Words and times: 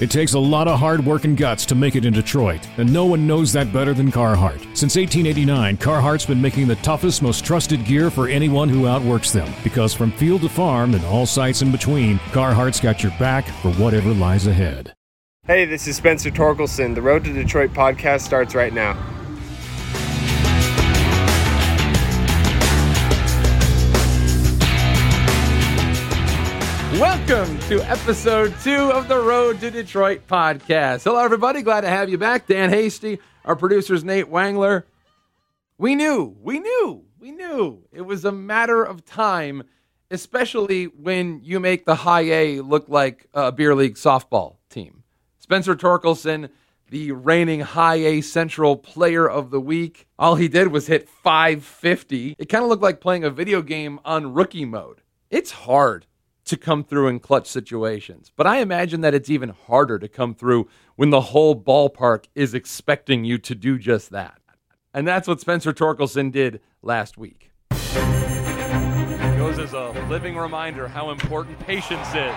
It 0.00 0.12
takes 0.12 0.34
a 0.34 0.38
lot 0.38 0.68
of 0.68 0.78
hard 0.78 1.04
work 1.04 1.24
and 1.24 1.36
guts 1.36 1.66
to 1.66 1.74
make 1.74 1.96
it 1.96 2.04
in 2.04 2.12
Detroit, 2.12 2.60
and 2.76 2.92
no 2.92 3.04
one 3.04 3.26
knows 3.26 3.52
that 3.52 3.72
better 3.72 3.92
than 3.92 4.12
Carhartt. 4.12 4.60
Since 4.76 4.94
1889, 4.94 5.76
Carhartt's 5.78 6.24
been 6.24 6.40
making 6.40 6.68
the 6.68 6.76
toughest, 6.76 7.20
most 7.20 7.44
trusted 7.44 7.84
gear 7.84 8.08
for 8.08 8.28
anyone 8.28 8.68
who 8.68 8.86
outworks 8.86 9.32
them. 9.32 9.52
Because 9.64 9.94
from 9.94 10.12
field 10.12 10.42
to 10.42 10.48
farm 10.48 10.94
and 10.94 11.04
all 11.06 11.26
sites 11.26 11.62
in 11.62 11.72
between, 11.72 12.18
Carhartt's 12.30 12.78
got 12.78 13.02
your 13.02 13.10
back 13.18 13.48
for 13.60 13.72
whatever 13.72 14.14
lies 14.14 14.46
ahead. 14.46 14.94
Hey, 15.48 15.64
this 15.64 15.88
is 15.88 15.96
Spencer 15.96 16.30
Torkelson. 16.30 16.94
The 16.94 17.02
Road 17.02 17.24
to 17.24 17.32
Detroit 17.32 17.72
podcast 17.72 18.20
starts 18.20 18.54
right 18.54 18.72
now. 18.72 18.96
Welcome 26.92 27.58
to 27.68 27.82
episode 27.82 28.54
two 28.64 28.90
of 28.90 29.08
the 29.08 29.18
Road 29.18 29.60
to 29.60 29.70
Detroit 29.70 30.22
podcast. 30.26 31.04
Hello, 31.04 31.18
everybody. 31.18 31.60
Glad 31.60 31.82
to 31.82 31.88
have 31.88 32.08
you 32.08 32.16
back. 32.16 32.46
Dan 32.46 32.70
Hasty, 32.70 33.18
our 33.44 33.54
producer's 33.54 34.04
Nate 34.04 34.30
Wangler. 34.30 34.84
We 35.76 35.94
knew, 35.94 36.34
we 36.40 36.58
knew, 36.58 37.04
we 37.20 37.30
knew 37.30 37.84
it 37.92 38.00
was 38.00 38.24
a 38.24 38.32
matter 38.32 38.82
of 38.82 39.04
time, 39.04 39.64
especially 40.10 40.84
when 40.86 41.40
you 41.44 41.60
make 41.60 41.84
the 41.84 41.94
high 41.94 42.22
A 42.22 42.60
look 42.62 42.88
like 42.88 43.26
a 43.34 43.52
beer 43.52 43.74
league 43.74 43.96
softball 43.96 44.56
team. 44.70 45.04
Spencer 45.38 45.76
Torkelson, 45.76 46.48
the 46.88 47.12
reigning 47.12 47.60
high 47.60 47.96
A 47.96 48.22
Central 48.22 48.76
player 48.76 49.28
of 49.28 49.50
the 49.50 49.60
week, 49.60 50.08
all 50.18 50.36
he 50.36 50.48
did 50.48 50.68
was 50.68 50.86
hit 50.86 51.06
550. 51.06 52.34
It 52.38 52.46
kind 52.46 52.64
of 52.64 52.70
looked 52.70 52.82
like 52.82 53.02
playing 53.02 53.24
a 53.24 53.30
video 53.30 53.60
game 53.60 54.00
on 54.06 54.32
rookie 54.32 54.64
mode. 54.64 55.02
It's 55.30 55.50
hard 55.50 56.06
to 56.48 56.56
come 56.56 56.84
through 56.84 57.08
in 57.08 57.20
clutch 57.20 57.46
situations. 57.46 58.32
But 58.36 58.46
I 58.46 58.58
imagine 58.58 59.00
that 59.02 59.14
it's 59.14 59.30
even 59.30 59.50
harder 59.50 59.98
to 59.98 60.08
come 60.08 60.34
through 60.34 60.68
when 60.96 61.10
the 61.10 61.20
whole 61.20 61.54
ballpark 61.54 62.24
is 62.34 62.54
expecting 62.54 63.24
you 63.24 63.38
to 63.38 63.54
do 63.54 63.78
just 63.78 64.10
that. 64.10 64.40
And 64.92 65.06
that's 65.06 65.28
what 65.28 65.40
Spencer 65.40 65.72
Torkelson 65.72 66.32
did 66.32 66.60
last 66.82 67.16
week. 67.18 67.50
Goes 67.70 69.58
as 69.58 69.72
a 69.72 69.90
living 70.08 70.36
reminder 70.36 70.88
how 70.88 71.10
important 71.10 71.58
patience 71.60 72.08
is. 72.08 72.34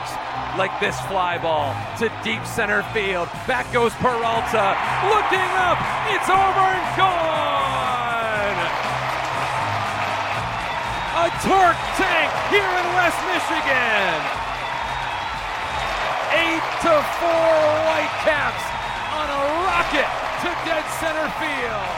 Like 0.58 0.78
this 0.80 1.00
fly 1.02 1.40
ball 1.42 1.74
to 2.00 2.12
deep 2.24 2.46
center 2.46 2.84
field. 2.94 3.28
Back 3.48 3.72
goes 3.74 3.94
Peralta. 3.94 4.78
Looking 5.10 5.52
up. 5.58 5.80
It's 6.14 6.30
over 6.30 6.66
and 6.70 6.98
gone. 6.98 7.42
A 11.22 11.30
torque 11.46 11.84
tank 11.98 12.32
here 12.50 12.81
West 13.02 13.26
Michigan. 13.26 14.22
Eight 16.38 16.66
to 16.86 16.94
four 17.18 17.58
Whitecaps 17.90 18.66
on 19.18 19.26
a 19.26 19.42
rocket 19.66 20.10
to 20.42 20.50
dead 20.70 20.86
center 21.00 21.28
field. 21.42 21.96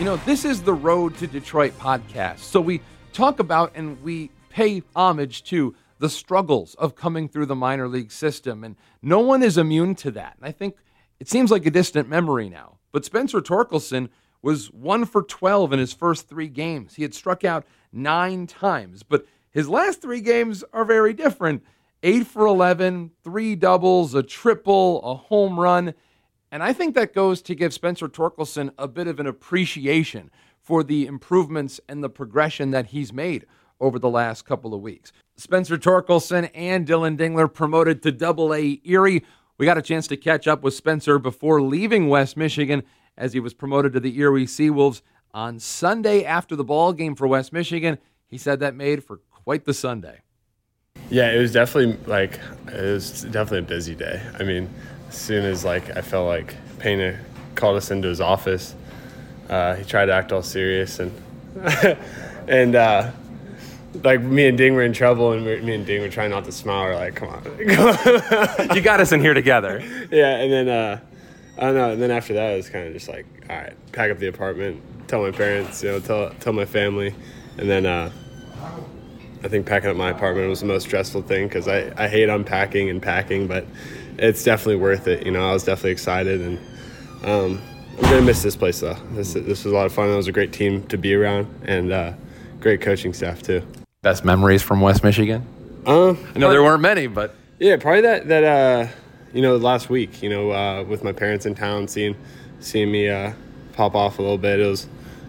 You 0.00 0.04
know, 0.04 0.16
this 0.26 0.44
is 0.44 0.62
the 0.62 0.74
Road 0.74 1.16
to 1.18 1.28
Detroit 1.28 1.78
podcast. 1.78 2.40
So 2.40 2.60
we 2.60 2.80
talk 3.12 3.38
about 3.38 3.70
and 3.76 4.02
we 4.02 4.32
pay 4.48 4.82
homage 4.96 5.44
to 5.44 5.76
the 6.00 6.08
struggles 6.08 6.74
of 6.74 6.96
coming 6.96 7.28
through 7.28 7.46
the 7.46 7.54
minor 7.54 7.86
league 7.86 8.10
system. 8.10 8.64
And 8.64 8.74
no 9.00 9.20
one 9.20 9.44
is 9.44 9.56
immune 9.56 9.94
to 9.96 10.10
that. 10.10 10.38
And 10.38 10.48
I 10.48 10.50
think 10.50 10.74
it 11.20 11.28
seems 11.28 11.52
like 11.52 11.64
a 11.66 11.70
distant 11.70 12.08
memory 12.08 12.48
now. 12.48 12.78
But 12.90 13.04
Spencer 13.04 13.40
Torkelson 13.40 14.08
was 14.42 14.70
one 14.72 15.04
for 15.04 15.22
12 15.22 15.72
in 15.72 15.78
his 15.78 15.92
first 15.92 16.28
three 16.28 16.48
games. 16.48 16.94
He 16.94 17.02
had 17.02 17.14
struck 17.14 17.44
out 17.44 17.66
nine 17.92 18.46
times, 18.46 19.02
but 19.02 19.26
his 19.50 19.68
last 19.68 20.00
three 20.00 20.20
games 20.20 20.64
are 20.72 20.84
very 20.84 21.12
different. 21.12 21.64
Eight 22.02 22.26
for 22.26 22.46
11, 22.46 23.10
three 23.22 23.54
doubles, 23.56 24.14
a 24.14 24.22
triple, 24.22 25.02
a 25.02 25.14
home 25.14 25.60
run. 25.60 25.92
And 26.50 26.62
I 26.62 26.72
think 26.72 26.94
that 26.94 27.14
goes 27.14 27.42
to 27.42 27.54
give 27.54 27.74
Spencer 27.74 28.08
Torkelson 28.08 28.72
a 28.78 28.88
bit 28.88 29.06
of 29.06 29.20
an 29.20 29.26
appreciation 29.26 30.30
for 30.62 30.82
the 30.82 31.06
improvements 31.06 31.80
and 31.88 32.02
the 32.02 32.08
progression 32.08 32.70
that 32.70 32.86
he's 32.86 33.12
made 33.12 33.46
over 33.80 33.98
the 33.98 34.08
last 34.08 34.44
couple 34.44 34.74
of 34.74 34.80
weeks. 34.80 35.12
Spencer 35.36 35.78
Torkelson 35.78 36.50
and 36.54 36.86
Dillon 36.86 37.16
Dingler 37.16 37.52
promoted 37.52 38.02
to 38.02 38.12
Double 38.12 38.54
A 38.54 38.80
Erie. 38.84 39.24
We 39.58 39.66
got 39.66 39.78
a 39.78 39.82
chance 39.82 40.06
to 40.08 40.16
catch 40.16 40.46
up 40.46 40.62
with 40.62 40.74
Spencer 40.74 41.18
before 41.18 41.62
leaving 41.62 42.08
West 42.08 42.36
Michigan 42.36 42.82
as 43.20 43.34
he 43.34 43.38
was 43.38 43.54
promoted 43.54 43.92
to 43.92 44.00
the 44.00 44.18
Erie 44.18 44.46
Seawolves 44.46 45.02
on 45.32 45.60
Sunday 45.60 46.24
after 46.24 46.56
the 46.56 46.64
ball 46.64 46.92
game 46.92 47.14
for 47.14 47.28
West 47.28 47.52
Michigan. 47.52 47.98
He 48.26 48.38
said 48.38 48.58
that 48.60 48.74
made 48.74 49.04
for 49.04 49.18
quite 49.44 49.66
the 49.66 49.74
Sunday. 49.74 50.22
Yeah, 51.10 51.30
it 51.30 51.38
was 51.38 51.52
definitely 51.52 51.98
like 52.06 52.40
it 52.68 52.82
was 52.82 53.22
definitely 53.24 53.58
a 53.58 53.62
busy 53.62 53.94
day. 53.94 54.20
I 54.38 54.42
mean, 54.42 54.68
as 55.08 55.16
soon 55.16 55.44
as 55.44 55.64
like 55.64 55.96
I 55.96 56.00
felt 56.00 56.26
like 56.26 56.56
Pena 56.78 57.20
called 57.54 57.76
us 57.76 57.90
into 57.90 58.08
his 58.08 58.20
office, 58.20 58.74
uh, 59.48 59.74
he 59.74 59.84
tried 59.84 60.06
to 60.06 60.12
act 60.12 60.32
all 60.32 60.42
serious 60.42 60.98
and 60.98 61.12
and 62.48 62.74
uh, 62.74 63.10
like 64.02 64.20
me 64.20 64.46
and 64.46 64.56
Ding 64.56 64.74
were 64.74 64.84
in 64.84 64.92
trouble, 64.92 65.32
and 65.32 65.44
me 65.44 65.74
and 65.74 65.84
Ding 65.84 66.00
were 66.00 66.08
trying 66.08 66.30
not 66.30 66.44
to 66.44 66.52
smile. 66.52 66.84
We're 66.84 66.94
like, 66.94 67.16
come 67.16 67.28
on, 67.28 67.44
you 68.74 68.80
got 68.80 69.00
us 69.00 69.12
in 69.12 69.20
here 69.20 69.34
together. 69.34 69.82
Yeah, 70.10 70.36
and 70.36 70.52
then 70.52 70.68
uh, 70.68 71.00
I 71.58 71.62
don't 71.62 71.74
know. 71.74 71.90
And 71.90 72.02
then 72.02 72.10
after 72.10 72.34
that, 72.34 72.52
it 72.52 72.56
was 72.56 72.68
kind 72.68 72.86
of 72.86 72.92
just 72.92 73.08
like, 73.08 73.26
all 73.48 73.56
right, 73.56 73.92
pack 73.92 74.10
up 74.10 74.18
the 74.18 74.28
apartment, 74.28 74.82
tell 75.08 75.22
my 75.22 75.30
parents, 75.30 75.82
you 75.82 75.90
know, 75.90 76.00
tell 76.00 76.30
tell 76.40 76.52
my 76.52 76.64
family, 76.64 77.14
and 77.58 77.68
then 77.68 77.86
uh, 77.86 78.10
I 79.42 79.48
think 79.48 79.66
packing 79.66 79.90
up 79.90 79.96
my 79.96 80.10
apartment 80.10 80.48
was 80.48 80.60
the 80.60 80.66
most 80.66 80.84
stressful 80.84 81.22
thing 81.22 81.48
because 81.48 81.68
I 81.68 81.92
I 81.96 82.08
hate 82.08 82.28
unpacking 82.28 82.88
and 82.88 83.02
packing, 83.02 83.46
but 83.46 83.66
it's 84.18 84.44
definitely 84.44 84.76
worth 84.76 85.08
it. 85.08 85.26
You 85.26 85.32
know, 85.32 85.48
I 85.48 85.52
was 85.52 85.64
definitely 85.64 85.92
excited, 85.92 86.40
and 86.40 86.58
um, 87.24 87.62
I'm 87.96 88.02
gonna 88.02 88.22
miss 88.22 88.42
this 88.42 88.56
place 88.56 88.80
though. 88.80 88.96
This 89.12 89.34
this 89.34 89.64
was 89.64 89.66
a 89.66 89.74
lot 89.74 89.86
of 89.86 89.92
fun. 89.92 90.08
It 90.08 90.16
was 90.16 90.28
a 90.28 90.32
great 90.32 90.52
team 90.52 90.84
to 90.84 90.96
be 90.96 91.14
around, 91.14 91.46
and 91.64 91.92
uh, 91.92 92.12
great 92.60 92.80
coaching 92.80 93.12
staff 93.12 93.42
too. 93.42 93.62
Best 94.02 94.24
memories 94.24 94.62
from 94.62 94.80
West 94.80 95.04
Michigan? 95.04 95.46
Um, 95.86 96.18
I 96.34 96.38
know 96.38 96.50
there 96.50 96.62
weren't 96.62 96.82
many, 96.82 97.06
but 97.06 97.34
yeah, 97.58 97.76
probably 97.76 98.02
that 98.02 98.28
that. 98.28 98.44
Uh, 98.44 98.86
you 99.32 99.42
know, 99.42 99.56
last 99.56 99.90
week, 99.90 100.22
you 100.22 100.28
know, 100.28 100.50
uh, 100.50 100.84
with 100.84 101.04
my 101.04 101.12
parents 101.12 101.46
in 101.46 101.54
town, 101.54 101.88
seeing 101.88 102.16
seeing 102.60 102.90
me 102.90 103.08
uh, 103.08 103.32
pop 103.72 103.94
off 103.94 104.18
a 104.18 104.22
little 104.22 104.38
bit, 104.38 104.60
it 104.60 104.66
was 104.66 104.86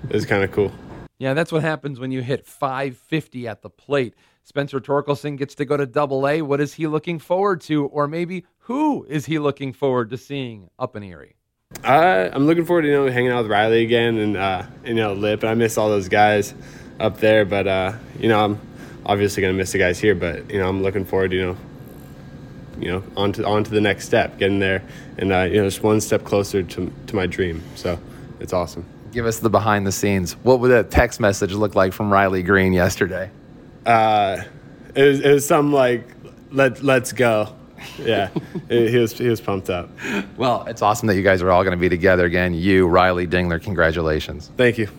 it 0.09 0.13
was 0.13 0.25
kind 0.25 0.43
of 0.43 0.51
cool. 0.51 0.71
Yeah, 1.17 1.33
that's 1.33 1.51
what 1.51 1.61
happens 1.61 1.99
when 1.99 2.11
you 2.11 2.21
hit 2.21 2.47
550 2.47 3.47
at 3.47 3.61
the 3.61 3.69
plate. 3.69 4.15
Spencer 4.43 4.79
Torkelson 4.79 5.37
gets 5.37 5.53
to 5.55 5.65
go 5.65 5.77
to 5.77 5.85
Double 5.85 6.27
A. 6.27 6.41
What 6.41 6.59
is 6.59 6.73
he 6.73 6.87
looking 6.87 7.19
forward 7.19 7.61
to, 7.61 7.85
or 7.85 8.07
maybe 8.07 8.43
who 8.57 9.05
is 9.07 9.27
he 9.27 9.37
looking 9.37 9.71
forward 9.71 10.09
to 10.09 10.17
seeing 10.17 10.69
up 10.79 10.95
in 10.95 11.03
Erie? 11.03 11.35
Uh, 11.83 12.29
I'm 12.33 12.45
looking 12.47 12.65
forward 12.65 12.81
to 12.83 12.87
you 12.87 12.93
know 12.93 13.11
hanging 13.11 13.31
out 13.31 13.43
with 13.43 13.51
Riley 13.51 13.83
again 13.83 14.17
and 14.17 14.35
uh, 14.35 14.63
you 14.83 14.95
know 14.95 15.13
Lip. 15.13 15.43
I 15.43 15.53
miss 15.53 15.77
all 15.77 15.89
those 15.89 16.09
guys 16.09 16.53
up 16.99 17.17
there, 17.17 17.45
but 17.45 17.67
uh, 17.67 17.93
you 18.19 18.27
know 18.27 18.43
I'm 18.43 18.59
obviously 19.05 19.41
gonna 19.41 19.53
miss 19.53 19.71
the 19.71 19.77
guys 19.77 19.99
here. 19.99 20.15
But 20.15 20.49
you 20.49 20.59
know 20.59 20.67
I'm 20.67 20.81
looking 20.81 21.05
forward, 21.05 21.31
to 21.31 21.37
you 21.37 21.45
know, 21.45 21.57
you 22.81 22.91
know, 22.91 23.03
on 23.15 23.31
to, 23.33 23.45
on 23.45 23.63
to 23.63 23.71
the 23.71 23.81
next 23.81 24.05
step, 24.05 24.37
getting 24.37 24.59
there, 24.59 24.83
and 25.17 25.31
uh, 25.31 25.41
you 25.41 25.57
know, 25.57 25.65
just 25.65 25.83
one 25.83 26.01
step 26.01 26.23
closer 26.23 26.63
to, 26.63 26.91
to 27.07 27.15
my 27.15 27.27
dream. 27.27 27.63
So 27.75 27.99
it's 28.39 28.53
awesome. 28.53 28.85
Give 29.11 29.25
us 29.25 29.39
the 29.39 29.49
behind 29.49 29.85
the 29.85 29.91
scenes. 29.91 30.33
What 30.43 30.59
would 30.59 30.69
that 30.69 30.89
text 30.89 31.19
message 31.19 31.53
look 31.53 31.75
like 31.75 31.93
from 31.93 32.11
Riley 32.11 32.43
Greene 32.43 32.73
yesterday? 32.73 33.29
Uh, 33.85 34.43
it 34.95 35.03
was, 35.03 35.19
it 35.19 35.31
was 35.31 35.45
something 35.45 35.73
like, 35.73 36.07
"Let 36.51 36.81
let's 36.81 37.11
go." 37.11 37.55
Yeah, 37.99 38.29
it, 38.69 38.89
he 38.91 38.97
was 38.97 39.13
he 39.13 39.27
was 39.27 39.41
pumped 39.41 39.69
up. 39.69 39.89
Well, 40.37 40.65
it's 40.67 40.81
awesome 40.81 41.07
that 41.07 41.15
you 41.15 41.23
guys 41.23 41.41
are 41.41 41.51
all 41.51 41.63
going 41.63 41.77
to 41.77 41.81
be 41.81 41.89
together 41.89 42.25
again. 42.25 42.53
You, 42.53 42.87
Riley 42.87 43.27
Dingler, 43.27 43.61
congratulations. 43.61 44.49
Thank 44.57 44.77
you. 44.77 44.89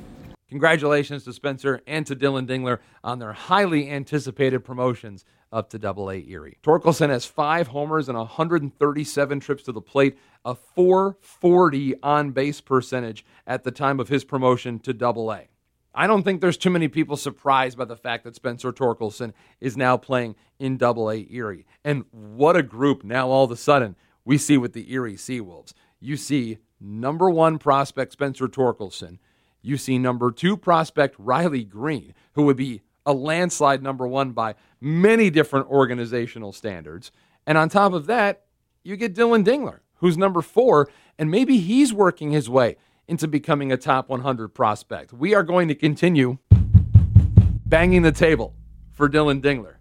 Congratulations 0.51 1.25
to 1.25 1.33
Spencer 1.33 1.81
and 1.87 2.07
to 2.07 2.15
Dillon 2.15 2.47
Dingler 2.47 2.81
on 3.03 3.19
their 3.19 3.33
highly 3.33 3.91
anticipated 3.91 4.63
promotions 4.63 5.25
up 5.53 5.71
to 5.71 5.79
Double 5.79 6.11
A 6.11 6.25
Erie. 6.27 6.59
Torkelson 6.63 7.11
has 7.11 7.27
five 7.27 7.69
homers 7.69 8.09
and 8.09 8.17
137 8.17 9.41
trips 9.41 9.63
to 9.65 9.73
the 9.73 9.81
plate, 9.81 10.19
a 10.45 10.55
440 10.55 11.95
on 12.03 12.31
base 12.31 12.61
percentage 12.61 13.25
at 13.47 13.63
the 13.65 13.71
time 13.71 14.01
of 14.01 14.09
his 14.09 14.25
promotion 14.25 14.79
to 14.81 14.93
Double 14.93 15.31
A. 15.33 15.49
I 15.95 16.07
don't 16.07 16.23
think 16.23 16.41
there's 16.41 16.57
too 16.57 16.71
many 16.71 16.89
people 16.89 17.17
surprised 17.17 17.77
by 17.77 17.85
the 17.85 17.97
fact 17.97 18.25
that 18.25 18.35
Spencer 18.35 18.73
Torkelson 18.73 19.35
is 19.61 19.77
now 19.77 19.99
playing 19.99 20.37
in 20.59 20.79
Double 20.79 21.11
A 21.11 21.27
Erie. 21.31 21.67
And 21.85 22.05
what 22.11 22.57
a 22.57 22.63
group 22.63 23.05
now 23.05 23.29
all 23.29 23.45
of 23.45 23.51
a 23.51 23.57
sudden 23.57 23.97
we 24.25 24.39
see 24.39 24.57
with 24.57 24.73
the 24.73 24.91
Erie 24.93 25.17
Seawolves. 25.17 25.75
You 26.01 26.17
see 26.17 26.59
number 26.81 27.29
one 27.29 27.59
prospect 27.59 28.13
Spencer 28.13 28.49
Torkelson. 28.49 29.19
You 29.61 29.77
see 29.77 29.99
number 29.99 30.33
two 30.33 30.57
prospect 30.57 31.15
Riley 31.19 31.65
Greene, 31.65 32.15
who 32.33 32.45
would 32.45 32.57
be 32.57 32.81
a 33.05 33.13
landslide 33.13 33.83
number 33.83 34.07
one 34.07 34.33
by 34.33 34.55
many 34.81 35.31
different 35.31 35.69
organizational 35.69 36.53
standards. 36.53 37.11
And 37.47 37.59
on 37.59 37.69
top 37.69 37.93
of 37.93 38.07
that, 38.07 38.45
you 38.85 38.97
get 38.97 39.15
Dillon 39.15 39.45
Dingler, 39.45 39.81
who's 39.97 40.17
number 40.17 40.43
four, 40.43 40.89
and 41.19 41.31
maybe 41.31 41.59
he's 41.59 41.93
working 41.93 42.31
his 42.31 42.49
way 42.49 42.77
into 43.09 43.29
becoming 43.29 43.73
a 43.73 43.77
top 43.77 44.09
100 44.09 44.49
prospect. 44.49 45.13
We 45.13 45.35
are 45.35 45.43
going 45.43 45.69
to 45.69 45.75
continue 45.75 46.39
banging 47.67 48.03
the 48.03 48.13
table 48.13 48.55
for 48.93 49.09
Dillon 49.09 49.41
Dingler. 49.43 49.77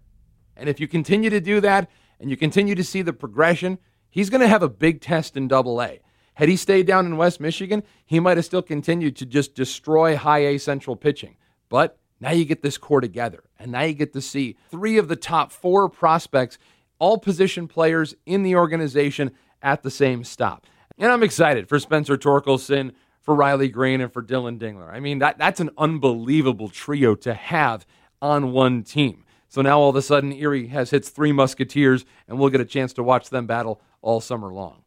And 0.56 0.68
if 0.68 0.80
you 0.80 0.88
continue 0.88 1.30
to 1.30 1.40
do 1.40 1.60
that, 1.60 1.90
and 2.22 2.30
you 2.30 2.36
continue 2.36 2.74
to 2.76 2.84
see 2.84 3.02
the 3.02 3.12
progression, 3.12 3.78
he's 4.08 4.30
going 4.30 4.40
to 4.40 4.48
have 4.48 4.62
a 4.62 4.68
big 4.68 5.00
test 5.00 5.36
in 5.36 5.48
double 5.48 5.82
A. 5.82 6.00
Had 6.34 6.48
he 6.48 6.56
stayed 6.56 6.86
down 6.86 7.04
in 7.04 7.16
West 7.16 7.40
Michigan, 7.40 7.82
he 8.06 8.20
might 8.20 8.38
have 8.38 8.46
still 8.46 8.62
continued 8.62 9.16
to 9.16 9.26
just 9.26 9.54
destroy 9.54 10.16
high 10.16 10.46
A 10.46 10.58
central 10.58 10.96
pitching. 10.96 11.36
But 11.68 11.98
now 12.22 12.30
you 12.30 12.44
get 12.44 12.62
this 12.62 12.78
core 12.78 13.00
together, 13.00 13.42
and 13.58 13.72
now 13.72 13.82
you 13.82 13.94
get 13.94 14.12
to 14.12 14.20
see 14.20 14.56
three 14.70 14.96
of 14.96 15.08
the 15.08 15.16
top 15.16 15.50
four 15.50 15.88
prospects, 15.88 16.56
all 17.00 17.18
position 17.18 17.66
players 17.66 18.14
in 18.26 18.44
the 18.44 18.54
organization 18.54 19.32
at 19.60 19.82
the 19.82 19.90
same 19.90 20.22
stop. 20.22 20.64
And 20.98 21.10
I'm 21.10 21.24
excited 21.24 21.68
for 21.68 21.80
Spencer 21.80 22.16
Torkelson, 22.16 22.92
for 23.20 23.34
Riley 23.34 23.68
Greene, 23.68 24.00
and 24.00 24.12
for 24.12 24.22
Dillon 24.22 24.56
Dingler. 24.56 24.88
I 24.88 25.00
mean, 25.00 25.18
that, 25.18 25.36
that's 25.36 25.58
an 25.58 25.70
unbelievable 25.76 26.68
trio 26.68 27.16
to 27.16 27.34
have 27.34 27.84
on 28.20 28.52
one 28.52 28.84
team. 28.84 29.24
So 29.48 29.60
now 29.60 29.80
all 29.80 29.90
of 29.90 29.96
a 29.96 30.02
sudden, 30.02 30.32
Erie 30.32 30.68
has 30.68 30.90
hits 30.90 31.08
three 31.08 31.32
Musketeers, 31.32 32.04
and 32.28 32.38
we'll 32.38 32.50
get 32.50 32.60
a 32.60 32.64
chance 32.64 32.92
to 32.92 33.02
watch 33.02 33.30
them 33.30 33.48
battle 33.48 33.80
all 34.00 34.20
summer 34.20 34.52
long. 34.52 34.84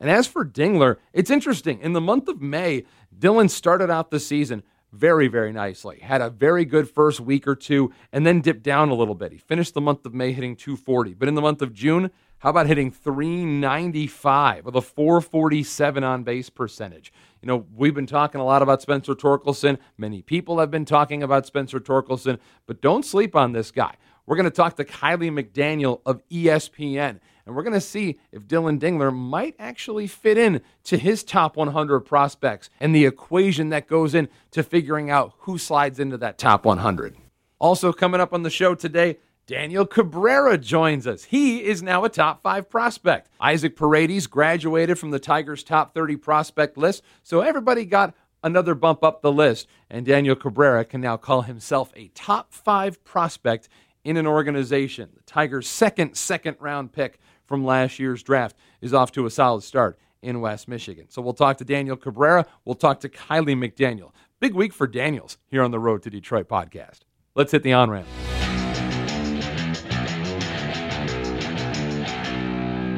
And 0.00 0.08
as 0.08 0.26
for 0.26 0.46
Dingler, 0.46 0.96
it's 1.12 1.30
interesting. 1.30 1.78
In 1.80 1.92
the 1.92 2.00
month 2.00 2.26
of 2.26 2.40
May, 2.40 2.84
Dillon 3.16 3.50
started 3.50 3.90
out 3.90 4.10
the 4.10 4.18
season 4.18 4.62
very, 4.92 5.28
very 5.28 5.52
nicely. 5.52 6.00
Had 6.00 6.20
a 6.20 6.30
very 6.30 6.64
good 6.64 6.88
first 6.88 7.20
week 7.20 7.46
or 7.46 7.54
two 7.54 7.92
and 8.12 8.26
then 8.26 8.40
dipped 8.40 8.62
down 8.62 8.88
a 8.88 8.94
little 8.94 9.14
bit. 9.14 9.32
He 9.32 9.38
finished 9.38 9.74
the 9.74 9.80
month 9.80 10.04
of 10.04 10.14
May 10.14 10.32
hitting 10.32 10.56
240. 10.56 11.14
But 11.14 11.28
in 11.28 11.34
the 11.34 11.40
month 11.40 11.62
of 11.62 11.72
June, 11.72 12.10
how 12.38 12.50
about 12.50 12.66
hitting 12.66 12.90
395 12.90 14.64
with 14.64 14.74
a 14.74 14.80
447 14.80 16.02
on 16.02 16.22
base 16.22 16.50
percentage? 16.50 17.12
You 17.42 17.46
know, 17.46 17.66
we've 17.76 17.94
been 17.94 18.06
talking 18.06 18.40
a 18.40 18.44
lot 18.44 18.62
about 18.62 18.82
Spencer 18.82 19.14
Torkelson. 19.14 19.78
Many 19.98 20.22
people 20.22 20.58
have 20.58 20.70
been 20.70 20.84
talking 20.84 21.22
about 21.22 21.46
Spencer 21.46 21.80
Torkelson, 21.80 22.38
but 22.66 22.80
don't 22.80 23.04
sleep 23.04 23.36
on 23.36 23.52
this 23.52 23.70
guy. 23.70 23.94
We're 24.26 24.36
going 24.36 24.44
to 24.44 24.50
talk 24.50 24.76
to 24.76 24.84
Kiley 24.84 25.30
McDaniel 25.30 26.00
of 26.06 26.22
ESPN 26.28 27.20
and 27.46 27.54
we're 27.54 27.62
going 27.62 27.74
to 27.74 27.80
see 27.80 28.18
if 28.32 28.46
Dillon 28.46 28.78
Dingler 28.78 29.14
might 29.14 29.54
actually 29.58 30.06
fit 30.06 30.38
in 30.38 30.60
to 30.84 30.96
his 30.98 31.24
top 31.24 31.56
100 31.56 32.00
prospects 32.00 32.70
and 32.80 32.94
the 32.94 33.06
equation 33.06 33.70
that 33.70 33.86
goes 33.86 34.14
in 34.14 34.28
to 34.52 34.62
figuring 34.62 35.10
out 35.10 35.32
who 35.40 35.58
slides 35.58 35.98
into 35.98 36.16
that 36.18 36.38
top 36.38 36.64
100. 36.64 37.16
Also, 37.58 37.92
coming 37.92 38.20
up 38.20 38.32
on 38.32 38.42
the 38.42 38.50
show 38.50 38.74
today, 38.74 39.18
Daniel 39.46 39.84
Cabrera 39.84 40.56
joins 40.56 41.06
us. 41.06 41.24
He 41.24 41.64
is 41.64 41.82
now 41.82 42.04
a 42.04 42.08
top 42.08 42.40
five 42.40 42.70
prospect. 42.70 43.28
Isaac 43.40 43.74
Paredes 43.74 44.28
graduated 44.28 44.98
from 44.98 45.10
the 45.10 45.18
Tigers' 45.18 45.64
top 45.64 45.92
30 45.92 46.16
prospect 46.16 46.78
list, 46.78 47.02
so 47.22 47.40
everybody 47.40 47.84
got 47.84 48.14
another 48.44 48.74
bump 48.74 49.02
up 49.02 49.22
the 49.22 49.32
list, 49.32 49.66
and 49.90 50.06
Daniel 50.06 50.36
Cabrera 50.36 50.84
can 50.84 51.00
now 51.00 51.16
call 51.16 51.42
himself 51.42 51.92
a 51.96 52.08
top 52.14 52.52
five 52.52 53.02
prospect 53.04 53.68
in 54.04 54.16
an 54.16 54.26
organization. 54.26 55.10
The 55.14 55.22
Tigers' 55.22 55.68
second 55.68 56.14
second 56.14 56.56
round 56.60 56.92
pick 56.92 57.18
from 57.50 57.64
last 57.64 57.98
year's 57.98 58.22
draft 58.22 58.54
is 58.80 58.94
off 58.94 59.10
to 59.10 59.26
a 59.26 59.30
solid 59.30 59.64
start 59.64 59.98
in 60.22 60.40
West 60.40 60.68
Michigan. 60.68 61.06
So 61.08 61.20
we'll 61.20 61.34
talk 61.34 61.58
to 61.58 61.64
Daniel 61.64 61.96
Cabrera. 61.96 62.46
We'll 62.64 62.76
talk 62.76 63.00
to 63.00 63.08
Kiley 63.08 63.58
McDaniel. 63.58 64.12
Big 64.38 64.54
week 64.54 64.72
for 64.72 64.86
Daniels 64.86 65.36
here 65.48 65.64
on 65.64 65.72
the 65.72 65.80
Road 65.80 66.04
to 66.04 66.10
Detroit 66.10 66.48
podcast. 66.48 67.00
Let's 67.34 67.50
hit 67.50 67.64
the 67.64 67.72
on 67.72 67.90
ramp. 67.90 68.06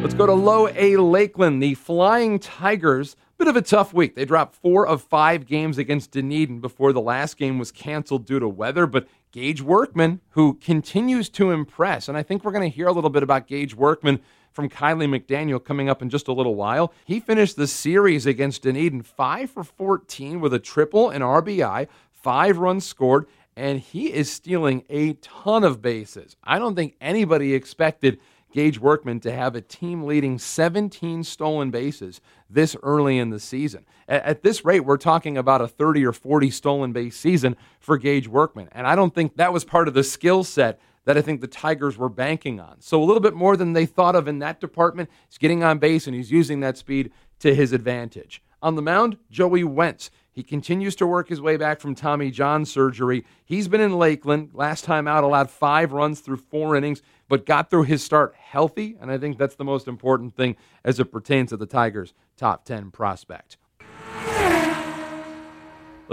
Let's 0.02 0.14
go 0.14 0.26
to 0.26 0.34
Low 0.34 0.68
A 0.68 0.98
Lakeland. 0.98 1.62
The 1.62 1.72
Flying 1.72 2.38
Tigers, 2.38 3.16
bit 3.38 3.48
of 3.48 3.56
a 3.56 3.62
tough 3.62 3.94
week. 3.94 4.16
They 4.16 4.26
dropped 4.26 4.56
four 4.56 4.86
of 4.86 5.00
five 5.00 5.46
games 5.46 5.78
against 5.78 6.10
Dunedin 6.10 6.60
before 6.60 6.92
the 6.92 7.00
last 7.00 7.38
game 7.38 7.58
was 7.58 7.72
canceled 7.72 8.26
due 8.26 8.38
to 8.38 8.48
weather. 8.48 8.86
But 8.86 9.06
Gage 9.30 9.62
Workman, 9.62 10.20
who 10.30 10.54
continues 10.54 11.30
to 11.30 11.52
impress, 11.52 12.08
and 12.08 12.18
I 12.18 12.22
think 12.22 12.44
we're 12.44 12.52
going 12.52 12.68
to 12.68 12.76
hear 12.76 12.88
a 12.88 12.92
little 12.92 13.08
bit 13.08 13.22
about 13.22 13.46
Gage 13.46 13.74
Workman 13.74 14.20
from 14.52 14.68
Kiley 14.68 15.08
McDaniel 15.08 15.62
coming 15.62 15.88
up 15.88 16.02
in 16.02 16.10
just 16.10 16.28
a 16.28 16.32
little 16.32 16.54
while. 16.54 16.92
He 17.04 17.20
finished 17.20 17.56
the 17.56 17.66
series 17.66 18.26
against 18.26 18.62
Dunedin 18.62 19.02
5 19.02 19.50
for 19.50 19.64
14 19.64 20.40
with 20.40 20.54
a 20.54 20.58
triple 20.58 21.10
and 21.10 21.24
RBI, 21.24 21.88
five 22.12 22.58
runs 22.58 22.86
scored, 22.86 23.26
and 23.56 23.80
he 23.80 24.12
is 24.12 24.30
stealing 24.30 24.84
a 24.88 25.14
ton 25.14 25.64
of 25.64 25.82
bases. 25.82 26.36
I 26.44 26.58
don't 26.58 26.74
think 26.74 26.96
anybody 27.00 27.54
expected 27.54 28.18
Gage 28.52 28.78
Workman 28.78 29.20
to 29.20 29.32
have 29.32 29.56
a 29.56 29.60
team 29.60 30.04
leading 30.04 30.38
17 30.38 31.24
stolen 31.24 31.70
bases 31.70 32.20
this 32.48 32.76
early 32.82 33.18
in 33.18 33.30
the 33.30 33.40
season. 33.40 33.86
At, 34.06 34.24
at, 34.24 34.42
this 34.42 34.64
rate, 34.64 34.80
we're 34.80 34.98
talking 34.98 35.38
about 35.38 35.62
a 35.62 35.68
30 35.68 36.04
or 36.04 36.12
40 36.12 36.50
stolen 36.50 36.92
base 36.92 37.16
season 37.16 37.56
for 37.80 37.96
Gage 37.96 38.28
Workman. 38.28 38.68
And 38.72 38.86
I 38.86 38.94
don't 38.94 39.14
think 39.14 39.36
that 39.36 39.52
was 39.52 39.64
part 39.64 39.88
of 39.88 39.94
the 39.94 40.04
skill 40.04 40.44
set 40.44 40.78
that 41.04 41.18
I 41.18 41.22
think 41.22 41.40
the 41.40 41.46
Tigers 41.46 41.98
were 41.98 42.08
banking 42.08 42.60
on. 42.60 42.80
So 42.80 43.02
a 43.02 43.04
little 43.04 43.20
bit 43.20 43.34
more 43.34 43.56
than 43.56 43.72
they 43.72 43.86
thought 43.86 44.16
of 44.16 44.28
in 44.28 44.38
that 44.40 44.60
department. 44.60 45.10
He's 45.28 45.38
getting 45.38 45.64
on 45.64 45.78
base 45.78 46.06
and 46.06 46.14
he's 46.14 46.30
using 46.30 46.60
that 46.60 46.78
speed 46.78 47.10
to 47.40 47.54
his 47.54 47.72
advantage. 47.72 48.42
On 48.62 48.76
the 48.76 48.82
mound, 48.82 49.16
Joey 49.30 49.64
Wentz. 49.64 50.10
He 50.34 50.42
continues 50.42 50.96
to 50.96 51.06
work 51.06 51.28
his 51.28 51.42
way 51.42 51.58
back 51.58 51.78
from 51.78 51.94
Tommy 51.94 52.30
John 52.30 52.64
surgery. 52.64 53.26
He's 53.44 53.68
been 53.68 53.82
in 53.82 53.98
Lakeland. 53.98 54.50
Last 54.54 54.84
time 54.84 55.06
out, 55.06 55.24
allowed 55.24 55.50
five 55.50 55.92
runs 55.92 56.20
through 56.20 56.38
four 56.38 56.74
innings, 56.74 57.02
but 57.28 57.44
got 57.44 57.68
through 57.68 57.82
his 57.82 58.02
start 58.02 58.34
healthy. 58.34 58.96
And 58.98 59.10
I 59.10 59.18
think 59.18 59.36
that's 59.36 59.56
the 59.56 59.64
most 59.64 59.86
important 59.86 60.34
thing 60.34 60.56
as 60.84 60.98
it 60.98 61.12
pertains 61.12 61.50
to 61.50 61.58
the 61.58 61.66
Tigers' 61.66 62.14
top 62.38 62.64
10 62.64 62.92
prospect. 62.92 63.58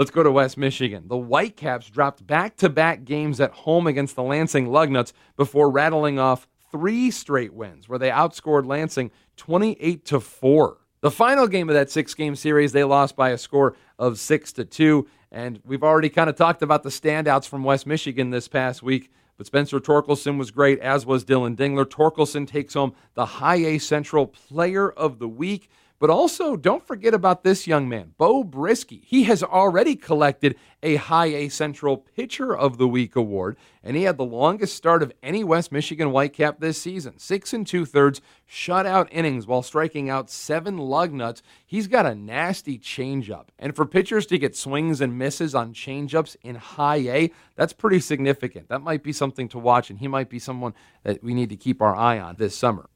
Let's 0.00 0.10
go 0.10 0.22
to 0.22 0.32
West 0.32 0.56
Michigan. 0.56 1.08
The 1.08 1.18
Whitecaps 1.18 1.90
dropped 1.90 2.26
back 2.26 2.56
to 2.56 2.70
back 2.70 3.04
games 3.04 3.38
at 3.38 3.52
home 3.52 3.86
against 3.86 4.16
the 4.16 4.22
Lansing 4.22 4.68
Lugnuts 4.68 5.12
before 5.36 5.70
rattling 5.70 6.18
off 6.18 6.48
three 6.72 7.10
straight 7.10 7.52
wins 7.52 7.86
where 7.86 7.98
they 7.98 8.08
outscored 8.08 8.64
Lansing 8.64 9.10
28 9.36 10.06
to 10.06 10.18
4. 10.18 10.78
The 11.02 11.10
final 11.10 11.46
game 11.46 11.68
of 11.68 11.74
that 11.74 11.90
six 11.90 12.14
game 12.14 12.34
series, 12.34 12.72
they 12.72 12.82
lost 12.82 13.14
by 13.14 13.28
a 13.28 13.36
score 13.36 13.76
of 13.98 14.18
6 14.18 14.52
to 14.54 14.64
2. 14.64 15.06
And 15.30 15.60
we've 15.66 15.84
already 15.84 16.08
kind 16.08 16.30
of 16.30 16.36
talked 16.36 16.62
about 16.62 16.82
the 16.82 16.88
standouts 16.88 17.46
from 17.46 17.62
West 17.62 17.86
Michigan 17.86 18.30
this 18.30 18.48
past 18.48 18.82
week. 18.82 19.12
But 19.36 19.48
Spencer 19.48 19.80
Torkelson 19.80 20.38
was 20.38 20.50
great, 20.50 20.78
as 20.80 21.04
was 21.04 21.24
Dillon 21.24 21.56
Dingler. 21.56 21.84
Torkelson 21.84 22.48
takes 22.48 22.72
home 22.72 22.94
the 23.12 23.26
High 23.26 23.56
A 23.56 23.78
Central 23.78 24.26
Player 24.26 24.90
of 24.90 25.18
the 25.18 25.28
Week. 25.28 25.68
But 26.00 26.08
also, 26.08 26.56
don't 26.56 26.86
forget 26.86 27.12
about 27.12 27.44
this 27.44 27.66
young 27.66 27.86
man, 27.86 28.14
Beau 28.16 28.42
Brieske. 28.42 29.04
He 29.04 29.24
has 29.24 29.42
already 29.42 29.96
collected 29.96 30.56
a 30.82 30.96
High 30.96 31.26
A 31.26 31.48
Central 31.50 31.98
Pitcher 31.98 32.56
of 32.56 32.78
the 32.78 32.88
Week 32.88 33.16
award, 33.16 33.58
and 33.84 33.94
he 33.98 34.04
had 34.04 34.16
the 34.16 34.24
longest 34.24 34.74
start 34.74 35.02
of 35.02 35.12
any 35.22 35.44
West 35.44 35.70
Michigan 35.70 36.08
Whitecap 36.08 36.58
this 36.58 36.80
season. 36.80 37.18
Six 37.18 37.52
and 37.52 37.66
two 37.66 37.84
thirds 37.84 38.22
shutout 38.50 39.08
innings 39.12 39.46
while 39.46 39.62
striking 39.62 40.08
out 40.08 40.30
seven 40.30 40.78
lug 40.78 41.12
nuts. 41.12 41.42
He's 41.66 41.86
got 41.86 42.06
a 42.06 42.14
nasty 42.14 42.78
changeup. 42.78 43.48
And 43.58 43.76
for 43.76 43.84
pitchers 43.84 44.24
to 44.28 44.38
get 44.38 44.56
swings 44.56 45.02
and 45.02 45.18
misses 45.18 45.54
on 45.54 45.74
changeups 45.74 46.34
in 46.40 46.54
High 46.54 47.08
A, 47.10 47.30
that's 47.56 47.74
pretty 47.74 48.00
significant. 48.00 48.70
That 48.70 48.80
might 48.80 49.02
be 49.02 49.12
something 49.12 49.50
to 49.50 49.58
watch, 49.58 49.90
and 49.90 49.98
he 49.98 50.08
might 50.08 50.30
be 50.30 50.38
someone 50.38 50.72
that 51.02 51.22
we 51.22 51.34
need 51.34 51.50
to 51.50 51.56
keep 51.56 51.82
our 51.82 51.94
eye 51.94 52.18
on 52.18 52.36
this 52.36 52.56
summer. 52.56 52.88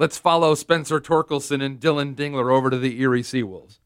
Let's 0.00 0.16
follow 0.16 0.54
Spencer 0.54 0.98
Torkelson 0.98 1.62
and 1.62 1.78
Dillon 1.78 2.14
Dingler 2.14 2.50
over 2.50 2.70
to 2.70 2.78
the 2.78 2.98
Erie 3.02 3.22
Seawolves. 3.22 3.80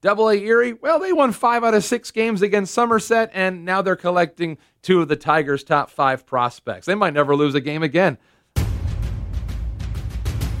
Double 0.00 0.28
A 0.28 0.34
Erie, 0.34 0.72
well, 0.72 0.98
they 0.98 1.12
won 1.12 1.30
five 1.30 1.62
out 1.62 1.74
of 1.74 1.84
six 1.84 2.10
games 2.10 2.42
against 2.42 2.74
Somerset, 2.74 3.30
and 3.32 3.64
now 3.64 3.82
they're 3.82 3.94
collecting 3.94 4.58
two 4.82 5.00
of 5.00 5.06
the 5.06 5.14
Tigers' 5.14 5.62
top 5.62 5.90
five 5.90 6.26
prospects. 6.26 6.86
They 6.86 6.96
might 6.96 7.14
never 7.14 7.36
lose 7.36 7.54
a 7.54 7.60
game 7.60 7.84
again. 7.84 8.18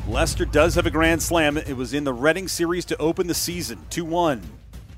Lester 0.06 0.44
does 0.44 0.76
have 0.76 0.86
a 0.86 0.92
grand 0.92 1.24
slam. 1.24 1.56
It 1.56 1.76
was 1.76 1.92
in 1.92 2.04
the 2.04 2.14
Reading 2.14 2.46
series 2.46 2.84
to 2.84 2.96
open 2.98 3.26
the 3.26 3.34
season, 3.34 3.84
2 3.90 4.04
1. 4.04 4.40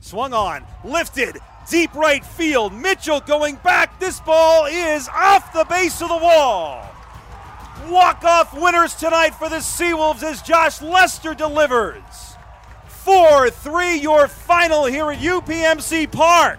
Swung 0.01 0.35
on, 0.35 0.63
lifted, 0.85 1.39
deep 1.71 1.95
right 1.95 2.23
field. 2.23 2.75
Mitchell 2.75 3.21
going 3.21 3.57
back. 3.65 3.99
This 3.99 4.21
ball 4.21 4.67
is 4.67 5.09
off 5.09 5.55
the 5.55 5.65
base 5.65 6.03
of 6.03 6.11
the 6.11 6.19
wall. 6.19 6.96
Walk-off 7.89 8.53
winners 8.59 8.95
tonight 8.95 9.35
for 9.35 9.49
the 9.49 9.57
Seawolves 9.57 10.23
as 10.25 10.43
Josh 10.43 10.83
Lester 10.83 11.35
delivers. 11.35 12.03
4-3 13.05 14.03
your 14.03 14.27
final 14.27 14.87
here 14.87 15.13
at 15.13 15.19
UPMC 15.19 16.11
Park. 16.11 16.59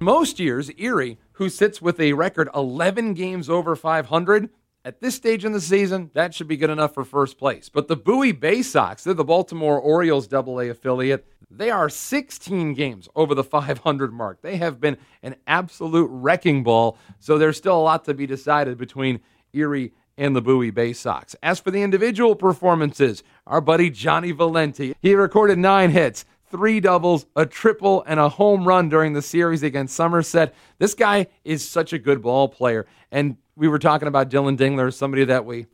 Most 0.00 0.40
years, 0.40 0.70
Erie, 0.76 1.18
who 1.32 1.48
sits 1.48 1.80
with 1.80 2.00
a 2.00 2.14
record 2.14 2.48
11 2.52 3.14
games 3.14 3.48
over 3.48 3.76
500, 3.76 4.50
at 4.84 5.00
this 5.00 5.14
stage 5.14 5.44
in 5.44 5.52
the 5.52 5.60
season, 5.60 6.10
that 6.14 6.34
should 6.34 6.48
be 6.48 6.56
good 6.56 6.70
enough 6.70 6.94
for 6.94 7.04
first 7.04 7.38
place. 7.38 7.68
But 7.68 7.86
the 7.86 7.96
Bowie 7.96 8.32
Bay 8.32 8.62
Sox, 8.62 9.04
they're 9.04 9.14
the 9.14 9.22
Baltimore 9.22 9.78
Orioles 9.78 10.32
AA 10.32 10.70
affiliate. 10.70 11.26
They 11.50 11.70
are 11.70 11.88
16 11.88 12.74
games 12.74 13.08
over 13.14 13.34
the 13.34 13.44
500 13.44 14.12
mark. 14.12 14.42
They 14.42 14.56
have 14.56 14.80
been 14.80 14.96
an 15.22 15.36
absolute 15.46 16.08
wrecking 16.10 16.64
ball. 16.64 16.98
So 17.20 17.38
there's 17.38 17.56
still 17.56 17.78
a 17.78 17.82
lot 17.82 18.04
to 18.06 18.14
be 18.14 18.26
decided 18.26 18.78
between 18.78 19.20
Erie 19.52 19.92
and 20.18 20.36
the 20.36 20.42
Bowie 20.42 20.70
Bay 20.70 20.92
Sox. 20.92 21.34
As 21.42 21.60
for 21.60 21.70
the 21.70 21.82
individual 21.82 22.34
performances, 22.34 23.22
our 23.46 23.62
buddy 23.62 23.88
Johnny 23.88 24.32
Valenti, 24.32 24.94
he 25.00 25.14
recorded 25.14 25.58
nine 25.58 25.90
hits, 25.90 26.26
three 26.50 26.80
doubles, 26.80 27.24
a 27.36 27.46
triple, 27.46 28.02
and 28.06 28.20
a 28.20 28.28
home 28.28 28.66
run 28.66 28.88
during 28.88 29.12
the 29.12 29.22
series 29.22 29.62
against 29.62 29.94
Somerset. 29.94 30.54
This 30.78 30.94
guy 30.94 31.28
is 31.44 31.66
such 31.66 31.92
a 31.92 31.98
good 31.98 32.20
ball 32.20 32.48
player. 32.48 32.86
And 33.10 33.36
we 33.56 33.68
were 33.68 33.78
talking 33.78 34.08
about 34.08 34.28
Dillon 34.28 34.56
Dingler, 34.56 34.92
somebody 34.92 35.24
that 35.24 35.44
we 35.44 35.66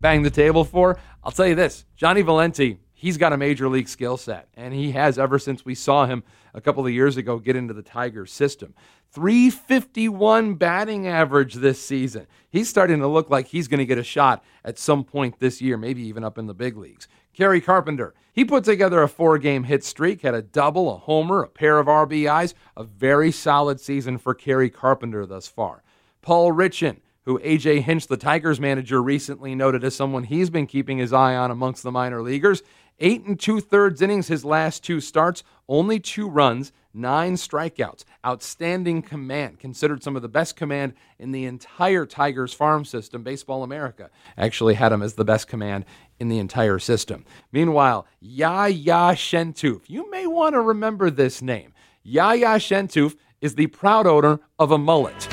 bang 0.00 0.22
the 0.22 0.30
table 0.30 0.64
for. 0.64 0.98
I'll 1.22 1.32
tell 1.32 1.46
you 1.46 1.54
this 1.54 1.84
Johnny 1.96 2.22
Valenti, 2.22 2.78
he's 3.04 3.18
got 3.18 3.34
a 3.34 3.36
major 3.36 3.68
league 3.68 3.86
skill 3.86 4.16
set, 4.16 4.48
and 4.54 4.72
he 4.72 4.92
has 4.92 5.18
ever 5.18 5.38
since 5.38 5.62
we 5.62 5.74
saw 5.74 6.06
him 6.06 6.22
a 6.54 6.60
couple 6.60 6.86
of 6.86 6.90
years 6.90 7.18
ago 7.18 7.38
get 7.38 7.54
into 7.54 7.74
the 7.74 7.82
Tigers 7.82 8.32
system. 8.32 8.72
351 9.10 10.54
batting 10.54 11.06
average 11.06 11.52
this 11.56 11.78
season. 11.78 12.26
He's 12.48 12.70
starting 12.70 13.00
to 13.00 13.06
look 13.06 13.28
like 13.28 13.48
he's 13.48 13.68
going 13.68 13.80
to 13.80 13.84
get 13.84 13.98
a 13.98 14.02
shot 14.02 14.42
at 14.64 14.78
some 14.78 15.04
point 15.04 15.38
this 15.38 15.60
year, 15.60 15.76
maybe 15.76 16.00
even 16.00 16.24
up 16.24 16.38
in 16.38 16.46
the 16.46 16.54
big 16.54 16.78
leagues. 16.78 17.06
Kerry 17.34 17.60
Carpenter, 17.60 18.14
he 18.32 18.42
put 18.42 18.64
together 18.64 19.02
a 19.02 19.08
four 19.08 19.36
game 19.36 19.64
hit 19.64 19.84
streak, 19.84 20.22
had 20.22 20.34
a 20.34 20.40
double, 20.40 20.90
a 20.90 20.96
homer, 20.96 21.42
a 21.42 21.48
pair 21.48 21.78
of 21.78 21.88
RBIs, 21.88 22.54
a 22.74 22.84
very 22.84 23.30
solid 23.30 23.80
season 23.80 24.16
for 24.16 24.32
Kerry 24.32 24.70
Carpenter 24.70 25.26
thus 25.26 25.46
far. 25.46 25.82
Paul 26.22 26.52
Richan, 26.52 27.00
who 27.24 27.38
AJ 27.38 27.82
Hinch, 27.82 28.06
the 28.06 28.16
Tigers 28.16 28.60
manager, 28.60 29.02
recently 29.02 29.54
noted 29.54 29.82
as 29.82 29.94
someone 29.94 30.24
he's 30.24 30.50
been 30.50 30.66
keeping 30.66 30.98
his 30.98 31.12
eye 31.12 31.34
on 31.34 31.50
amongst 31.50 31.82
the 31.82 31.90
minor 31.90 32.22
leaguers. 32.22 32.62
Eight 33.00 33.24
and 33.24 33.38
two 33.38 33.58
thirds 33.60 34.00
innings 34.00 34.28
his 34.28 34.44
last 34.44 34.84
two 34.84 35.00
starts, 35.00 35.42
only 35.68 35.98
two 35.98 36.28
runs, 36.28 36.70
nine 36.92 37.34
strikeouts, 37.34 38.04
outstanding 38.24 39.02
command, 39.02 39.58
considered 39.58 40.04
some 40.04 40.14
of 40.14 40.22
the 40.22 40.28
best 40.28 40.54
command 40.54 40.94
in 41.18 41.32
the 41.32 41.44
entire 41.44 42.06
Tigers 42.06 42.54
farm 42.54 42.84
system. 42.84 43.24
Baseball 43.24 43.64
America 43.64 44.10
actually 44.38 44.74
had 44.74 44.92
him 44.92 45.02
as 45.02 45.14
the 45.14 45.24
best 45.24 45.48
command 45.48 45.84
in 46.20 46.28
the 46.28 46.38
entire 46.38 46.78
system. 46.78 47.24
Meanwhile, 47.50 48.06
Yaya 48.20 49.14
Chentouf, 49.16 49.82
you 49.88 50.08
may 50.10 50.28
want 50.28 50.52
to 50.52 50.60
remember 50.60 51.10
this 51.10 51.42
name. 51.42 51.72
Yaya 52.04 52.58
Chentouf 52.58 53.16
is 53.40 53.56
the 53.56 53.66
proud 53.66 54.06
owner 54.06 54.38
of 54.60 54.70
a 54.70 54.78
mullet. 54.78 55.24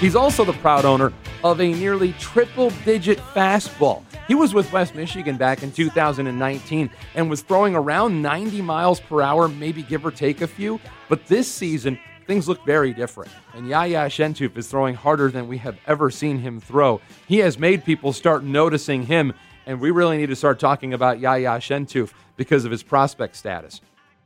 He's 0.00 0.16
also 0.16 0.44
the 0.46 0.54
proud 0.54 0.86
owner 0.86 1.12
of 1.44 1.60
a 1.60 1.72
nearly 1.72 2.12
triple 2.14 2.70
digit 2.84 3.18
fastball. 3.18 4.02
He 4.28 4.34
was 4.34 4.54
with 4.54 4.72
West 4.72 4.94
Michigan 4.94 5.36
back 5.36 5.62
in 5.62 5.72
2019 5.72 6.90
and 7.14 7.30
was 7.30 7.42
throwing 7.42 7.74
around 7.74 8.22
90 8.22 8.62
miles 8.62 9.00
per 9.00 9.20
hour, 9.20 9.48
maybe 9.48 9.82
give 9.82 10.06
or 10.06 10.10
take 10.10 10.40
a 10.40 10.46
few. 10.46 10.80
But 11.08 11.26
this 11.26 11.50
season, 11.50 11.98
things 12.26 12.48
look 12.48 12.64
very 12.64 12.94
different. 12.94 13.30
And 13.54 13.68
Yaya 13.68 14.06
Chentouf 14.06 14.56
is 14.56 14.68
throwing 14.68 14.94
harder 14.94 15.30
than 15.30 15.48
we 15.48 15.58
have 15.58 15.76
ever 15.86 16.10
seen 16.10 16.38
him 16.38 16.60
throw. 16.60 17.00
He 17.26 17.38
has 17.38 17.58
made 17.58 17.84
people 17.84 18.12
start 18.12 18.44
noticing 18.44 19.04
him, 19.04 19.32
and 19.66 19.80
we 19.80 19.90
really 19.90 20.16
need 20.16 20.28
to 20.28 20.36
start 20.36 20.58
talking 20.58 20.94
about 20.94 21.20
Yaya 21.20 21.58
Chentouf 21.58 22.12
because 22.36 22.64
of 22.64 22.70
his 22.70 22.82
prospect 22.82 23.36
status 23.36 23.80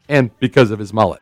and 0.09 0.31
because 0.39 0.71
of 0.71 0.79
his 0.79 0.93
mullet. 0.93 1.21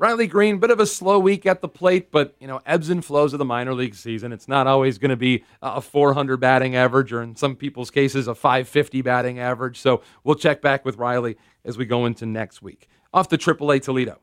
Riley 0.00 0.28
Greene, 0.28 0.56
bit 0.56 0.70
of 0.70 0.80
a 0.80 0.86
slow 0.86 1.18
week 1.18 1.44
at 1.44 1.60
the 1.60 1.68
plate, 1.68 2.10
but 2.10 2.34
you 2.40 2.46
know, 2.46 2.62
ebbs 2.64 2.88
and 2.88 3.04
flows 3.04 3.34
of 3.34 3.38
the 3.38 3.44
minor 3.44 3.74
league 3.74 3.94
season. 3.94 4.32
It's 4.32 4.48
not 4.48 4.66
always 4.66 4.96
going 4.96 5.10
to 5.10 5.16
be 5.16 5.44
a 5.60 5.82
400 5.82 6.38
batting 6.38 6.74
average, 6.74 7.12
or 7.12 7.22
in 7.22 7.36
some 7.36 7.54
people's 7.54 7.90
cases, 7.90 8.26
a 8.26 8.34
550 8.34 9.02
batting 9.02 9.38
average. 9.38 9.78
So 9.78 10.00
we'll 10.24 10.36
check 10.36 10.62
back 10.62 10.86
with 10.86 10.96
Riley 10.96 11.36
as 11.66 11.76
we 11.76 11.84
go 11.84 12.06
into 12.06 12.24
next 12.24 12.62
week. 12.62 12.88
Off 13.12 13.28
the 13.28 13.36
AAA 13.36 13.82
Toledo. 13.82 14.18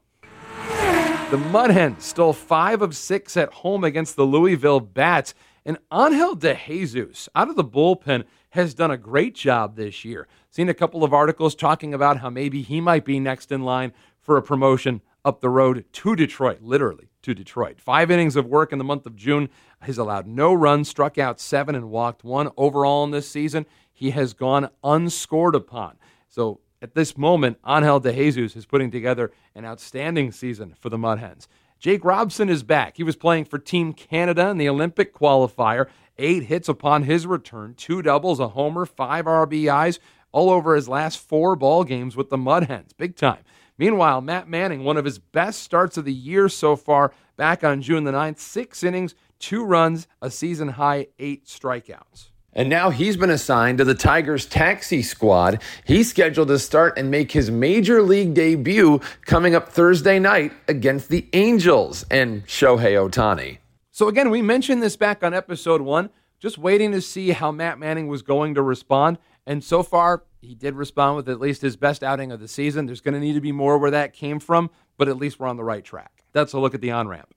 The 1.30 1.38
Mud 1.38 1.70
Hens 1.70 2.06
stole 2.06 2.34
five 2.34 2.82
of 2.82 2.96
six 2.96 3.38
at 3.38 3.54
home 3.54 3.84
against 3.84 4.16
the 4.16 4.26
Louisville 4.26 4.80
Bats, 4.80 5.36
and 5.64 5.78
Angel 5.94 6.34
De 6.34 6.56
Jesus 6.56 7.30
out 7.36 7.50
of 7.50 7.56
the 7.56 7.64
bullpen 7.64 8.24
has 8.50 8.74
done 8.74 8.90
a 8.90 8.98
great 8.98 9.36
job 9.36 9.76
this 9.76 10.04
year. 10.04 10.28
Seen 10.50 10.70
a 10.70 10.74
couple 10.74 11.04
of 11.04 11.14
articles 11.14 11.54
talking 11.54 11.94
about 11.94 12.18
how 12.18 12.32
maybe 12.32 12.64
he 12.64 12.82
might 12.82 13.06
be 13.06 13.20
next 13.20 13.52
in 13.52 13.62
line 13.62 13.94
for 14.20 14.38
a 14.38 14.42
promotion 14.42 15.02
up 15.28 15.42
the 15.42 15.50
road 15.50 15.84
to 15.92 16.16
Detroit, 16.16 16.62
literally 16.62 17.10
to 17.22 17.36
Detroit. 17.36 17.82
Five 17.82 18.10
innings 18.10 18.38
of 18.38 18.46
work 18.46 18.72
in 18.72 18.78
the 18.78 18.86
month 18.86 19.06
of 19.06 19.18
June. 19.18 19.50
He's 19.86 19.98
allowed 19.98 20.26
no 20.26 20.54
runs, 20.54 20.88
struck 20.88 21.18
out 21.18 21.42
seven, 21.42 21.76
and 21.76 21.90
walked 21.90 22.24
one. 22.24 22.50
Overall 22.56 23.04
in 23.04 23.12
this 23.12 23.30
season, 23.30 23.66
he 23.92 24.12
has 24.12 24.34
gone 24.34 24.70
unscored 24.86 25.54
upon. 25.54 25.98
So 26.30 26.62
at 26.82 26.96
this 26.96 27.18
moment, 27.18 27.58
Angel 27.68 28.00
De 28.00 28.14
Jesus 28.14 28.56
is 28.56 28.66
putting 28.66 28.90
together 28.90 29.34
an 29.54 29.66
outstanding 29.66 30.32
season 30.32 30.76
for 30.80 30.90
the 30.90 30.98
Mud 30.98 31.20
Hens. 31.20 31.50
Jake 31.78 32.06
Robson 32.06 32.48
is 32.48 32.64
back. 32.64 32.96
He 32.96 33.04
was 33.04 33.18
playing 33.18 33.46
for 33.46 33.60
Team 33.60 33.92
Canada 33.92 34.48
in 34.48 34.58
the 34.58 34.70
Olympic 34.70 35.14
qualifier. 35.14 35.88
Eight 36.18 36.44
hits 36.44 36.70
upon 36.70 37.04
his 37.04 37.28
return, 37.28 37.74
two 37.76 38.02
doubles, 38.02 38.40
a 38.40 38.50
homer, 38.50 38.86
five 38.86 39.26
RBIs, 39.26 40.00
all 40.32 40.50
over 40.50 40.74
his 40.74 40.88
last 40.88 41.20
four 41.20 41.58
ball 41.58 41.84
games 41.84 42.16
with 42.16 42.30
the 42.30 42.38
Mud 42.38 42.64
Hens. 42.64 42.94
Big 42.94 43.18
time. 43.18 43.44
Meanwhile, 43.78 44.22
Matt 44.22 44.48
Manning, 44.48 44.84
one 44.84 44.98
of 44.98 45.06
his 45.06 45.20
best 45.20 45.62
starts 45.62 45.98
of 45.98 46.06
the 46.06 46.14
year 46.14 46.50
so 46.50 46.76
far, 46.76 47.14
back 47.36 47.64
on 47.64 47.82
June 47.82 48.04
the 48.04 48.12
9th, 48.12 48.40
six 48.40 48.84
innings, 48.84 49.14
two 49.40 49.64
runs, 49.64 50.08
a 50.22 50.32
season 50.32 50.70
high, 50.70 51.08
eight 51.20 51.46
strikeouts. 51.46 52.30
And 52.54 52.70
now 52.70 52.90
he's 52.90 53.18
been 53.18 53.30
assigned 53.30 53.78
to 53.78 53.84
the 53.84 53.94
Tigers 53.94 54.48
taxi 54.48 55.04
squad. 55.04 55.62
He's 55.86 56.10
scheduled 56.10 56.48
to 56.48 56.58
start 56.58 56.98
and 56.98 57.12
make 57.12 57.32
his 57.32 57.52
major 57.52 58.02
league 58.02 58.34
debut 58.34 59.00
coming 59.26 59.54
up 59.54 59.70
Thursday 59.70 60.18
night 60.18 60.54
against 60.68 61.10
the 61.10 61.28
Angels 61.34 62.04
and 62.10 62.44
Shohei 62.48 62.94
Ohtani. 62.94 63.60
So, 63.92 64.08
again, 64.08 64.32
we 64.32 64.42
mentioned 64.42 64.82
this 64.82 64.96
back 64.96 65.24
on 65.24 65.36
episode 65.36 65.82
one, 65.82 66.10
just 66.40 66.58
waiting 66.58 66.92
to 66.94 67.02
see 67.02 67.30
how 67.30 67.52
Matt 67.52 67.78
Manning 67.78 68.08
was 68.08 68.24
going 68.24 68.56
to 68.56 68.64
respond. 68.64 69.20
And 69.46 69.64
so 69.64 69.84
far, 69.84 70.24
he 70.42 70.56
did 70.56 70.76
respond 70.76 71.16
with 71.16 71.30
at 71.30 71.40
least 71.40 71.62
his 71.62 71.76
best 71.76 72.04
outing 72.04 72.32
of 72.32 72.40
the 72.40 72.48
season. 72.48 72.86
There's 72.86 73.02
going 73.02 73.14
to 73.16 73.20
need 73.20 73.34
to 73.34 73.42
be 73.42 73.52
more 73.52 73.78
where 73.78 73.92
that 73.92 74.14
came 74.14 74.40
from, 74.40 74.70
but 74.98 75.08
at 75.08 75.18
least 75.18 75.40
we're 75.40 75.48
on 75.48 75.58
the 75.58 75.64
right 75.64 75.84
track. 75.84 76.24
That's 76.34 76.54
a 76.54 76.60
look 76.60 76.76
at 76.76 76.82
the 76.82 76.92
on 76.92 77.08
ramp. 77.08 77.34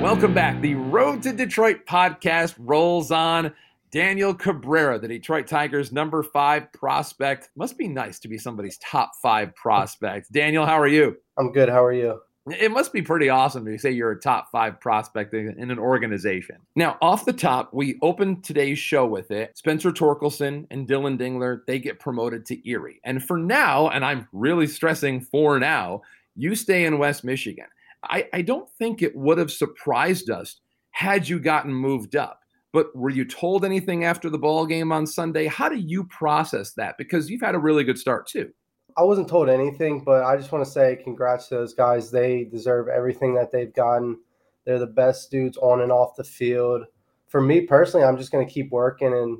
Welcome 0.00 0.34
back. 0.34 0.60
The 0.60 0.74
Road 0.74 1.22
to 1.22 1.32
Detroit 1.32 1.86
podcast 1.86 2.54
rolls 2.58 3.10
on. 3.10 3.52
Daniel 3.90 4.32
Cabrera, 4.32 4.98
the 4.98 5.06
Detroit 5.06 5.46
Tigers 5.46 5.92
number 5.92 6.22
five 6.22 6.72
prospect. 6.72 7.50
Must 7.56 7.76
be 7.76 7.88
nice 7.88 8.18
to 8.20 8.28
be 8.28 8.38
somebody's 8.38 8.78
top 8.78 9.12
five 9.20 9.54
prospect. 9.54 10.32
Daniel, 10.32 10.64
how 10.64 10.80
are 10.80 10.88
you? 10.88 11.18
I'm 11.38 11.52
good. 11.52 11.68
How 11.68 11.84
are 11.84 11.92
you? 11.92 12.20
It 12.46 12.72
must 12.72 12.92
be 12.92 13.02
pretty 13.02 13.28
awesome 13.28 13.64
to 13.66 13.78
say 13.78 13.92
you're 13.92 14.10
a 14.10 14.18
top 14.18 14.50
five 14.50 14.80
prospect 14.80 15.32
in 15.32 15.70
an 15.70 15.78
organization. 15.78 16.56
Now, 16.74 16.98
off 17.00 17.24
the 17.24 17.32
top, 17.32 17.72
we 17.72 17.98
opened 18.02 18.42
today's 18.42 18.80
show 18.80 19.06
with 19.06 19.30
it. 19.30 19.56
Spencer 19.56 19.92
Torkelson 19.92 20.66
and 20.70 20.88
Dillon 20.88 21.16
Dingler, 21.16 21.64
they 21.66 21.78
get 21.78 22.00
promoted 22.00 22.44
to 22.46 22.68
Erie. 22.68 23.00
And 23.04 23.22
for 23.22 23.38
now, 23.38 23.90
and 23.90 24.04
I'm 24.04 24.26
really 24.32 24.66
stressing 24.66 25.20
for 25.20 25.60
now, 25.60 26.02
you 26.34 26.56
stay 26.56 26.84
in 26.84 26.98
West 26.98 27.22
Michigan. 27.22 27.66
I, 28.02 28.28
I 28.32 28.42
don't 28.42 28.68
think 28.70 29.02
it 29.02 29.14
would 29.14 29.38
have 29.38 29.52
surprised 29.52 30.28
us 30.28 30.56
had 30.90 31.28
you 31.28 31.38
gotten 31.38 31.72
moved 31.72 32.16
up. 32.16 32.40
But 32.72 32.96
were 32.96 33.10
you 33.10 33.24
told 33.24 33.64
anything 33.64 34.04
after 34.04 34.30
the 34.30 34.38
ball 34.38 34.66
game 34.66 34.90
on 34.90 35.06
Sunday? 35.06 35.46
How 35.46 35.68
do 35.68 35.76
you 35.76 36.04
process 36.04 36.72
that? 36.72 36.96
Because 36.98 37.30
you've 37.30 37.42
had 37.42 37.54
a 37.54 37.60
really 37.60 37.84
good 37.84 37.98
start 37.98 38.26
too. 38.26 38.52
I 38.96 39.02
wasn't 39.02 39.28
told 39.28 39.48
anything, 39.48 40.02
but 40.04 40.24
I 40.24 40.36
just 40.36 40.52
want 40.52 40.64
to 40.64 40.70
say 40.70 41.00
congrats 41.02 41.48
to 41.48 41.56
those 41.56 41.74
guys. 41.74 42.10
They 42.10 42.44
deserve 42.44 42.88
everything 42.88 43.34
that 43.34 43.50
they've 43.50 43.72
gotten. 43.72 44.18
They're 44.64 44.78
the 44.78 44.86
best 44.86 45.30
dudes 45.30 45.56
on 45.56 45.80
and 45.80 45.92
off 45.92 46.16
the 46.16 46.24
field. 46.24 46.84
For 47.28 47.40
me 47.40 47.62
personally, 47.62 48.06
I'm 48.06 48.16
just 48.16 48.30
going 48.30 48.46
to 48.46 48.52
keep 48.52 48.70
working 48.70 49.12
and 49.12 49.38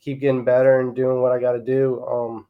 keep 0.00 0.20
getting 0.20 0.44
better 0.44 0.80
and 0.80 0.94
doing 0.94 1.22
what 1.22 1.32
I 1.32 1.40
got 1.40 1.52
to 1.52 1.62
do. 1.62 2.04
Um, 2.06 2.46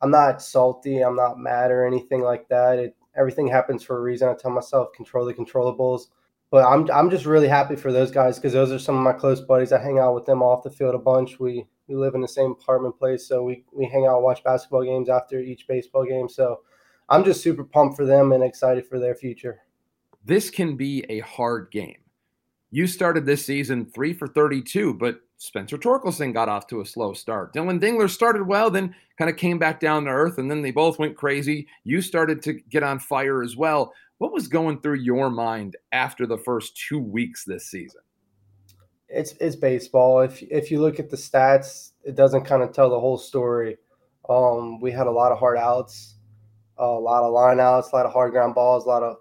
I'm 0.00 0.10
not 0.10 0.42
salty. 0.42 1.00
I'm 1.00 1.16
not 1.16 1.38
mad 1.38 1.70
or 1.70 1.86
anything 1.86 2.22
like 2.22 2.48
that. 2.48 2.78
It, 2.78 2.96
everything 3.16 3.48
happens 3.48 3.82
for 3.82 3.98
a 3.98 4.00
reason. 4.00 4.28
I 4.28 4.34
tell 4.34 4.50
myself 4.50 4.92
control 4.92 5.24
the 5.24 5.34
controllables. 5.34 6.06
But 6.50 6.64
I'm 6.64 6.90
I'm 6.90 7.10
just 7.10 7.26
really 7.26 7.48
happy 7.48 7.76
for 7.76 7.92
those 7.92 8.10
guys 8.10 8.36
because 8.36 8.54
those 8.54 8.72
are 8.72 8.78
some 8.78 8.96
of 8.96 9.02
my 9.02 9.12
close 9.12 9.40
buddies. 9.40 9.70
I 9.70 9.82
hang 9.82 9.98
out 9.98 10.14
with 10.14 10.24
them 10.24 10.42
off 10.42 10.62
the 10.62 10.70
field 10.70 10.94
a 10.94 10.98
bunch. 10.98 11.38
We 11.38 11.66
we 11.88 11.96
live 11.96 12.14
in 12.14 12.20
the 12.20 12.28
same 12.28 12.52
apartment 12.52 12.98
place, 12.98 13.26
so 13.26 13.42
we 13.42 13.64
we 13.72 13.86
hang 13.86 14.06
out, 14.06 14.22
watch 14.22 14.44
basketball 14.44 14.84
games 14.84 15.08
after 15.08 15.40
each 15.40 15.66
baseball 15.66 16.04
game. 16.04 16.28
So 16.28 16.60
I'm 17.08 17.24
just 17.24 17.42
super 17.42 17.64
pumped 17.64 17.96
for 17.96 18.04
them 18.04 18.32
and 18.32 18.44
excited 18.44 18.86
for 18.86 18.98
their 18.98 19.14
future. 19.14 19.60
This 20.24 20.50
can 20.50 20.76
be 20.76 21.04
a 21.08 21.20
hard 21.20 21.70
game. 21.70 21.96
You 22.70 22.86
started 22.86 23.24
this 23.24 23.46
season 23.46 23.86
three 23.86 24.12
for 24.12 24.26
32, 24.28 24.92
but 24.94 25.20
Spencer 25.38 25.78
Torkelson 25.78 26.34
got 26.34 26.50
off 26.50 26.66
to 26.66 26.82
a 26.82 26.86
slow 26.86 27.14
start. 27.14 27.54
Dillon 27.54 27.80
Dingler 27.80 28.10
started 28.10 28.46
well, 28.46 28.70
then 28.70 28.94
kind 29.16 29.30
of 29.30 29.38
came 29.38 29.58
back 29.58 29.80
down 29.80 30.04
to 30.04 30.10
earth, 30.10 30.36
and 30.36 30.50
then 30.50 30.60
they 30.60 30.70
both 30.70 30.98
went 30.98 31.16
crazy. 31.16 31.66
You 31.84 32.02
started 32.02 32.42
to 32.42 32.54
get 32.54 32.82
on 32.82 32.98
fire 32.98 33.42
as 33.42 33.56
well. 33.56 33.94
What 34.18 34.32
was 34.32 34.48
going 34.48 34.80
through 34.80 34.96
your 34.96 35.30
mind 35.30 35.76
after 35.92 36.26
the 36.26 36.36
first 36.36 36.76
two 36.76 36.98
weeks 36.98 37.44
this 37.44 37.70
season? 37.70 38.00
It's 39.08 39.32
it's 39.40 39.56
baseball. 39.56 40.20
If 40.20 40.42
if 40.42 40.70
you 40.70 40.80
look 40.80 41.00
at 41.00 41.10
the 41.10 41.16
stats, 41.16 41.92
it 42.04 42.14
doesn't 42.14 42.44
kind 42.44 42.62
of 42.62 42.72
tell 42.72 42.90
the 42.90 43.00
whole 43.00 43.18
story. 43.18 43.78
Um, 44.28 44.80
we 44.80 44.92
had 44.92 45.06
a 45.06 45.10
lot 45.10 45.32
of 45.32 45.38
hard 45.38 45.56
outs, 45.56 46.16
a 46.76 46.86
lot 46.86 47.22
of 47.22 47.32
line 47.32 47.60
outs, 47.60 47.90
a 47.92 47.96
lot 47.96 48.06
of 48.06 48.12
hard 48.12 48.32
ground 48.32 48.54
balls, 48.54 48.84
a 48.84 48.88
lot 48.88 49.02
of 49.02 49.16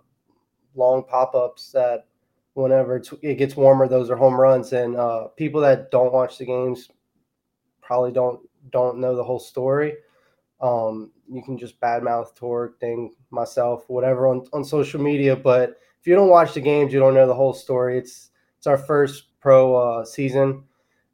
long 0.75 1.03
pop 1.03 1.33
ups 1.33 1.71
that 1.71 2.05
whenever 2.53 3.01
it 3.21 3.35
gets 3.35 3.55
warmer, 3.55 3.87
those 3.87 4.09
are 4.09 4.17
home 4.17 4.39
runs. 4.39 4.73
And 4.73 4.95
uh, 4.97 5.27
people 5.37 5.61
that 5.61 5.91
don't 5.91 6.11
watch 6.11 6.37
the 6.37 6.45
games 6.45 6.89
probably 7.81 8.11
don't 8.11 8.41
don't 8.71 8.99
know 8.99 9.15
the 9.15 9.23
whole 9.23 9.39
story. 9.39 9.95
Um, 10.59 11.11
you 11.29 11.43
can 11.43 11.57
just 11.57 11.79
badmouth 11.79 12.35
Torque, 12.35 12.79
ding 12.79 13.13
myself, 13.29 13.85
whatever 13.87 14.27
on, 14.27 14.45
on 14.53 14.63
social 14.63 15.01
media. 15.01 15.35
But 15.35 15.77
if 15.99 16.07
you 16.07 16.15
don't 16.15 16.29
watch 16.29 16.53
the 16.53 16.61
games, 16.61 16.91
you 16.91 16.99
don't 16.99 17.13
know 17.13 17.27
the 17.27 17.33
whole 17.35 17.53
story. 17.53 17.97
It's 17.97 18.31
it's 18.57 18.67
our 18.67 18.77
first 18.77 19.26
pro 19.39 19.75
uh, 19.75 20.05
season, 20.05 20.63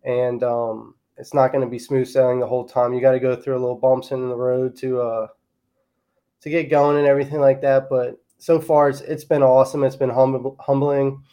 and 0.04 0.44
um, 0.44 0.96
it's 1.18 1.34
not 1.34 1.52
going 1.52 1.64
to 1.64 1.70
be 1.70 1.80
smooth 1.80 2.08
sailing 2.08 2.40
the 2.40 2.48
whole 2.48 2.66
time. 2.66 2.94
You 2.94 3.02
got 3.02 3.12
to 3.12 3.20
go 3.20 3.36
through 3.36 3.58
a 3.58 3.60
little 3.60 3.76
bumps 3.76 4.12
in 4.12 4.30
the 4.30 4.36
road 4.36 4.76
to 4.78 5.02
uh, 5.02 5.28
to 6.42 6.50
get 6.50 6.70
going 6.70 6.98
and 6.98 7.08
everything 7.08 7.40
like 7.40 7.62
that. 7.62 7.90
But 7.90 8.18
so 8.38 8.60
far, 8.60 8.90
it's 8.90 9.02
it's 9.02 9.24
been 9.24 9.44
awesome. 9.44 9.84
It's 9.84 9.96
been 9.96 10.10
hum- 10.10 10.56
humbling, 10.60 11.24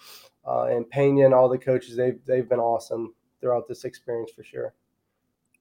uh, 0.47 0.65
and 0.65 0.89
Pena 0.89 1.25
and 1.25 1.35
all 1.35 1.49
the 1.49 1.59
coaches 1.59 1.97
they've 1.97 2.19
they've 2.27 2.49
been 2.49 2.61
awesome 2.61 3.15
throughout 3.41 3.67
this 3.67 3.85
experience 3.85 4.31
for 4.33 4.45
sure. 4.45 4.75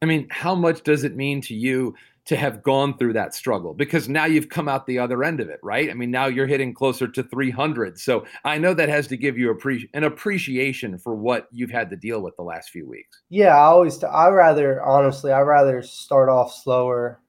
I 0.02 0.06
mean, 0.06 0.28
how 0.30 0.56
much 0.56 0.84
does 0.84 1.04
it 1.04 1.16
mean 1.16 1.42
to 1.42 1.54
you 1.54 1.94
to 2.26 2.38
have 2.38 2.64
gone 2.64 2.98
through 2.98 3.14
that 3.14 3.34
struggle? 3.34 3.74
Because 3.74 4.08
now 4.08 4.26
you've 4.26 4.48
come 4.48 4.70
out 4.70 4.86
the 4.86 5.00
other 5.00 5.24
end 5.24 5.42
of 5.42 5.50
it, 5.50 5.60
right? 5.62 5.90
I 5.90 5.94
mean, 5.94 6.10
now 6.10 6.28
you're 6.28 6.48
hitting 6.48 6.74
closer 6.74 7.08
to 7.08 7.24
300. 7.24 8.00
So 8.00 8.26
I 8.46 8.58
know 8.58 8.74
that 8.74 8.88
has 8.88 9.08
to 9.08 9.18
give 9.18 9.38
you 9.38 9.50
an 9.94 10.04
appreciation 10.04 10.98
for 10.98 11.16
what 11.16 11.48
you've 11.52 11.72
had 11.72 11.90
to 11.90 11.98
deal 11.98 12.22
with 12.22 12.36
the 12.38 12.44
last 12.44 12.70
few 12.70 12.88
weeks. 12.88 13.22
Yeah, 13.30 13.56
I 13.56 13.64
always, 13.64 14.02
I 14.04 14.30
rather, 14.30 14.82
honestly, 14.84 15.34
I 15.34 15.42
rather 15.42 15.82
start 15.82 16.30
off 16.30 16.54
slower 16.54 17.20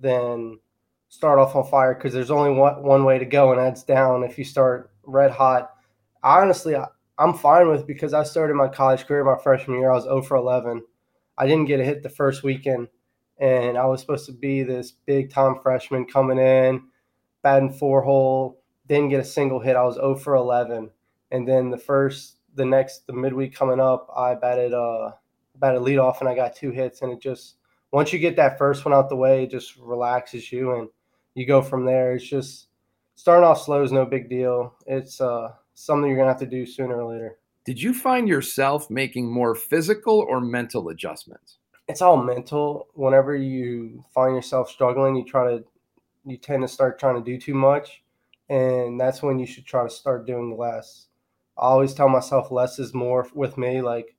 than 0.00 0.58
start 1.10 1.38
off 1.38 1.54
on 1.54 1.64
fire 1.66 1.94
because 1.94 2.12
there's 2.12 2.30
only 2.30 2.50
one, 2.50 2.82
one 2.82 3.04
way 3.04 3.18
to 3.18 3.24
go, 3.24 3.52
and 3.52 3.60
that's 3.60 3.84
down. 3.84 4.24
If 4.24 4.38
you 4.38 4.44
start 4.44 4.90
red 5.04 5.30
hot, 5.30 5.70
honestly, 6.24 6.74
I, 6.74 6.86
I'm 7.18 7.34
fine 7.34 7.68
with 7.68 7.86
because 7.86 8.12
I 8.12 8.24
started 8.24 8.54
my 8.54 8.68
college 8.68 9.06
career 9.06 9.24
my 9.24 9.40
freshman 9.42 9.78
year. 9.78 9.90
I 9.90 9.94
was 9.94 10.04
0 10.04 10.22
for 10.22 10.36
11 10.36 10.82
I 11.38 11.46
didn't 11.46 11.66
get 11.66 11.80
a 11.80 11.84
hit 11.84 12.02
the 12.02 12.08
first 12.08 12.42
weekend, 12.42 12.88
and 13.38 13.78
I 13.78 13.86
was 13.86 14.00
supposed 14.00 14.26
to 14.26 14.32
be 14.32 14.64
this 14.64 14.90
big 14.90 15.30
time 15.30 15.60
freshman 15.62 16.04
coming 16.04 16.38
in, 16.38 16.82
batting 17.42 17.72
four 17.72 18.02
hole, 18.02 18.60
didn't 18.88 19.10
get 19.10 19.20
a 19.20 19.24
single 19.24 19.60
hit. 19.60 19.76
I 19.76 19.84
was 19.84 19.94
0 19.94 20.16
for 20.16 20.34
11, 20.34 20.90
and 21.30 21.48
then 21.48 21.70
the 21.70 21.78
first, 21.78 22.38
the 22.56 22.64
next, 22.64 23.06
the 23.06 23.12
midweek 23.12 23.54
coming 23.54 23.80
up, 23.80 24.10
I 24.16 24.34
batted 24.34 24.74
uh 24.74 25.12
batted 25.56 25.82
lead 25.82 25.98
off, 25.98 26.20
and 26.20 26.28
I 26.28 26.34
got 26.34 26.56
two 26.56 26.72
hits, 26.72 27.02
and 27.02 27.12
it 27.12 27.20
just 27.20 27.56
once 27.92 28.12
you 28.12 28.18
get 28.18 28.36
that 28.36 28.58
first 28.58 28.84
one 28.84 28.92
out 28.92 29.08
the 29.08 29.16
way, 29.16 29.44
it 29.44 29.50
just 29.50 29.76
relaxes 29.76 30.50
you, 30.50 30.74
and 30.74 30.88
you 31.34 31.46
go 31.46 31.62
from 31.62 31.84
there. 31.84 32.14
It's 32.14 32.28
just 32.28 32.68
starting 33.14 33.44
off 33.44 33.62
slow 33.62 33.82
is 33.82 33.92
no 33.92 34.04
big 34.04 34.28
deal. 34.28 34.74
It's 34.86 35.20
uh 35.20 35.52
something 35.74 36.08
you're 36.08 36.18
gonna 36.18 36.30
have 36.30 36.40
to 36.40 36.46
do 36.46 36.66
sooner 36.66 37.00
or 37.00 37.12
later. 37.12 37.38
Did 37.68 37.82
you 37.82 37.92
find 37.92 38.26
yourself 38.26 38.88
making 38.88 39.30
more 39.30 39.54
physical 39.54 40.24
or 40.26 40.40
mental 40.40 40.88
adjustments? 40.88 41.58
It's 41.86 42.00
all 42.00 42.16
mental. 42.16 42.88
Whenever 42.94 43.36
you 43.36 44.06
find 44.14 44.34
yourself 44.34 44.70
struggling, 44.70 45.14
you 45.14 45.22
try 45.22 45.50
to 45.50 45.64
you 46.24 46.38
tend 46.38 46.62
to 46.62 46.68
start 46.68 46.98
trying 46.98 47.22
to 47.22 47.30
do 47.30 47.38
too 47.38 47.52
much, 47.52 48.02
and 48.48 48.98
that's 48.98 49.22
when 49.22 49.38
you 49.38 49.44
should 49.44 49.66
try 49.66 49.82
to 49.82 49.90
start 49.90 50.26
doing 50.26 50.56
less. 50.56 51.08
I 51.58 51.66
always 51.66 51.92
tell 51.92 52.08
myself 52.08 52.50
less 52.50 52.78
is 52.78 52.94
more 52.94 53.28
with 53.34 53.58
me. 53.58 53.82
Like 53.82 54.16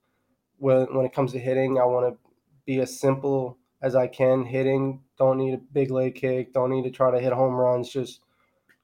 when 0.60 0.86
when 0.96 1.08
it 1.08 1.14
comes 1.14 1.32
to 1.32 1.40
hitting, 1.40 1.80
I 1.80 1.86
want 1.86 2.14
to 2.14 2.20
be 2.68 2.80
as 2.82 3.00
simple 3.00 3.58
as 3.82 3.96
I 3.96 4.06
can 4.06 4.46
hitting. 4.46 5.02
Don't 5.18 5.40
need 5.40 5.56
a 5.56 5.74
big 5.74 5.90
leg 5.90 6.14
kick. 6.14 6.54
Don't 6.54 6.70
need 6.70 6.84
to 6.84 6.92
try 6.92 7.10
to 7.10 7.20
hit 7.20 7.34
home 7.34 7.56
runs. 7.56 7.90
Just 7.90 8.22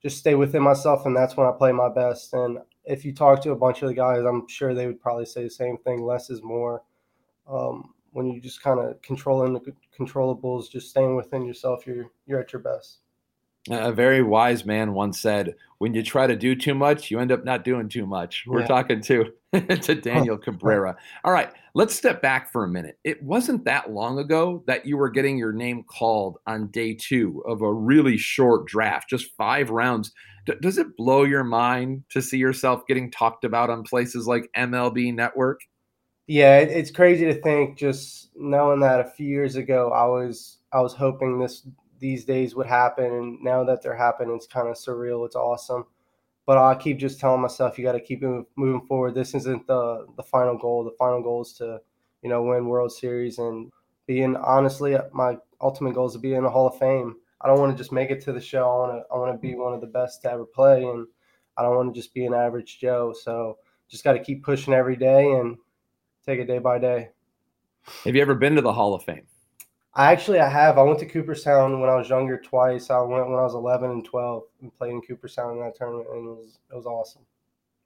just 0.01 0.17
stay 0.17 0.33
within 0.33 0.63
myself, 0.63 1.05
and 1.05 1.15
that's 1.15 1.37
when 1.37 1.45
I 1.45 1.51
play 1.51 1.71
my 1.71 1.89
best. 1.89 2.33
And 2.33 2.57
if 2.87 3.05
you 3.05 3.13
talk 3.13 3.41
to 3.43 3.51
a 3.51 3.55
bunch 3.55 3.81
of 3.81 3.89
the 3.89 3.93
guys, 3.93 4.23
I'm 4.23 4.47
sure 4.47 4.73
they 4.73 4.87
would 4.87 5.01
probably 5.01 5.25
say 5.25 5.43
the 5.43 5.49
same 5.49 5.77
thing. 5.77 6.03
Less 6.03 6.29
is 6.29 6.41
more. 6.43 6.83
Um, 7.47 7.93
when 8.11 8.29
you 8.29 8.39
just 8.39 8.61
kind 8.61 8.79
of 8.79 9.01
controlling 9.01 9.53
the 9.53 9.73
controllables, 9.97 10.69
just 10.69 10.89
staying 10.89 11.15
within 11.15 11.45
yourself, 11.45 11.85
you're 11.85 12.09
you're 12.25 12.39
at 12.39 12.53
your 12.53 12.61
best. 12.61 12.99
A 13.71 13.91
very 13.91 14.21
wise 14.21 14.63
man 14.63 14.93
once 14.93 15.19
said, 15.19 15.55
"When 15.79 15.93
you 15.93 16.03
try 16.03 16.27
to 16.27 16.35
do 16.35 16.55
too 16.55 16.75
much, 16.75 17.09
you 17.09 17.19
end 17.19 17.31
up 17.31 17.43
not 17.43 17.63
doing 17.63 17.89
too 17.89 18.05
much." 18.05 18.43
We're 18.45 18.65
talking 18.65 19.01
to 19.01 19.33
to 19.81 19.95
Daniel 20.01 20.37
Cabrera. 20.37 20.95
All 21.23 21.33
right, 21.33 21.51
let's 21.73 21.95
step 21.95 22.21
back 22.21 22.51
for 22.51 22.63
a 22.63 22.67
minute. 22.67 22.99
It 23.03 23.21
wasn't 23.23 23.65
that 23.65 23.91
long 23.91 24.19
ago 24.19 24.63
that 24.67 24.85
you 24.85 24.97
were 24.97 25.09
getting 25.09 25.37
your 25.37 25.51
name 25.51 25.83
called 25.83 26.37
on 26.45 26.67
day 26.67 26.93
two 26.93 27.43
of 27.47 27.61
a 27.61 27.73
really 27.73 28.17
short 28.17 28.67
draft, 28.67 29.09
just 29.09 29.35
five 29.35 29.71
rounds. 29.71 30.13
D- 30.45 30.53
does 30.61 30.77
it 30.77 30.95
blow 30.97 31.23
your 31.23 31.43
mind 31.43 32.03
to 32.09 32.21
see 32.21 32.37
yourself 32.37 32.85
getting 32.87 33.11
talked 33.11 33.43
about 33.43 33.69
on 33.69 33.83
places 33.83 34.27
like 34.27 34.49
MLB 34.55 35.13
Network? 35.13 35.61
Yeah, 36.27 36.59
it, 36.59 36.69
it's 36.69 36.91
crazy 36.91 37.25
to 37.25 37.41
think. 37.41 37.77
Just 37.77 38.29
knowing 38.35 38.79
that 38.81 38.99
a 38.99 39.09
few 39.11 39.27
years 39.27 39.55
ago, 39.55 39.91
I 39.91 40.05
was 40.05 40.57
I 40.71 40.81
was 40.81 40.93
hoping 40.93 41.39
this 41.39 41.67
these 41.99 42.25
days 42.25 42.55
would 42.55 42.67
happen, 42.67 43.05
and 43.05 43.41
now 43.41 43.63
that 43.63 43.81
they're 43.81 43.95
happening, 43.95 44.35
it's 44.35 44.47
kind 44.47 44.67
of 44.67 44.75
surreal. 44.75 45.25
It's 45.25 45.35
awesome, 45.35 45.85
but 46.45 46.57
I 46.57 46.75
keep 46.75 46.97
just 46.97 47.19
telling 47.19 47.41
myself 47.41 47.77
you 47.77 47.85
got 47.85 47.93
to 47.93 47.99
keep 47.99 48.21
moving 48.23 48.85
forward. 48.87 49.15
This 49.15 49.35
isn't 49.35 49.67
the 49.67 50.07
the 50.17 50.23
final 50.23 50.57
goal. 50.57 50.83
The 50.83 50.95
final 50.97 51.21
goal 51.21 51.43
is 51.43 51.53
to 51.53 51.79
you 52.23 52.29
know 52.29 52.43
win 52.43 52.67
World 52.67 52.91
Series 52.91 53.37
and 53.37 53.71
being 54.07 54.35
honestly 54.35 54.95
my 55.13 55.37
ultimate 55.61 55.95
goal 55.95 56.07
is 56.07 56.13
to 56.13 56.19
be 56.19 56.33
in 56.33 56.43
the 56.43 56.49
Hall 56.49 56.67
of 56.67 56.77
Fame. 56.77 57.15
I 57.41 57.47
don't 57.47 57.59
want 57.59 57.71
to 57.71 57.77
just 57.77 57.91
make 57.91 58.09
it 58.11 58.21
to 58.23 58.33
the 58.33 58.41
show. 58.41 58.63
I 58.63 58.77
want 58.77 58.91
to 58.93 59.13
I 59.13 59.17
want 59.17 59.33
to 59.33 59.47
be 59.47 59.55
one 59.55 59.73
of 59.73 59.81
the 59.81 59.87
best 59.87 60.21
to 60.21 60.31
ever 60.31 60.45
play, 60.45 60.83
and 60.83 61.07
I 61.57 61.63
don't 61.63 61.75
want 61.75 61.93
to 61.93 61.99
just 61.99 62.13
be 62.13 62.25
an 62.25 62.33
average 62.33 62.79
Joe. 62.79 63.13
So 63.13 63.57
just 63.89 64.03
got 64.03 64.13
to 64.13 64.23
keep 64.23 64.43
pushing 64.43 64.73
every 64.73 64.95
day 64.95 65.31
and 65.31 65.57
take 66.25 66.39
it 66.39 66.47
day 66.47 66.59
by 66.59 66.79
day. 66.79 67.09
Have 68.03 68.15
you 68.15 68.21
ever 68.21 68.35
been 68.35 68.55
to 68.55 68.61
the 68.61 68.73
Hall 68.73 68.93
of 68.93 69.03
Fame? 69.03 69.27
I 69.93 70.11
actually 70.11 70.39
I 70.39 70.49
have. 70.49 70.77
I 70.77 70.83
went 70.83 70.99
to 70.99 71.05
Cooperstown 71.05 71.79
when 71.79 71.89
I 71.89 71.95
was 71.95 72.09
younger 72.09 72.37
twice. 72.37 72.89
I 72.89 72.99
went 72.99 73.29
when 73.29 73.39
I 73.39 73.43
was 73.43 73.53
11 73.53 73.91
and 73.91 74.03
12 74.03 74.43
and 74.61 74.75
played 74.75 74.91
in 74.91 75.01
Cooperstown 75.01 75.53
in 75.53 75.63
that 75.63 75.75
tournament, 75.75 76.07
and 76.11 76.25
it 76.27 76.31
was 76.31 76.59
it 76.71 76.75
was 76.75 76.85
awesome. 76.85 77.21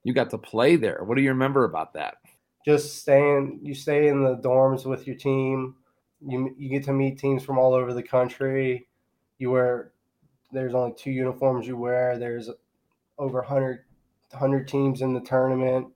You 0.02 0.12
got 0.12 0.30
to 0.30 0.38
play 0.38 0.76
there. 0.76 1.04
What 1.04 1.16
do 1.16 1.22
you 1.22 1.28
remember 1.28 1.64
about 1.64 1.92
that? 1.94 2.16
Just 2.64 3.00
staying. 3.00 3.60
You 3.62 3.74
stay 3.74 4.08
in 4.08 4.24
the 4.24 4.36
dorms 4.38 4.86
with 4.86 5.06
your 5.06 5.16
team. 5.16 5.76
You 6.20 6.54
you 6.58 6.68
get 6.68 6.84
to 6.84 6.92
meet 6.92 7.18
teams 7.18 7.44
from 7.44 7.58
all 7.58 7.74
over 7.74 7.94
the 7.94 8.02
country. 8.02 8.88
You 9.40 9.50
wear. 9.50 9.92
There's 10.52 10.74
only 10.74 10.94
two 10.96 11.10
uniforms 11.10 11.66
you 11.66 11.76
wear. 11.76 12.18
There's 12.18 12.50
over 13.18 13.38
100, 13.38 13.84
100 14.30 14.68
teams 14.68 15.00
in 15.00 15.14
the 15.14 15.20
tournament, 15.20 15.88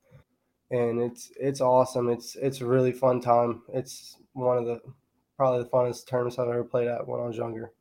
and 0.71 1.01
it's 1.01 1.31
it's 1.39 1.61
awesome. 1.61 2.09
It's 2.09 2.37
it's 2.37 2.63
a 2.63 2.67
really 2.67 2.91
fun 2.91 3.21
time. 3.21 3.63
It's 3.73 4.17
one 4.33 4.57
of 4.57 4.65
the 4.65 4.81
probably 5.37 5.63
the 5.63 5.69
funnest 5.69 6.07
tournaments 6.07 6.39
I've 6.39 6.49
ever 6.49 6.65
played 6.65 6.89
at 6.89 7.07
when 7.07 7.21
I 7.21 7.27
was 7.27 7.37
younger. 7.37 7.73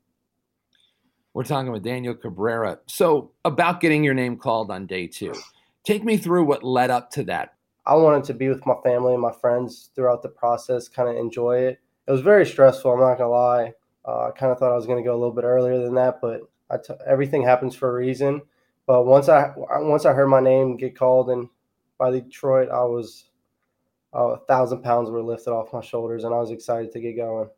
We're 1.34 1.46
talking 1.46 1.72
with 1.72 1.84
Daniel 1.84 2.14
Cabrera. 2.14 2.80
So, 2.86 3.32
about 3.46 3.80
getting 3.80 4.04
your 4.04 4.14
name 4.14 4.36
called 4.36 4.70
on 4.70 4.86
day 4.86 5.08
two, 5.08 5.34
take 5.86 6.04
me 6.04 6.18
through 6.18 6.44
what 6.44 6.64
led 6.64 6.92
up 6.92 7.10
to 7.12 7.24
that. 7.24 7.56
I 7.86 7.96
wanted 7.96 8.26
to 8.26 8.34
be 8.34 8.50
with 8.50 8.66
my 8.66 8.76
family 8.84 9.14
and 9.14 9.22
my 9.22 9.32
friends 9.32 9.92
throughout 9.96 10.24
the 10.24 10.30
process, 10.30 10.90
kind 10.90 11.10
of 11.10 11.16
enjoy 11.16 11.60
it. 11.60 11.80
It 12.06 12.12
was 12.12 12.22
very 12.22 12.46
stressful. 12.46 12.92
I'm 12.92 13.00
not 13.00 13.18
gonna 13.18 13.30
lie. 13.30 13.74
Uh, 14.06 14.28
I 14.28 14.32
kind 14.32 14.52
of 14.52 14.60
thought 14.60 14.72
I 14.72 14.76
was 14.76 14.86
gonna 14.86 15.04
go 15.04 15.14
a 15.14 15.20
little 15.20 15.34
bit 15.34 15.46
earlier 15.46 15.80
than 15.82 15.96
that, 15.96 16.20
but 16.22 16.42
t- 16.84 16.94
everything 17.06 17.44
happens 17.44 17.76
for 17.76 17.90
a 17.90 17.94
reason. 17.94 18.42
But 18.86 19.06
once 19.06 19.30
I 19.30 19.54
once 19.56 20.06
I 20.06 20.14
heard 20.14 20.28
my 20.28 20.42
name 20.42 20.78
get 20.78 20.98
called 20.98 21.30
and 21.30 21.50
by 21.98 22.12
Detroit, 22.12 22.70
I 22.70 22.84
was 22.84 23.26
a 24.14 24.38
thousand 24.48 24.82
pounds 24.82 25.10
were 25.10 25.24
lifted 25.24 25.52
off 25.52 25.74
my 25.74 25.82
shoulders, 25.82 26.24
and 26.24 26.34
I 26.34 26.38
was 26.38 26.52
excited 26.52 26.92
to 26.92 27.00
get 27.00 27.16
going. 27.16 27.50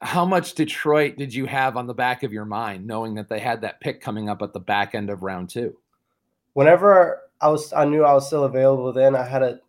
How 0.00 0.24
much 0.24 0.54
Detroit 0.54 1.16
did 1.18 1.34
you 1.34 1.44
have 1.44 1.76
on 1.76 1.86
the 1.86 1.94
back 1.94 2.22
of 2.22 2.32
your 2.32 2.46
mind, 2.46 2.86
knowing 2.86 3.14
that 3.16 3.28
they 3.28 3.38
had 3.38 3.60
that 3.62 3.80
pick 3.80 4.00
coming 4.00 4.30
up 4.30 4.40
at 4.40 4.52
the 4.54 4.60
back 4.60 4.94
end 4.94 5.10
of 5.10 5.22
round 5.22 5.50
two? 5.50 5.76
Whenever 6.54 7.22
I 7.40 7.48
was, 7.48 7.72
I 7.72 7.84
knew 7.84 8.04
I 8.04 8.14
was 8.14 8.26
still 8.26 8.44
available. 8.44 8.92
Then 8.92 9.14
I 9.14 9.24
had 9.24 9.42
a, 9.42 9.60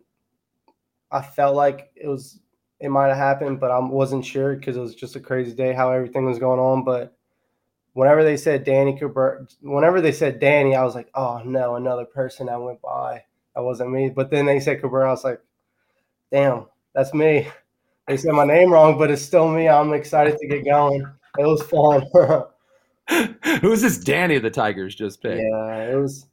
I 1.10 1.20
felt 1.20 1.54
like 1.54 1.90
it 1.96 2.08
was, 2.08 2.40
it 2.82 2.90
might 2.90 3.08
have 3.08 3.16
happened, 3.16 3.60
but 3.60 3.70
I 3.70 3.78
wasn't 3.78 4.24
sure 4.24 4.56
because 4.56 4.76
it 4.76 4.80
was 4.80 4.96
just 4.96 5.14
a 5.14 5.20
crazy 5.20 5.52
day 5.52 5.72
how 5.72 5.92
everything 5.92 6.26
was 6.26 6.40
going 6.40 6.58
on. 6.58 6.82
But 6.82 7.16
whenever 7.92 8.24
they 8.24 8.36
said 8.36 8.64
Danny 8.64 8.98
Cooper, 8.98 9.46
whenever 9.60 10.00
they 10.00 10.10
said 10.10 10.40
Danny, 10.40 10.74
I 10.74 10.82
was 10.82 10.96
like, 10.96 11.08
oh 11.14 11.40
no, 11.44 11.76
another 11.76 12.04
person 12.04 12.46
that 12.46 12.60
went 12.60 12.82
by. 12.82 13.22
That 13.54 13.62
wasn't 13.62 13.92
me. 13.92 14.10
But 14.10 14.30
then 14.30 14.46
they 14.46 14.58
said 14.58 14.82
Cooper, 14.82 15.06
I 15.06 15.10
was 15.10 15.22
like, 15.22 15.40
damn, 16.32 16.66
that's 16.92 17.14
me. 17.14 17.46
They 18.08 18.16
said 18.16 18.32
my 18.32 18.44
name 18.44 18.72
wrong, 18.72 18.98
but 18.98 19.12
it's 19.12 19.22
still 19.22 19.48
me. 19.48 19.68
I'm 19.68 19.92
excited 19.92 20.36
to 20.38 20.48
get 20.48 20.64
going. 20.64 21.06
It 21.38 21.46
was 21.46 21.62
fun. 21.62 22.48
Who's 23.60 23.82
this 23.82 23.98
Danny 23.98 24.34
of 24.34 24.42
the 24.42 24.50
Tigers 24.50 24.96
just 24.96 25.22
picked? 25.22 25.40
Yeah, 25.40 25.84
it 25.84 25.94
was. 25.94 26.26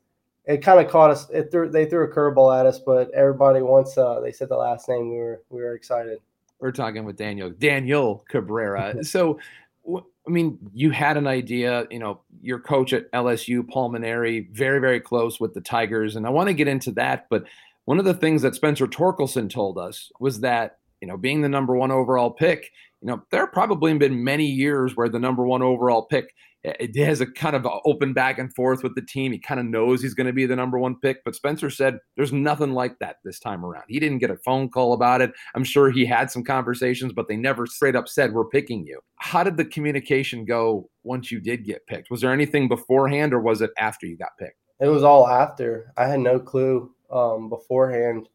It 0.45 0.63
kind 0.63 0.83
of 0.83 0.91
caught 0.91 1.11
us. 1.11 1.29
It 1.29 1.51
threw. 1.51 1.69
They 1.69 1.85
threw 1.85 2.05
a 2.05 2.11
curveball 2.11 2.59
at 2.59 2.65
us, 2.65 2.79
but 2.79 3.11
everybody 3.11 3.61
once 3.61 3.99
uh, 3.99 4.19
they 4.19 4.31
said 4.31 4.49
the 4.49 4.57
last 4.57 4.89
name, 4.89 5.11
we 5.11 5.17
were 5.17 5.43
we 5.51 5.61
were 5.61 5.75
excited. 5.75 6.21
We're 6.59 6.71
talking 6.71 7.05
with 7.05 7.15
Daniel 7.15 7.49
Daniel 7.49 8.25
Cabrera. 8.29 9.03
so, 9.03 9.39
I 9.87 10.29
mean, 10.29 10.59
you 10.73 10.91
had 10.91 11.17
an 11.17 11.27
idea. 11.27 11.87
You 11.89 11.99
know, 11.99 12.21
your 12.41 12.59
coach 12.59 12.93
at 12.93 13.11
LSU, 13.11 13.67
Paul 13.67 13.91
Mainieri, 13.91 14.49
very 14.51 14.79
very 14.79 14.99
close 14.99 15.39
with 15.39 15.53
the 15.53 15.61
Tigers, 15.61 16.15
and 16.15 16.25
I 16.25 16.29
want 16.29 16.47
to 16.47 16.53
get 16.53 16.67
into 16.67 16.91
that, 16.93 17.27
but 17.29 17.45
one 17.89 17.97
of 17.97 18.05
the 18.05 18.13
things 18.13 18.43
that 18.43 18.53
Spencer 18.53 18.85
Torkelson 18.85 19.49
told 19.49 19.79
us 19.79 20.11
was 20.19 20.41
that, 20.41 20.77
you 21.01 21.07
know, 21.07 21.17
being 21.17 21.41
the 21.41 21.49
number 21.49 21.75
one 21.75 21.89
overall 21.89 22.29
pick, 22.29 22.71
you 23.01 23.07
know, 23.07 23.23
there 23.31 23.41
have 23.41 23.51
probably 23.51 23.97
been 23.97 24.23
many 24.23 24.45
years 24.45 24.95
where 24.95 25.09
the 25.09 25.17
number 25.17 25.43
one 25.43 25.63
overall 25.63 26.03
pick 26.03 26.35
it 26.63 26.97
has 26.97 27.21
a 27.21 27.25
kind 27.25 27.55
of 27.55 27.65
open 27.85 28.13
back 28.13 28.37
and 28.37 28.53
forth 28.53 28.83
with 28.83 28.93
the 28.95 29.01
team. 29.01 29.31
He 29.31 29.39
kind 29.39 29.59
of 29.59 29.65
knows 29.65 30.01
he's 30.01 30.13
going 30.13 30.27
to 30.27 30.33
be 30.33 30.45
the 30.45 30.55
number 30.55 30.77
one 30.77 30.95
pick. 30.99 31.23
But 31.23 31.35
Spencer 31.35 31.69
said 31.69 31.99
there's 32.17 32.33
nothing 32.33 32.73
like 32.73 32.99
that 32.99 33.17
this 33.23 33.39
time 33.39 33.63
around. 33.63 33.85
He 33.87 33.99
didn't 33.99 34.17
get 34.17 34.29
a 34.29 34.37
phone 34.37 34.69
call 34.69 34.93
about 34.93 35.21
it. 35.21 35.31
I'm 35.55 35.63
sure 35.63 35.89
he 35.89 36.05
had 36.05 36.29
some 36.29 36.43
conversations, 36.43 37.13
but 37.13 37.27
they 37.27 37.37
never 37.37 37.65
straight 37.65 37.95
up 37.95 38.09
said, 38.09 38.33
We're 38.33 38.45
picking 38.45 38.85
you. 38.85 38.99
How 39.17 39.43
did 39.43 39.57
the 39.57 39.65
communication 39.65 40.43
go 40.43 40.89
once 41.03 41.31
you 41.31 41.39
did 41.39 41.65
get 41.65 41.87
picked? 41.87 42.11
Was 42.11 42.21
there 42.21 42.33
anything 42.33 42.67
beforehand 42.67 43.33
or 43.33 43.39
was 43.39 43.61
it 43.61 43.71
after 43.77 44.05
you 44.05 44.17
got 44.17 44.37
picked? 44.37 44.57
It 44.81 44.87
was 44.87 45.03
all 45.03 45.27
after. 45.27 45.93
I 45.97 46.07
had 46.07 46.19
no 46.19 46.39
clue 46.39 46.91
um, 47.09 47.49
beforehand 47.49 48.27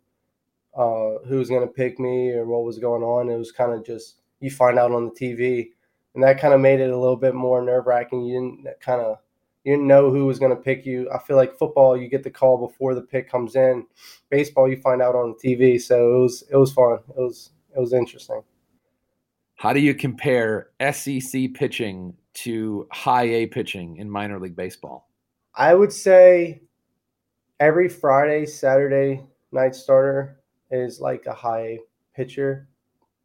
uh, 0.76 1.18
who 1.26 1.38
was 1.38 1.48
going 1.48 1.66
to 1.66 1.72
pick 1.72 1.98
me 1.98 2.32
or 2.32 2.46
what 2.46 2.64
was 2.64 2.78
going 2.78 3.02
on. 3.02 3.28
It 3.28 3.36
was 3.36 3.52
kind 3.52 3.72
of 3.72 3.84
just 3.84 4.20
you 4.40 4.50
find 4.50 4.78
out 4.78 4.92
on 4.92 5.06
the 5.06 5.10
TV 5.10 5.70
and 6.14 6.22
that 6.22 6.40
kind 6.40 6.54
of 6.54 6.60
made 6.60 6.80
it 6.80 6.90
a 6.90 6.98
little 6.98 7.16
bit 7.16 7.34
more 7.34 7.62
nerve 7.62 7.86
wracking. 7.86 8.24
You 8.24 8.34
didn't 8.40 8.80
kind 8.80 9.00
of 9.00 9.18
you 9.64 9.72
didn't 9.72 9.86
know 9.86 10.10
who 10.10 10.26
was 10.26 10.38
going 10.38 10.54
to 10.54 10.62
pick 10.62 10.84
you. 10.84 11.10
I 11.10 11.18
feel 11.18 11.36
like 11.36 11.58
football, 11.58 11.96
you 11.96 12.08
get 12.08 12.22
the 12.22 12.30
call 12.30 12.68
before 12.68 12.94
the 12.94 13.00
pick 13.00 13.30
comes 13.30 13.56
in. 13.56 13.86
Baseball, 14.28 14.68
you 14.68 14.76
find 14.76 15.00
out 15.00 15.14
on 15.14 15.34
TV. 15.42 15.80
So 15.80 16.16
it 16.16 16.18
was 16.18 16.44
it 16.50 16.56
was 16.56 16.72
fun. 16.72 16.98
It 17.08 17.20
was 17.20 17.50
it 17.74 17.80
was 17.80 17.92
interesting. 17.92 18.42
How 19.56 19.72
do 19.72 19.80
you 19.80 19.94
compare 19.94 20.70
SEC 20.92 21.54
pitching 21.54 22.14
to 22.34 22.86
high 22.92 23.24
A 23.24 23.46
pitching 23.46 23.96
in 23.96 24.10
minor 24.10 24.38
league 24.38 24.56
baseball? 24.56 25.08
I 25.54 25.74
would 25.74 25.92
say 25.92 26.62
every 27.60 27.88
Friday, 27.88 28.44
Saturday 28.46 29.22
night 29.52 29.74
starter 29.74 30.40
is 30.70 31.00
like 31.00 31.24
a 31.26 31.32
high 31.32 31.60
A 31.60 31.80
pitcher. 32.14 32.68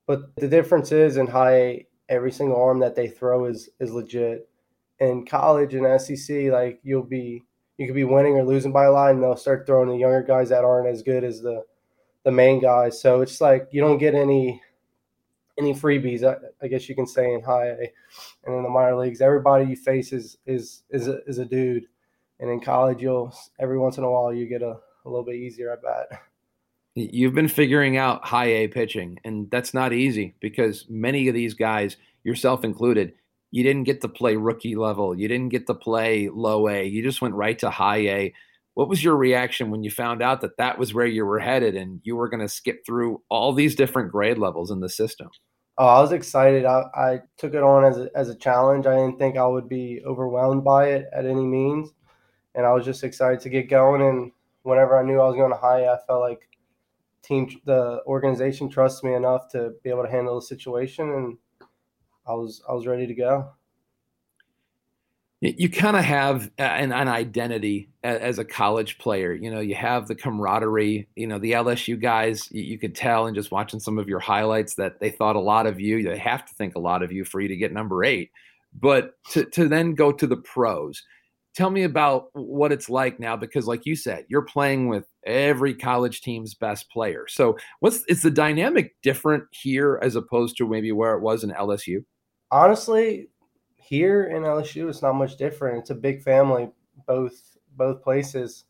But 0.08 0.36
the 0.38 0.48
difference 0.48 0.92
is 0.92 1.18
in 1.18 1.28
high 1.28 1.56
A, 1.56 1.88
every 2.10 2.32
single 2.32 2.62
arm 2.62 2.80
that 2.80 2.96
they 2.96 3.08
throw 3.08 3.46
is 3.46 3.70
is 3.80 3.94
legit. 3.94 4.50
In 5.00 5.26
college 5.26 5.76
and 5.76 6.02
SEC, 6.02 6.52
like 6.52 6.80
you'll 6.84 7.04
be 7.04 7.46
you 7.78 7.86
could 7.86 7.96
be 7.96 8.04
winning 8.04 8.34
or 8.34 8.44
losing 8.44 8.74
by 8.74 8.86
a 8.86 8.92
lot, 8.92 9.12
and 9.12 9.24
they'll 9.24 9.38
start 9.38 9.66
throwing 9.66 9.88
the 9.88 9.96
younger 9.96 10.22
guys 10.22 10.50
that 10.50 10.66
aren't 10.66 10.90
as 10.90 11.04
good 11.04 11.24
as 11.24 11.42
the 11.42 11.64
the 12.24 12.32
main 12.32 12.60
guys. 12.60 13.02
So 13.02 13.22
it's 13.22 13.40
like 13.40 13.70
you 13.72 13.80
don't 13.80 13.98
get 13.98 14.16
any 14.16 14.62
any 15.60 15.74
freebies, 15.74 16.24
I, 16.24 16.38
I 16.64 16.68
guess 16.68 16.88
you 16.88 16.96
can 16.96 17.06
say 17.06 17.34
in 17.34 17.44
high 17.44 17.68
A, 17.68 17.92
and 18.46 18.56
in 18.56 18.64
the 18.64 18.70
minor 18.70 18.96
leagues, 18.96 19.22
everybody 19.22 19.66
you 19.66 19.76
face 19.76 20.12
is 20.14 20.38
is 20.46 20.84
is 20.90 21.08
a, 21.08 21.24
is 21.26 21.38
a 21.38 21.46
dude, 21.46 21.86
and 22.40 22.50
in 22.50 22.60
college, 22.60 23.02
you'll 23.02 23.34
every 23.60 23.78
once 23.78 23.98
in 23.98 24.04
a 24.04 24.12
while 24.12 24.34
you 24.34 24.48
get 24.48 24.62
a, 24.62 24.78
a 25.06 25.10
little 25.10 25.26
bit 25.26 25.36
easier 25.36 25.72
at 25.72 25.84
bat. 25.84 26.22
You've 27.00 27.34
been 27.34 27.48
figuring 27.48 27.98
out 27.98 28.26
high 28.26 28.48
A 28.48 28.68
pitching, 28.68 29.20
and 29.24 29.50
that's 29.50 29.74
not 29.74 29.94
easy 29.94 30.36
because 30.40 30.86
many 30.90 31.28
of 31.28 31.34
these 31.34 31.54
guys, 31.54 31.98
yourself 32.24 32.64
included, 32.64 33.14
you 33.52 33.64
didn't 33.64 33.86
get 33.86 34.02
to 34.02 34.08
play 34.08 34.36
rookie 34.36 34.76
level. 34.76 35.18
You 35.18 35.28
didn't 35.28 35.50
get 35.50 35.68
to 35.68 35.74
play 35.74 36.30
low 36.30 36.68
A. 36.68 36.84
You 36.86 37.02
just 37.02 37.22
went 37.22 37.36
right 37.36 37.58
to 37.60 37.70
high 37.70 38.08
A. 38.08 38.34
What 38.76 38.90
was 38.90 39.04
your 39.04 39.16
reaction 39.16 39.72
when 39.72 39.84
you 39.84 39.92
found 39.92 40.22
out 40.22 40.42
that 40.42 40.58
that 40.58 40.78
was 40.78 40.94
where 40.94 41.06
you 41.06 41.26
were 41.26 41.40
headed 41.40 41.76
and 41.76 42.00
you 42.04 42.16
were 42.16 42.30
going 42.30 42.42
to 42.42 42.48
skip 42.48 42.86
through 42.86 43.22
all 43.30 43.52
these 43.52 43.76
different 43.76 44.12
grade 44.12 44.38
levels 44.38 44.72
in 44.72 44.80
the 44.80 44.90
system? 44.90 45.30
Oh, 45.78 45.88
I 45.88 46.02
was 46.02 46.12
excited. 46.12 46.66
I, 46.66 46.84
I 46.94 47.22
took 47.38 47.54
it 47.54 47.64
on 47.64 47.86
as 47.86 47.98
a, 47.98 48.10
as 48.14 48.30
a 48.30 48.36
challenge. 48.36 48.86
I 48.86 48.96
didn't 48.96 49.18
think 49.18 49.38
I 49.38 49.48
would 49.48 49.70
be 49.70 50.02
overwhelmed 50.06 50.64
by 50.64 50.90
it 50.90 51.08
at 51.14 51.26
any 51.26 51.46
means. 51.46 51.90
And 52.54 52.66
I 52.66 52.74
was 52.74 52.86
just 52.86 53.04
excited 53.04 53.40
to 53.42 53.50
get 53.50 53.70
going. 53.70 54.02
And 54.02 54.32
whenever 54.64 55.00
I 55.00 55.04
knew 55.04 55.22
I 55.22 55.28
was 55.28 55.36
going 55.36 55.52
to 55.52 55.58
high, 55.58 55.86
I 55.86 55.98
felt 56.06 56.22
like 56.22 56.49
team, 57.24 57.50
the 57.66 58.02
organization 58.06 58.70
trusts 58.70 59.04
me 59.04 59.14
enough 59.14 59.50
to 59.50 59.74
be 59.84 59.90
able 59.90 60.04
to 60.04 60.12
handle 60.12 60.36
the 60.36 60.46
situation, 60.46 61.10
and 61.10 61.38
I 62.28 62.34
was 62.34 62.62
I 62.68 62.74
was 62.74 62.88
ready 62.88 63.08
to 63.08 63.14
go. 63.14 63.52
You 65.42 65.70
kind 65.70 65.96
of 65.96 66.04
have 66.04 66.52
an, 66.58 66.92
an 66.92 67.08
identity 67.08 67.90
as 68.04 68.40
a 68.40 68.44
college 68.44 68.98
player. 68.98 69.32
You 69.32 69.50
know, 69.50 69.62
you 69.62 69.74
have 69.74 70.10
the 70.10 70.16
camaraderie. 70.16 71.08
You 71.16 71.28
know, 71.28 71.40
the 71.40 71.54
LSU 71.54 72.00
guys, 72.00 72.52
you 72.52 72.78
could 72.78 72.94
tell 72.94 73.26
and 73.26 73.34
just 73.34 73.50
watching 73.50 73.80
some 73.80 73.98
of 73.98 74.10
your 74.10 74.20
highlights 74.20 74.76
that 74.76 75.00
they 75.00 75.10
thought 75.10 75.38
a 75.38 75.42
lot 75.42 75.66
of 75.66 75.80
you. 75.80 76.04
They 76.04 76.18
have 76.18 76.46
to 76.46 76.54
think 76.56 76.76
a 76.76 76.80
lot 76.80 77.04
of 77.04 77.14
you 77.14 77.24
for 77.24 77.40
you 77.40 77.48
to 77.48 77.56
get 77.56 77.72
number 77.72 78.04
eight. 78.04 78.32
But 78.74 79.14
to, 79.32 79.46
to 79.46 79.70
then 79.70 79.96
go 79.96 80.12
to 80.12 80.28
the 80.28 80.36
pros, 80.36 81.04
tell 81.60 81.70
me 81.70 81.84
about 81.84 82.30
what 82.32 82.72
it's 82.72 82.90
like 82.90 83.20
now 83.20 83.36
because 83.36 83.68
like 83.68 83.86
you 83.86 83.94
said 83.94 84.24
you're 84.30 84.42
playing 84.42 84.88
with 84.88 85.06
every 85.26 85.74
college 85.74 86.22
team's 86.22 86.54
best 86.54 86.90
player. 86.90 87.26
So 87.28 87.58
what's 87.82 88.06
is 88.06 88.22
the 88.22 88.32
dynamic 88.32 88.96
different 89.04 89.44
here 89.52 90.00
as 90.02 90.16
opposed 90.16 90.56
to 90.58 90.70
maybe 90.70 90.94
where 90.94 91.16
it 91.16 91.22
was 91.22 91.44
in 91.44 91.50
lsu 91.50 92.06
honestly 92.50 93.28
here 93.76 94.24
in 94.28 94.44
lsu 94.44 94.90
it's 94.90 95.02
not 95.02 95.16
much 95.16 95.36
different. 95.36 95.80
It's 95.80 95.90
a 95.90 95.96
big 95.96 96.24
family 96.24 96.70
both 97.06 97.58
both 97.76 98.02
places. 98.02 98.64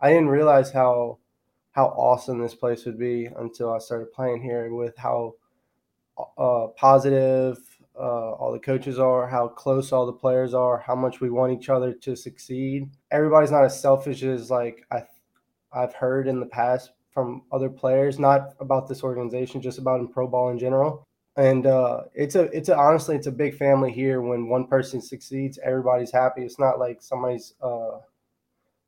I 0.00 0.10
didn't 0.10 0.28
realize 0.28 0.70
how 0.70 1.18
how 1.72 1.86
awesome 1.86 2.40
this 2.40 2.54
place 2.54 2.84
would 2.84 2.98
be 2.98 3.26
until 3.38 3.72
i 3.74 3.78
started 3.78 4.12
playing 4.12 4.40
here 4.40 4.72
with 4.72 4.96
how 4.96 5.34
uh, 6.38 6.68
positive 6.76 7.58
uh, 7.98 8.32
all 8.32 8.52
the 8.52 8.58
coaches 8.58 8.98
are, 8.98 9.26
how 9.26 9.48
close 9.48 9.92
all 9.92 10.06
the 10.06 10.12
players 10.12 10.54
are, 10.54 10.78
how 10.78 10.94
much 10.94 11.20
we 11.20 11.30
want 11.30 11.52
each 11.52 11.68
other 11.68 11.92
to 11.92 12.14
succeed. 12.14 12.90
Everybody's 13.10 13.50
not 13.50 13.64
as 13.64 13.80
selfish 13.80 14.22
as 14.22 14.50
like 14.50 14.86
I, 14.90 15.02
I've 15.72 15.94
heard 15.94 16.28
in 16.28 16.40
the 16.40 16.46
past 16.46 16.92
from 17.12 17.42
other 17.50 17.70
players, 17.70 18.18
not 18.18 18.54
about 18.60 18.88
this 18.88 19.02
organization, 19.02 19.62
just 19.62 19.78
about 19.78 20.00
in 20.00 20.08
pro 20.08 20.26
ball 20.26 20.50
in 20.50 20.58
general. 20.58 21.06
And 21.36 21.66
uh, 21.66 22.02
it's 22.14 22.34
a, 22.34 22.42
it's 22.44 22.68
a, 22.68 22.76
honestly, 22.76 23.16
it's 23.16 23.26
a 23.26 23.32
big 23.32 23.56
family 23.56 23.92
here. 23.92 24.20
When 24.20 24.48
one 24.48 24.66
person 24.66 25.00
succeeds, 25.00 25.58
everybody's 25.62 26.10
happy. 26.12 26.42
It's 26.42 26.58
not 26.58 26.78
like 26.78 27.02
somebody's 27.02 27.54
uh, 27.62 27.98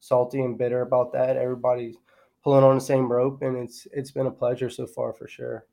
salty 0.01 0.41
and 0.41 0.57
bitter 0.57 0.83
about 0.83 1.13
that. 1.13 1.37
Everybody's 1.37 1.97
pulling 2.43 2.65
on 2.65 2.77
the 2.77 2.81
same 2.81 3.11
rope, 3.11 3.43
and 3.43 3.57
it's, 3.57 3.87
it's 3.93 4.11
been 4.11 4.27
a 4.27 4.31
pleasure 4.31 4.71
so 4.71 4.87
far 4.87 5.13
for 5.13 5.29
sure. 5.29 5.67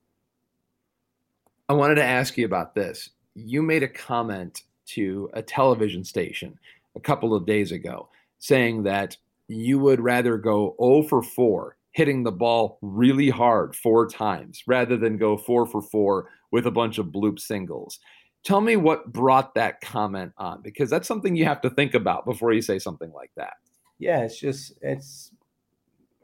I 1.67 1.73
wanted 1.73 1.95
to 1.95 2.03
ask 2.03 2.37
you 2.37 2.45
about 2.45 2.75
this 2.75 3.09
you 3.35 3.61
made 3.61 3.83
a 3.83 3.87
comment 3.87 4.63
to 4.87 5.29
a 5.33 5.41
television 5.41 6.03
station 6.03 6.57
a 6.95 6.99
couple 6.99 7.35
of 7.35 7.45
days 7.45 7.71
ago 7.71 8.09
saying 8.39 8.83
that 8.83 9.17
you 9.47 9.77
would 9.77 9.99
rather 9.99 10.37
go 10.37 10.75
0 10.81 11.03
for 11.03 11.21
4 11.21 11.77
hitting 11.91 12.23
the 12.23 12.31
ball 12.31 12.77
really 12.81 13.29
hard 13.29 13.75
four 13.75 14.07
times 14.07 14.63
rather 14.67 14.97
than 14.97 15.17
go 15.17 15.37
4 15.37 15.65
for 15.65 15.81
4 15.81 16.29
with 16.51 16.65
a 16.67 16.71
bunch 16.71 16.97
of 16.97 17.07
bloop 17.07 17.39
singles. 17.39 17.99
Tell 18.43 18.61
me 18.61 18.75
what 18.75 19.11
brought 19.11 19.55
that 19.55 19.81
comment 19.81 20.33
on 20.37 20.61
because 20.61 20.89
that's 20.89 21.07
something 21.07 21.35
you 21.35 21.45
have 21.45 21.61
to 21.61 21.69
think 21.69 21.93
about 21.93 22.25
before 22.25 22.53
you 22.53 22.61
say 22.61 22.79
something 22.79 23.11
like 23.11 23.31
that. 23.35 23.53
Yeah, 23.97 24.19
it's 24.21 24.39
just 24.39 24.73
it's 24.81 25.31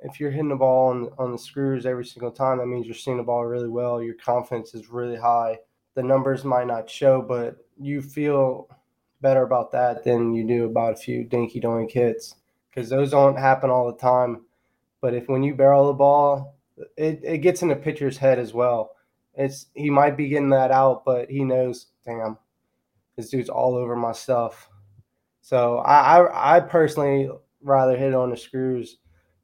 if 0.03 0.19
you're 0.19 0.31
hitting 0.31 0.49
the 0.49 0.55
ball 0.55 0.89
on, 0.89 1.09
on 1.17 1.31
the 1.31 1.37
screws 1.37 1.85
every 1.85 2.05
single 2.05 2.31
time, 2.31 2.57
that 2.57 2.67
means 2.67 2.85
you're 2.85 2.95
seeing 2.95 3.17
the 3.17 3.23
ball 3.23 3.45
really 3.45 3.69
well. 3.69 4.01
Your 4.01 4.15
confidence 4.15 4.73
is 4.73 4.89
really 4.89 5.15
high 5.15 5.57
the 5.95 6.03
numbers 6.03 6.43
might 6.43 6.67
not 6.67 6.89
show, 6.89 7.21
but 7.21 7.57
you 7.79 8.01
feel 8.01 8.69
better 9.21 9.43
about 9.43 9.71
that 9.71 10.03
than 10.03 10.33
you 10.33 10.45
do 10.45 10.65
about 10.65 10.93
a 10.93 10.97
few 10.97 11.23
dinky 11.23 11.61
doink 11.61 11.91
hits 11.91 12.35
because 12.69 12.89
those 12.89 13.11
don't 13.11 13.37
happen 13.37 13.69
all 13.69 13.91
the 13.91 13.97
time. 13.97 14.45
But 15.01 15.13
if 15.13 15.27
when 15.27 15.43
you 15.43 15.55
barrel 15.55 15.87
the 15.87 15.93
ball, 15.93 16.55
it, 16.97 17.21
it 17.23 17.37
gets 17.39 17.61
in 17.61 17.69
the 17.69 17.75
pitcher's 17.75 18.17
head 18.17 18.39
as 18.39 18.53
well. 18.53 18.91
It's 19.35 19.67
he 19.73 19.89
might 19.89 20.17
be 20.17 20.27
getting 20.27 20.49
that 20.49 20.71
out, 20.71 21.05
but 21.05 21.29
he 21.29 21.43
knows, 21.43 21.87
damn, 22.05 22.37
this 23.15 23.29
dude's 23.29 23.49
all 23.49 23.75
over 23.75 23.95
my 23.95 24.11
stuff. 24.11 24.69
So 25.41 25.77
I 25.77 26.19
I, 26.19 26.57
I 26.57 26.59
personally 26.59 27.29
rather 27.61 27.97
hit 27.97 28.13
on 28.13 28.31
the 28.31 28.37
screws 28.37 28.97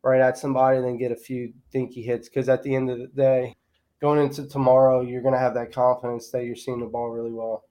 right 0.03 0.21
at 0.21 0.37
somebody 0.37 0.79
than 0.79 0.97
get 0.97 1.11
a 1.11 1.15
few 1.15 1.53
dinky 1.71 2.01
hits 2.01 2.29
because 2.29 2.49
at 2.49 2.63
the 2.63 2.75
end 2.75 2.89
of 2.89 2.99
the 2.99 3.07
day, 3.07 3.55
going 4.01 4.19
into 4.19 4.47
tomorrow, 4.47 5.01
you're 5.01 5.21
going 5.21 5.33
to 5.33 5.39
have 5.39 5.53
that 5.55 5.73
confidence 5.73 6.29
that 6.31 6.45
you're 6.45 6.55
seeing 6.55 6.79
the 6.79 6.85
ball 6.85 7.09
really 7.09 7.31
well. 7.31 7.63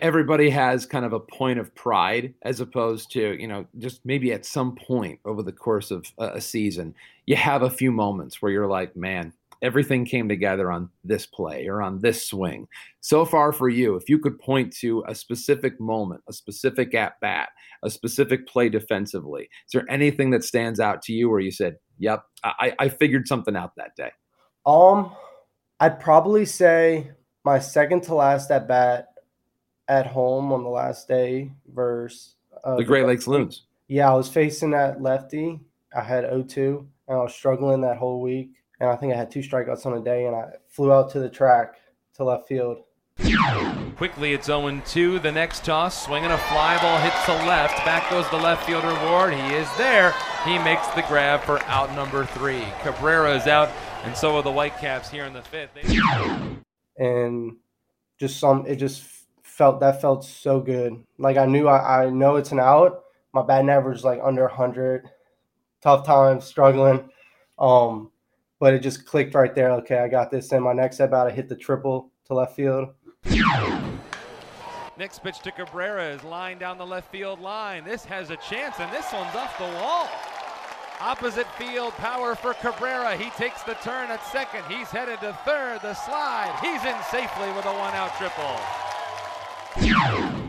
Everybody 0.00 0.50
has 0.50 0.86
kind 0.86 1.04
of 1.04 1.12
a 1.12 1.20
point 1.20 1.58
of 1.58 1.72
pride 1.74 2.34
as 2.42 2.60
opposed 2.60 3.12
to, 3.12 3.40
you 3.40 3.46
know, 3.46 3.64
just 3.78 4.04
maybe 4.04 4.32
at 4.32 4.44
some 4.44 4.74
point 4.74 5.20
over 5.24 5.42
the 5.42 5.52
course 5.52 5.92
of 5.92 6.04
a 6.18 6.40
season, 6.40 6.94
you 7.26 7.36
have 7.36 7.62
a 7.62 7.70
few 7.70 7.92
moments 7.92 8.42
where 8.42 8.50
you're 8.50 8.66
like, 8.66 8.96
man, 8.96 9.32
everything 9.62 10.04
came 10.04 10.28
together 10.28 10.70
on 10.70 10.90
this 11.04 11.26
play 11.26 11.68
or 11.68 11.80
on 11.80 12.00
this 12.00 12.26
swing. 12.26 12.66
So 13.00 13.24
far 13.24 13.52
for 13.52 13.68
you, 13.68 13.94
if 13.94 14.08
you 14.08 14.18
could 14.18 14.38
point 14.40 14.74
to 14.78 15.04
a 15.06 15.14
specific 15.14 15.80
moment, 15.80 16.22
a 16.28 16.32
specific 16.32 16.92
at 16.94 17.18
bat, 17.20 17.50
a 17.82 17.88
specific 17.88 18.48
play 18.48 18.68
defensively, 18.68 19.44
is 19.44 19.72
there 19.72 19.86
anything 19.88 20.30
that 20.30 20.44
stands 20.44 20.80
out 20.80 21.02
to 21.02 21.12
you 21.12 21.30
where 21.30 21.40
you 21.40 21.52
said, 21.52 21.76
yep, 21.98 22.24
I, 22.42 22.74
I 22.78 22.88
figured 22.88 23.28
something 23.28 23.54
out 23.54 23.76
that 23.76 23.94
day? 23.96 24.10
Um, 24.66 25.12
I'd 25.80 26.00
probably 26.00 26.44
say 26.44 27.10
my 27.44 27.58
second 27.58 28.02
to 28.04 28.14
last 28.14 28.50
at 28.50 28.68
bat 28.68 29.08
at 29.88 30.06
home 30.06 30.52
on 30.52 30.62
the 30.62 30.70
last 30.70 31.08
day 31.08 31.52
versus 31.72 32.36
uh, 32.64 32.76
the 32.76 32.84
Great 32.84 33.06
Lakes 33.06 33.26
Loons. 33.26 33.64
Yeah, 33.88 34.10
I 34.10 34.14
was 34.14 34.28
facing 34.28 34.70
that 34.70 35.02
lefty. 35.02 35.60
I 35.94 36.02
had 36.02 36.24
0-2 36.24 36.78
and 37.08 37.18
I 37.18 37.22
was 37.22 37.34
struggling 37.34 37.80
that 37.82 37.98
whole 37.98 38.20
week. 38.20 38.52
And 38.80 38.88
I 38.88 38.96
think 38.96 39.12
I 39.12 39.16
had 39.16 39.30
two 39.30 39.40
strikeouts 39.40 39.86
on 39.86 39.98
a 39.98 40.02
day 40.02 40.26
and 40.26 40.34
I 40.34 40.46
flew 40.68 40.92
out 40.92 41.10
to 41.12 41.20
the 41.20 41.28
track 41.28 41.74
to 42.14 42.24
left 42.24 42.48
field 42.48 42.78
Quickly, 43.96 44.32
it's 44.32 44.46
0 44.46 44.82
2. 44.84 45.18
The 45.20 45.30
next 45.30 45.64
toss, 45.64 46.04
swinging 46.04 46.30
a 46.32 46.38
fly 46.38 46.76
ball, 46.82 46.98
hits 46.98 47.24
the 47.26 47.32
left. 47.46 47.76
Back 47.84 48.10
goes 48.10 48.28
the 48.30 48.36
left 48.36 48.66
fielder 48.66 48.92
Ward. 49.06 49.32
He 49.32 49.54
is 49.54 49.68
there. 49.76 50.12
He 50.44 50.58
makes 50.58 50.86
the 50.88 51.02
grab 51.02 51.40
for 51.42 51.62
out 51.64 51.94
number 51.94 52.26
three. 52.26 52.64
Cabrera 52.82 53.34
is 53.36 53.46
out, 53.46 53.70
and 54.02 54.16
so 54.16 54.36
are 54.36 54.42
the 54.42 54.52
Whitecaps 54.52 55.10
here 55.10 55.24
in 55.24 55.32
the 55.32 55.42
fifth. 55.42 55.70
They- 55.74 56.58
and 56.96 57.56
just 58.18 58.38
some 58.38 58.66
it 58.66 58.76
just 58.76 59.04
felt 59.42 59.80
that 59.80 60.00
felt 60.00 60.24
so 60.24 60.60
good. 60.60 61.02
Like 61.18 61.36
I 61.36 61.46
knew 61.46 61.68
I, 61.68 62.04
I 62.04 62.10
know 62.10 62.36
it's 62.36 62.52
an 62.52 62.60
out. 62.60 63.04
My 63.32 63.42
batting 63.42 63.70
average 63.70 63.98
is 63.98 64.04
like 64.04 64.20
under 64.22 64.42
100. 64.42 65.08
Tough 65.82 66.04
times, 66.06 66.44
struggling. 66.44 67.08
Um, 67.58 68.10
but 68.58 68.74
it 68.74 68.80
just 68.80 69.06
clicked 69.06 69.34
right 69.34 69.54
there. 69.54 69.70
Okay, 69.72 69.98
I 69.98 70.08
got 70.08 70.30
this. 70.30 70.50
And 70.52 70.64
my 70.64 70.72
next 70.72 70.98
at 71.00 71.10
bat, 71.10 71.26
I 71.26 71.30
hit 71.30 71.48
the 71.48 71.56
triple 71.56 72.10
to 72.26 72.34
left 72.34 72.56
field. 72.56 72.88
Next 74.96 75.22
pitch 75.22 75.40
to 75.40 75.50
Cabrera 75.50 76.10
is 76.10 76.22
lined 76.22 76.60
down 76.60 76.78
the 76.78 76.86
left 76.86 77.10
field 77.10 77.40
line. 77.40 77.84
This 77.84 78.04
has 78.04 78.30
a 78.30 78.36
chance, 78.36 78.76
and 78.78 78.92
this 78.92 79.12
one's 79.12 79.34
off 79.34 79.58
the 79.58 79.64
wall. 79.64 80.08
Opposite 81.00 81.48
field 81.58 81.92
power 81.94 82.36
for 82.36 82.54
Cabrera. 82.54 83.16
He 83.16 83.30
takes 83.30 83.62
the 83.64 83.74
turn 83.74 84.10
at 84.10 84.24
second. 84.26 84.62
He's 84.68 84.88
headed 84.88 85.18
to 85.20 85.32
third. 85.44 85.80
The 85.82 85.94
slide. 85.94 86.56
He's 86.60 86.84
in 86.84 86.96
safely 87.10 87.52
with 87.56 87.64
a 87.64 87.72
one 87.72 87.92
out 87.94 88.14
triple. 88.16 88.56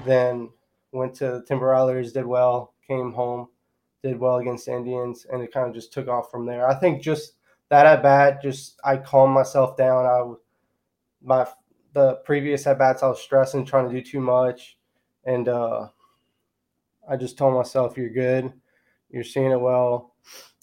Then 0.06 0.50
went 0.92 1.16
to 1.16 1.44
Timber 1.48 1.68
Rattlers, 1.68 2.14
did 2.14 2.26
well, 2.26 2.74
came 2.88 3.12
home, 3.12 3.48
did 4.04 4.20
well 4.20 4.38
against 4.38 4.68
Indians, 4.68 5.26
and 5.32 5.42
it 5.42 5.52
kind 5.52 5.68
of 5.68 5.74
just 5.74 5.92
took 5.92 6.08
off 6.08 6.30
from 6.30 6.46
there. 6.46 6.70
I 6.70 6.76
think 6.76 7.02
just 7.02 7.34
that 7.70 7.88
at 7.88 8.04
bat, 8.04 8.42
just 8.44 8.80
I 8.86 8.98
calmed 8.98 9.34
myself 9.34 9.76
down. 9.76 10.06
I 10.06 10.32
my 11.24 11.48
the 11.96 12.16
previous 12.26 12.68
at 12.68 12.78
bats, 12.78 13.02
I 13.02 13.08
was 13.08 13.22
stressing, 13.22 13.66
trying 13.66 13.90
to 13.90 13.96
do 13.96 14.02
too 14.02 14.20
much, 14.20 14.78
and 15.24 15.48
uh, 15.48 15.88
I 17.10 17.16
just 17.16 17.38
told 17.38 17.56
myself, 17.56 17.98
"You're 17.98 18.10
good. 18.10 18.54
You're 19.10 19.24
seeing 19.24 19.52
it 19.52 19.60
well. 19.60 20.14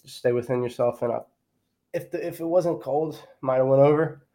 Just 0.02 0.18
stay 0.18 0.32
within 0.32 0.62
yourself." 0.62 1.00
And 1.00 1.12
I, 1.12 1.20
if 1.94 2.10
the, 2.10 2.24
if 2.24 2.40
it 2.40 2.44
wasn't 2.44 2.82
cold, 2.82 3.18
might 3.40 3.56
have 3.56 3.66
went 3.66 3.80
over, 3.80 4.26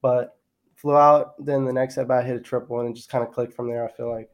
but 0.00 0.38
flew 0.76 0.96
out. 0.96 1.44
Then 1.44 1.64
the 1.64 1.72
next 1.72 1.98
at 1.98 2.06
bat 2.06 2.24
hit 2.24 2.36
a 2.36 2.40
triple, 2.40 2.80
and 2.80 2.88
it 2.88 2.96
just 2.96 3.10
kind 3.10 3.26
of 3.26 3.34
clicked 3.34 3.52
from 3.52 3.68
there. 3.68 3.84
I 3.86 3.92
feel 3.92 4.08
like. 4.08 4.30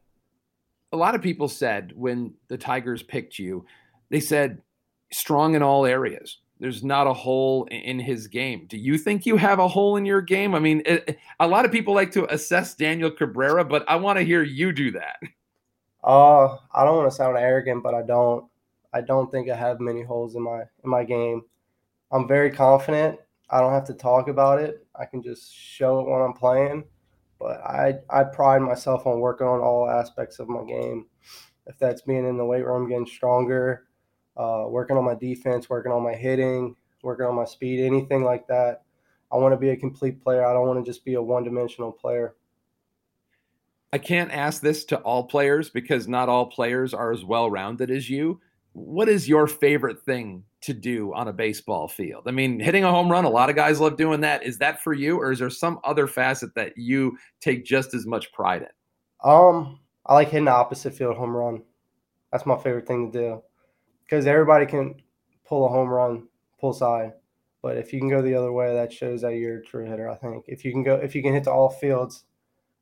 A 0.93 0.97
lot 0.97 1.15
of 1.15 1.23
people 1.23 1.49
said 1.49 1.93
when 1.97 2.35
the 2.49 2.59
Tigers 2.59 3.03
picked 3.03 3.39
you, 3.39 3.65
they 4.11 4.21
said 4.21 4.61
strong 5.11 5.55
in 5.55 5.63
all 5.63 5.87
areas. 5.87 6.39
There's 6.61 6.85
not 6.85 7.07
a 7.07 7.15
hole 7.15 7.65
in 7.71 7.99
his 7.99 8.27
game. 8.27 8.67
Do 8.69 8.77
you 8.77 8.99
think 8.99 9.25
you 9.25 9.39
have 9.39 9.59
a 9.59 9.67
hole 9.67 9.97
in 9.97 10.05
your 10.05 10.21
game? 10.21 10.55
I 10.55 10.59
mean, 10.59 10.83
it, 10.85 11.19
a 11.41 11.49
lot 11.49 11.65
of 11.65 11.73
people 11.73 11.95
like 11.95 12.13
to 12.13 12.31
assess 12.33 12.75
Daniel 12.75 13.11
Cabrera, 13.11 13.65
but 13.65 13.83
I 13.89 13.97
want 13.97 14.19
to 14.19 14.25
hear 14.25 14.43
you 14.43 14.71
do 14.71 14.91
that. 14.91 15.17
Uh, 16.05 16.57
I 16.75 16.85
don't 16.85 16.97
want 16.97 17.11
to 17.11 17.17
sound 17.17 17.39
arrogant, 17.39 17.83
but 17.83 17.95
I 17.95 18.03
don't. 18.03 18.45
I 18.93 19.01
don't 19.01 19.31
think 19.31 19.49
I 19.49 19.57
have 19.57 19.81
many 19.81 20.03
holes 20.03 20.35
in 20.35 20.43
my 20.43 20.61
in 20.61 20.91
my 20.91 21.03
game. 21.03 21.43
I'm 22.13 22.29
very 22.29 22.51
confident. 22.51 23.19
I 23.49 23.61
don't 23.61 23.73
have 23.73 23.87
to 23.87 23.95
talk 23.95 24.29
about 24.29 24.61
it. 24.61 24.87
I 24.95 25.07
can 25.07 25.23
just 25.23 25.55
show 25.55 26.01
it 26.01 26.09
when 26.09 26.21
I'm 26.21 26.35
playing. 26.35 26.85
But 27.39 27.63
I 27.63 27.95
I 28.11 28.25
pride 28.25 28.61
myself 28.61 29.07
on 29.07 29.21
working 29.21 29.47
on 29.47 29.61
all 29.61 29.89
aspects 29.89 30.39
of 30.39 30.49
my 30.49 30.65
game. 30.65 31.07
If 31.67 31.79
that's 31.79 32.03
being 32.03 32.29
in 32.29 32.37
the 32.37 32.45
weight 32.45 32.67
room, 32.67 32.89
getting 32.89 33.07
stronger, 33.07 33.87
uh, 34.37 34.65
working 34.69 34.97
on 34.97 35.05
my 35.05 35.15
defense, 35.15 35.69
working 35.69 35.93
on 35.93 36.03
my 36.03 36.15
hitting, 36.15 36.77
working 37.03 37.27
on 37.27 37.35
my 37.35 37.45
speed, 37.45 37.85
anything 37.85 38.25
like 38.25 38.47
that. 38.49 38.83
I 39.33 39.37
want 39.37 39.53
to 39.53 39.59
be 39.59 39.71
a 39.71 39.77
complete 39.77 40.23
player. 40.23 40.45
I 40.45 40.53
don't 40.53 40.67
want 40.67 40.85
to 40.85 40.91
just 40.91 41.05
be 41.05 41.15
a 41.15 41.23
one 41.23 41.45
dimensional 41.45 41.93
player. 41.93 42.35
I 43.93 43.99
can't 43.99 44.31
ask 44.31 44.63
this 44.63 44.85
to 44.87 44.99
all 44.99 45.25
players 45.25 45.71
because 45.71 46.07
not 46.07 46.29
all 46.29 46.47
players 46.47 46.95
are 46.95 47.13
as 47.13 47.25
well 47.25 47.51
rounded 47.51 47.91
as 47.91 48.09
you. 48.09 48.41
What 48.73 49.09
is 49.09 49.29
your 49.29 49.49
favorite 49.49 50.03
thing 50.05 50.45
to 50.63 50.73
do 50.73 51.13
on 51.13 51.27
a 51.27 51.33
baseball 51.33 51.89
field? 51.89 52.25
I 52.27 52.31
mean, 52.31 52.61
hitting 52.61 52.85
a 52.85 52.91
home 52.91 53.11
run, 53.11 53.25
a 53.25 53.31
lot 53.31 53.51
of 53.51 53.57
guys 53.57 53.81
love 53.81 53.97
doing 53.97 54.21
that. 54.21 54.45
Is 54.45 54.59
that 54.59 54.81
for 54.81 54.93
you, 54.93 55.19
or 55.19 55.33
is 55.33 55.41
there 55.41 55.51
some 55.51 55.81
other 55.83 56.07
facet 56.07 56.55
that 56.55 56.77
you 56.77 57.19
take 57.41 57.65
just 57.65 57.95
as 57.95 58.07
much 58.07 58.33
pride 58.33 58.63
in? 58.63 59.29
Um, 59.29 59.81
I 60.07 60.15
like 60.15 60.29
hitting 60.29 60.45
the 60.45 60.53
opposite 60.53 60.95
field 60.95 61.17
home 61.17 61.37
run. 61.37 61.63
That's 62.31 62.47
my 62.47 62.57
favorite 62.57 62.87
thing 62.87 63.11
to 63.11 63.19
do 63.19 63.43
because 64.11 64.27
everybody 64.27 64.67
can 64.67 65.01
pull 65.47 65.65
a 65.65 65.69
home 65.69 65.89
run, 65.89 66.27
pull 66.59 66.73
side. 66.73 67.13
But 67.63 67.77
if 67.77 67.93
you 67.93 68.01
can 68.01 68.09
go 68.09 68.23
the 68.23 68.35
other 68.35 68.53
way, 68.53 68.75
that 68.75 68.93
shows 68.93 69.21
that 69.21 69.37
you're 69.37 69.59
a 69.59 69.65
true 69.65 69.85
hitter. 69.85 70.09
I 70.09 70.17
think 70.17 70.47
if 70.49 70.65
you 70.65 70.73
can 70.73 70.83
go, 70.83 70.97
if 70.97 71.15
you 71.15 71.23
can 71.23 71.33
hit 71.33 71.45
to 71.45 71.53
all 71.53 71.71
fields, 71.71 72.25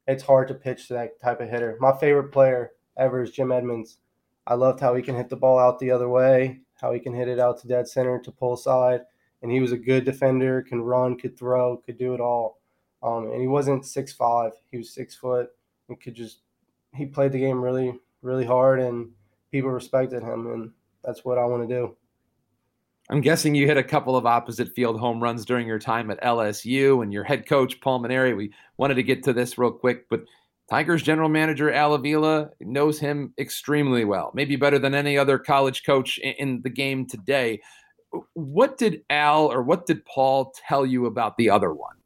it's 0.06 0.22
hard 0.22 0.48
to 0.48 0.54
pitch 0.54 0.88
to 0.88 0.94
that 0.94 1.20
type 1.20 1.40
of 1.40 1.50
hitter. 1.50 1.76
My 1.80 1.92
favorite 1.98 2.32
player 2.32 2.72
ever 2.96 3.22
is 3.22 3.32
Jim 3.32 3.52
Edmonds. 3.52 3.98
I 4.46 4.54
loved 4.54 4.80
how 4.80 4.94
he 4.94 5.02
can 5.02 5.16
hit 5.16 5.28
the 5.28 5.36
ball 5.36 5.58
out 5.58 5.78
the 5.78 5.90
other 5.90 6.08
way, 6.08 6.60
how 6.80 6.92
he 6.92 7.00
can 7.00 7.12
hit 7.12 7.28
it 7.28 7.38
out 7.38 7.60
to 7.60 7.68
dead 7.68 7.86
center 7.86 8.18
to 8.20 8.32
pull 8.32 8.56
side, 8.56 9.02
and 9.42 9.52
he 9.52 9.60
was 9.60 9.72
a 9.72 9.76
good 9.76 10.04
defender, 10.04 10.62
can 10.62 10.80
run, 10.80 11.18
could 11.18 11.38
throw, 11.38 11.76
could 11.76 11.98
do 11.98 12.14
it 12.14 12.20
all. 12.20 12.58
Um, 13.02 13.30
and 13.32 13.40
he 13.40 13.48
wasn't 13.48 13.84
six 13.84 14.12
five; 14.12 14.52
he 14.70 14.78
was 14.78 14.94
six 14.94 15.14
foot, 15.14 15.50
and 15.88 16.00
could 16.00 16.14
just 16.14 16.40
he 16.94 17.04
played 17.04 17.32
the 17.32 17.40
game 17.40 17.60
really, 17.60 17.92
really 18.22 18.46
hard, 18.46 18.80
and 18.80 19.10
people 19.52 19.70
respected 19.70 20.22
him, 20.22 20.46
and 20.46 20.70
that's 21.08 21.24
what 21.24 21.38
I 21.38 21.46
want 21.46 21.66
to 21.66 21.74
do. 21.74 21.96
I'm 23.08 23.22
guessing 23.22 23.54
you 23.54 23.66
hit 23.66 23.78
a 23.78 23.82
couple 23.82 24.14
of 24.14 24.26
opposite 24.26 24.74
field 24.74 25.00
home 25.00 25.22
runs 25.22 25.46
during 25.46 25.66
your 25.66 25.78
time 25.78 26.10
at 26.10 26.22
LSU 26.22 27.02
and 27.02 27.10
your 27.10 27.24
head 27.24 27.48
coach, 27.48 27.80
Paul 27.80 28.02
Mainieri. 28.02 28.36
We 28.36 28.52
wanted 28.76 28.96
to 28.96 29.02
get 29.02 29.22
to 29.22 29.32
this 29.32 29.56
real 29.56 29.70
quick, 29.70 30.10
but 30.10 30.24
Tigers 30.68 31.02
general 31.02 31.30
manager 31.30 31.72
Al 31.72 31.94
Avila 31.94 32.50
knows 32.60 33.00
him 33.00 33.32
extremely 33.38 34.04
well, 34.04 34.30
maybe 34.34 34.56
better 34.56 34.78
than 34.78 34.94
any 34.94 35.16
other 35.16 35.38
college 35.38 35.82
coach 35.82 36.18
in 36.18 36.60
the 36.60 36.68
game 36.68 37.06
today. 37.06 37.62
What 38.34 38.76
did 38.76 39.02
Al 39.08 39.50
or 39.50 39.62
what 39.62 39.86
did 39.86 40.04
Paul 40.04 40.52
tell 40.68 40.84
you 40.84 41.06
about 41.06 41.38
the 41.38 41.48
other 41.48 41.72
one? 41.72 41.96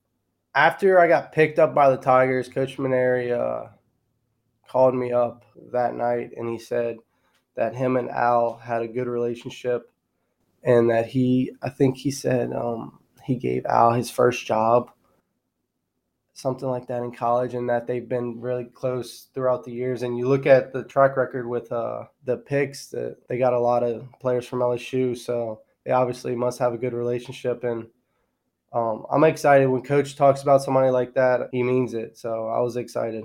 After 0.55 1.01
I 1.01 1.09
got 1.09 1.33
picked 1.33 1.59
up 1.59 1.75
by 1.75 1.91
the 1.91 1.97
Tigers, 1.97 2.49
Coach 2.49 2.77
Mainieri 2.77 3.37
uh, 3.37 3.69
called 4.69 4.95
me 4.95 5.11
up 5.11 5.45
that 5.73 5.97
night 5.97 6.31
and 6.37 6.49
he 6.49 6.59
said 6.61 6.99
that 7.57 7.75
him 7.75 7.97
and 7.97 8.11
Al 8.11 8.57
had 8.57 8.83
a 8.83 8.89
good 8.89 9.07
relationship 9.07 9.91
and 10.63 10.91
that 10.91 11.07
he, 11.07 11.53
I 11.63 11.69
think 11.69 11.97
he 11.97 12.11
said 12.11 12.53
um, 12.53 13.01
he 13.25 13.37
gave 13.37 13.67
Al 13.67 13.93
his 13.93 14.11
first 14.11 14.47
job, 14.47 14.91
something 16.35 16.69
like 16.69 16.87
that 16.87 17.03
in 17.03 17.13
college, 17.13 17.55
and 17.55 17.69
that 17.69 17.87
they've 17.87 18.09
been 18.09 18.41
really 18.41 18.65
close 18.65 19.29
throughout 19.35 19.65
the 19.65 19.73
years. 19.73 20.03
And 20.03 20.17
you 20.17 20.29
look 20.29 20.47
at 20.47 20.73
the 20.73 20.85
track 20.85 21.17
record 21.17 21.47
with 21.49 21.71
uh, 21.73 22.05
the 22.25 22.37
picks 22.37 22.87
that 22.89 23.17
they 23.29 23.39
got 23.39 23.53
a 23.53 23.61
lot 23.61 23.83
of 23.83 24.07
players 24.21 24.47
from 24.47 24.61
LSU, 24.61 25.17
so 25.17 25.61
they 25.85 25.91
obviously 25.91 26.35
must 26.37 26.59
have 26.61 26.75
a 26.75 26.79
good 26.79 26.95
relationship. 26.95 27.65
And 27.65 27.89
um, 28.73 29.05
I'm 29.11 29.25
excited 29.25 29.67
when 29.67 29.83
Coach 29.83 30.17
talks 30.17 30.43
about 30.43 30.63
somebody 30.63 30.91
like 30.91 31.15
that. 31.15 31.49
He 31.51 31.63
means 31.63 31.93
it, 31.93 32.17
so 32.17 32.49
I 32.49 32.61
was 32.61 32.77
excited 32.77 33.25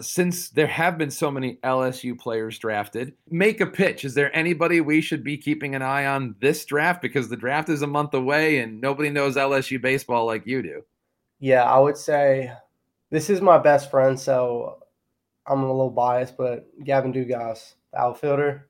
since 0.00 0.50
there 0.50 0.66
have 0.66 0.98
been 0.98 1.10
so 1.10 1.30
many 1.30 1.58
LSU 1.62 2.18
players 2.18 2.58
drafted, 2.58 3.14
make 3.30 3.60
a 3.60 3.66
pitch. 3.66 4.04
Is 4.04 4.14
there 4.14 4.34
anybody 4.36 4.80
we 4.80 5.00
should 5.00 5.22
be 5.22 5.36
keeping 5.36 5.74
an 5.74 5.82
eye 5.82 6.06
on 6.06 6.34
this 6.40 6.64
draft? 6.64 7.00
Because 7.00 7.28
the 7.28 7.36
draft 7.36 7.68
is 7.68 7.82
a 7.82 7.86
month 7.86 8.14
away 8.14 8.58
and 8.58 8.80
nobody 8.80 9.10
knows 9.10 9.36
LSU 9.36 9.80
baseball 9.80 10.26
like 10.26 10.46
you 10.46 10.62
do. 10.62 10.82
Yeah, 11.38 11.62
I 11.62 11.78
would 11.78 11.96
say 11.96 12.52
this 13.10 13.30
is 13.30 13.40
my 13.40 13.58
best 13.58 13.90
friend, 13.90 14.18
so 14.18 14.78
I'm 15.46 15.62
a 15.62 15.66
little 15.66 15.90
biased, 15.90 16.36
but 16.36 16.66
Gavin 16.84 17.12
Dugas, 17.12 17.74
the 17.92 18.00
outfielder 18.00 18.68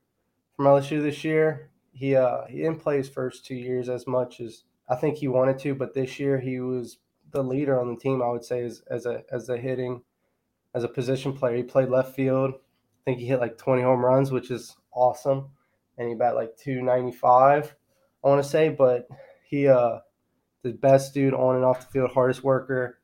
from 0.57 0.67
LSU 0.67 1.03
this 1.03 1.25
year, 1.25 1.71
he 1.93 2.17
uh 2.17 2.45
he 2.49 2.59
didn't 2.59 2.81
play 2.81 2.97
his 2.97 3.09
first 3.09 3.47
two 3.47 3.55
years 3.55 3.89
as 3.89 4.07
much 4.07 4.41
as 4.41 4.65
I 4.89 4.97
think 4.97 5.17
he 5.17 5.29
wanted 5.29 5.59
to, 5.61 5.75
but 5.75 5.95
this 5.95 6.19
year 6.19 6.39
he 6.39 6.61
was 6.61 6.99
the 7.31 7.43
leader 7.43 7.81
on 7.81 7.89
the 7.89 8.01
team. 8.01 8.21
I 8.21 8.31
would 8.31 8.45
say 8.45 8.65
as 8.65 8.83
as 8.91 9.07
a 9.07 9.23
as 9.31 9.49
a 9.49 9.57
hitting 9.57 10.03
as 10.75 10.85
a 10.85 10.89
position 10.89 11.33
player. 11.33 11.57
He 11.57 11.63
played 11.63 11.89
left 11.89 12.15
field. 12.15 12.55
I 12.55 13.01
think 13.05 13.19
he 13.19 13.27
hit 13.27 13.41
like 13.41 13.59
20 13.59 13.83
home 13.83 14.05
runs, 14.05 14.31
which 14.31 14.51
is 14.51 14.77
awesome. 14.93 15.49
And 15.97 16.09
he 16.09 16.15
bat 16.15 16.35
like 16.35 16.57
295, 16.57 17.75
I 18.25 18.29
want 18.29 18.43
to 18.43 18.49
say. 18.49 18.69
But 18.71 19.07
he, 19.45 19.69
uh, 19.69 19.99
the 20.63 20.73
best 20.73 21.15
dude 21.15 21.35
on 21.35 21.57
and 21.57 21.65
off 21.65 21.81
the 21.81 21.87
field, 21.87 22.11
hardest 22.11 22.43
worker. 22.43 22.99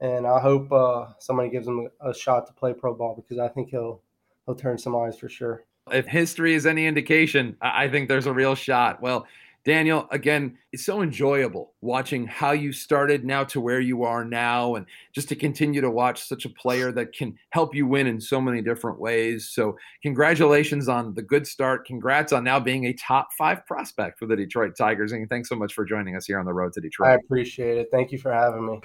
And 0.00 0.26
I 0.26 0.40
hope 0.40 0.70
uh, 0.70 1.06
somebody 1.18 1.48
gives 1.48 1.66
him 1.66 1.88
a 2.00 2.14
shot 2.14 2.46
to 2.46 2.52
play 2.52 2.74
pro 2.74 2.94
ball 2.94 3.14
because 3.16 3.38
I 3.38 3.48
think 3.48 3.70
he'll 3.70 4.02
he'll 4.44 4.54
turn 4.54 4.78
some 4.78 4.94
eyes 4.94 5.18
for 5.18 5.28
sure. 5.28 5.64
If 5.90 6.06
history 6.06 6.54
is 6.54 6.66
any 6.66 6.86
indication, 6.86 7.56
I 7.60 7.88
think 7.88 8.08
there's 8.08 8.26
a 8.26 8.32
real 8.32 8.54
shot. 8.54 9.00
Well, 9.00 9.26
Daniel, 9.66 10.06
again, 10.12 10.56
it's 10.70 10.84
so 10.84 11.02
enjoyable 11.02 11.74
watching 11.80 12.24
how 12.24 12.52
you 12.52 12.72
started 12.72 13.24
now 13.24 13.42
to 13.42 13.60
where 13.60 13.80
you 13.80 14.04
are 14.04 14.24
now, 14.24 14.76
and 14.76 14.86
just 15.12 15.28
to 15.30 15.34
continue 15.34 15.80
to 15.80 15.90
watch 15.90 16.22
such 16.22 16.44
a 16.44 16.48
player 16.48 16.92
that 16.92 17.12
can 17.12 17.36
help 17.50 17.74
you 17.74 17.84
win 17.84 18.06
in 18.06 18.20
so 18.20 18.40
many 18.40 18.62
different 18.62 19.00
ways. 19.00 19.50
So, 19.52 19.76
congratulations 20.04 20.88
on 20.88 21.14
the 21.14 21.22
good 21.22 21.48
start. 21.48 21.84
Congrats 21.84 22.32
on 22.32 22.44
now 22.44 22.60
being 22.60 22.86
a 22.86 22.92
top 22.92 23.30
five 23.36 23.66
prospect 23.66 24.20
for 24.20 24.26
the 24.26 24.36
Detroit 24.36 24.76
Tigers. 24.78 25.10
And 25.10 25.28
thanks 25.28 25.48
so 25.48 25.56
much 25.56 25.74
for 25.74 25.84
joining 25.84 26.14
us 26.14 26.26
here 26.26 26.38
on 26.38 26.46
the 26.46 26.54
road 26.54 26.72
to 26.74 26.80
Detroit. 26.80 27.10
I 27.10 27.14
appreciate 27.14 27.76
it. 27.76 27.88
Thank 27.90 28.12
you 28.12 28.18
for 28.18 28.32
having 28.32 28.66
me. 28.66 28.80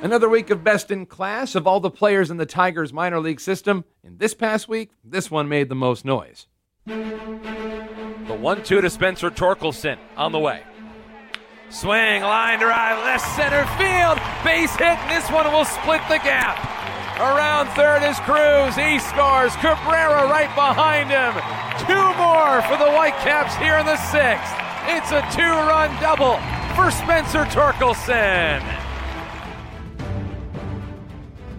Another 0.00 0.30
week 0.30 0.48
of 0.48 0.64
best 0.64 0.90
in 0.90 1.04
class 1.04 1.54
of 1.54 1.66
all 1.66 1.80
the 1.80 1.90
players 1.90 2.30
in 2.30 2.38
the 2.38 2.46
Tigers 2.46 2.94
minor 2.94 3.20
league 3.20 3.40
system. 3.40 3.84
In 4.02 4.16
this 4.16 4.32
past 4.32 4.68
week, 4.68 4.92
this 5.04 5.30
one 5.30 5.50
made 5.50 5.68
the 5.68 5.74
most 5.74 6.06
noise. 6.06 6.46
The 8.28 8.34
1 8.34 8.62
2 8.62 8.82
to 8.82 8.90
Spencer 8.90 9.30
Torkelson 9.30 9.96
on 10.14 10.32
the 10.32 10.38
way. 10.38 10.62
Swing, 11.70 12.20
line 12.20 12.58
drive, 12.58 13.02
left 13.02 13.24
center 13.34 13.64
field. 13.80 14.20
Base 14.44 14.76
hit, 14.76 15.00
and 15.00 15.10
this 15.10 15.30
one 15.30 15.50
will 15.50 15.64
split 15.64 16.02
the 16.12 16.20
gap. 16.20 16.60
Around 17.16 17.68
third 17.72 18.04
is 18.04 18.20
Cruz. 18.28 18.76
He 18.76 18.98
scores. 19.00 19.56
Cabrera 19.64 20.28
right 20.28 20.52
behind 20.54 21.08
him. 21.08 21.32
Two 21.88 22.06
more 22.20 22.60
for 22.68 22.76
the 22.76 22.92
Whitecaps 22.92 23.56
here 23.56 23.78
in 23.78 23.86
the 23.86 23.96
sixth. 23.96 24.52
It's 24.92 25.10
a 25.10 25.24
two 25.32 25.48
run 25.64 25.88
double 25.98 26.36
for 26.76 26.90
Spencer 26.90 27.44
Torkelson. 27.48 28.87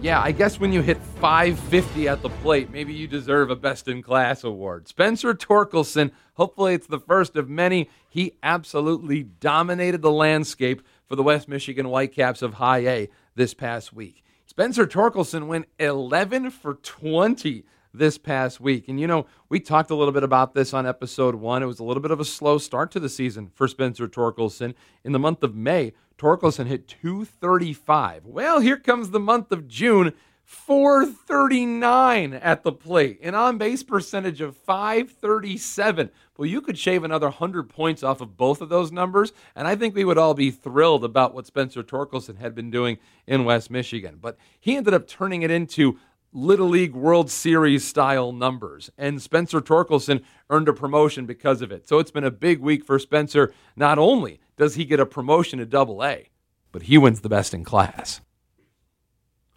Yeah, 0.02 0.22
I 0.22 0.32
guess 0.32 0.58
when 0.58 0.72
you 0.72 0.80
hit 0.80 0.96
550 1.20 2.08
at 2.08 2.22
the 2.22 2.30
plate, 2.30 2.70
maybe 2.70 2.94
you 2.94 3.06
deserve 3.06 3.50
a 3.50 3.56
best 3.56 3.86
in 3.86 4.00
class 4.00 4.44
award. 4.44 4.88
Spencer 4.88 5.34
Torkelson, 5.34 6.10
hopefully 6.34 6.72
it's 6.72 6.86
the 6.86 7.00
first 7.00 7.36
of 7.36 7.50
many. 7.50 7.90
He 8.08 8.32
absolutely 8.42 9.24
dominated 9.24 10.00
the 10.00 10.10
landscape 10.10 10.80
for 11.06 11.16
the 11.16 11.22
West 11.22 11.48
Michigan 11.48 11.84
Whitecaps 11.90 12.40
of 12.40 12.54
High 12.54 12.86
A 12.88 13.08
this 13.34 13.52
past 13.52 13.92
week. 13.92 14.24
Spencer 14.46 14.86
Torkelson 14.86 15.48
went 15.48 15.66
11 15.78 16.50
for 16.50 16.74
20 16.76 17.66
this 17.92 18.16
past 18.16 18.58
week. 18.58 18.88
And 18.88 18.98
you 18.98 19.06
know, 19.06 19.26
we 19.50 19.60
talked 19.60 19.90
a 19.90 19.94
little 19.94 20.12
bit 20.12 20.22
about 20.22 20.54
this 20.54 20.72
on 20.72 20.86
episode 20.86 21.34
one. 21.34 21.62
It 21.62 21.66
was 21.66 21.78
a 21.78 21.84
little 21.84 22.02
bit 22.02 22.10
of 22.10 22.20
a 22.20 22.24
slow 22.24 22.56
start 22.56 22.90
to 22.92 23.00
the 23.00 23.08
season 23.10 23.50
for 23.54 23.68
Spencer 23.68 24.08
Torkelson. 24.08 24.74
In 25.04 25.12
the 25.12 25.18
month 25.18 25.42
of 25.42 25.54
May, 25.54 25.92
Torkelson 26.20 26.66
hit 26.66 26.86
235. 26.86 28.26
Well, 28.26 28.60
here 28.60 28.76
comes 28.76 29.08
the 29.08 29.18
month 29.18 29.50
of 29.52 29.66
June. 29.66 30.12
439 30.44 32.34
at 32.34 32.64
the 32.64 32.72
plate, 32.72 33.20
an 33.22 33.36
on 33.36 33.56
base 33.56 33.84
percentage 33.84 34.40
of 34.40 34.56
537. 34.56 36.10
Well, 36.36 36.46
you 36.46 36.60
could 36.60 36.76
shave 36.76 37.04
another 37.04 37.28
100 37.28 37.70
points 37.70 38.02
off 38.02 38.20
of 38.20 38.36
both 38.36 38.60
of 38.60 38.68
those 38.68 38.90
numbers, 38.90 39.32
and 39.54 39.68
I 39.68 39.76
think 39.76 39.94
we 39.94 40.04
would 40.04 40.18
all 40.18 40.34
be 40.34 40.50
thrilled 40.50 41.04
about 41.04 41.34
what 41.34 41.46
Spencer 41.46 41.84
Torkelson 41.84 42.38
had 42.38 42.54
been 42.54 42.70
doing 42.70 42.98
in 43.28 43.44
West 43.44 43.70
Michigan. 43.70 44.18
But 44.20 44.36
he 44.58 44.76
ended 44.76 44.92
up 44.92 45.06
turning 45.06 45.42
it 45.42 45.52
into 45.52 46.00
Little 46.32 46.68
League 46.68 46.94
World 46.94 47.30
Series 47.30 47.86
style 47.86 48.32
numbers. 48.32 48.90
And 48.96 49.20
Spencer 49.20 49.60
Torkelson 49.60 50.22
earned 50.48 50.68
a 50.68 50.72
promotion 50.72 51.26
because 51.26 51.60
of 51.60 51.72
it. 51.72 51.88
So 51.88 51.98
it's 51.98 52.12
been 52.12 52.24
a 52.24 52.30
big 52.30 52.60
week 52.60 52.84
for 52.84 52.98
Spencer. 52.98 53.52
Not 53.74 53.98
only 53.98 54.40
does 54.56 54.76
he 54.76 54.84
get 54.84 55.00
a 55.00 55.06
promotion 55.06 55.58
to 55.58 55.66
double 55.66 56.04
A, 56.04 56.28
but 56.70 56.82
he 56.82 56.98
wins 56.98 57.20
the 57.20 57.28
best 57.28 57.52
in 57.52 57.64
class. 57.64 58.20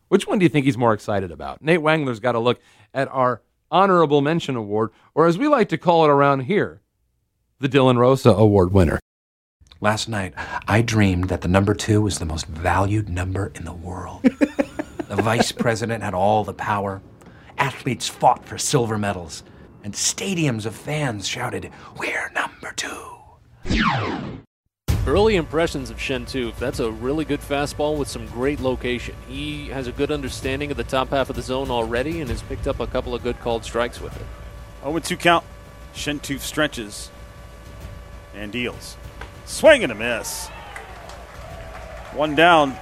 Which 0.08 0.28
one 0.28 0.40
do 0.40 0.46
you 0.46 0.50
think 0.50 0.66
he's 0.66 0.78
more 0.78 0.94
excited 0.94 1.32
about? 1.32 1.62
Nate 1.62 1.80
Wangler's 1.80 2.20
got 2.20 2.34
to 2.34 2.40
look 2.40 2.60
at 2.94 3.08
our 3.10 3.42
honorable 3.70 4.22
mention 4.22 4.56
award, 4.56 4.92
or 5.14 5.28
as 5.28 5.38
we 5.38 5.48
like 5.48 5.70
to 5.70 5.78
call 5.78 6.06
it 6.06 6.10
around 6.10 6.42
here, 6.42 6.82
the 7.60 7.70
Dylan 7.70 7.98
Rosa 7.98 8.30
Award 8.30 8.74
winner. 8.74 9.00
Last 9.82 10.08
night, 10.08 10.34
I 10.68 10.82
dreamed 10.82 11.30
that 11.30 11.42
the 11.42 11.48
number 11.48 11.74
two 11.74 12.02
was 12.02 12.20
the 12.20 12.26
most 12.26 12.46
valued 12.46 13.10
number 13.10 13.52
in 13.56 13.66
the 13.66 13.74
world. 13.74 14.24
The 15.15 15.21
vice 15.21 15.52
president 15.52 16.04
had 16.04 16.15
all 16.15 16.43
the 16.43 16.56
power. 16.56 16.99
Athletes 17.60 18.10
fought 18.10 18.47
for 18.47 18.58
silver 18.58 18.97
medals. 18.97 19.43
And 19.84 19.93
stadiums 19.93 20.65
of 20.65 20.73
fans 20.73 21.28
shouted, 21.28 21.69
We're 21.99 22.32
number 22.34 22.71
two. 22.71 23.19
Early 25.06 25.36
impressions 25.36 25.91
of 25.91 25.97
Chentouf. 25.97 26.58
That's 26.58 26.80
a 26.80 26.89
really 26.89 27.26
good 27.26 27.41
fastball 27.41 27.95
with 27.95 28.08
some 28.08 28.26
great 28.26 28.60
location. 28.60 29.13
He 29.28 29.67
has 29.67 29.86
a 29.86 29.91
good 29.91 30.10
understanding 30.10 30.71
of 30.71 30.78
the 30.78 30.84
top 30.84 31.10
half 31.10 31.30
of 31.30 31.36
the 31.36 31.43
zone 31.43 31.69
already 31.69 32.19
and 32.19 32.30
has 32.32 32.41
picked 32.41 32.67
up 32.67 32.80
a 32.80 32.88
couple 32.88 33.13
of 33.13 33.21
good 33.21 33.39
called 33.39 33.63
strikes 33.63 34.02
with 34.02 34.15
it. 34.15 34.26
0 34.82 34.97
2 34.97 35.15
count. 35.15 35.45
Chentouf 35.93 36.39
stretches 36.39 37.12
and 38.34 38.52
deals. 38.52 38.97
Swing 39.45 39.84
and 39.84 39.91
a 39.91 39.95
miss. 39.95 40.47
One 42.15 42.34
down. 42.34 42.76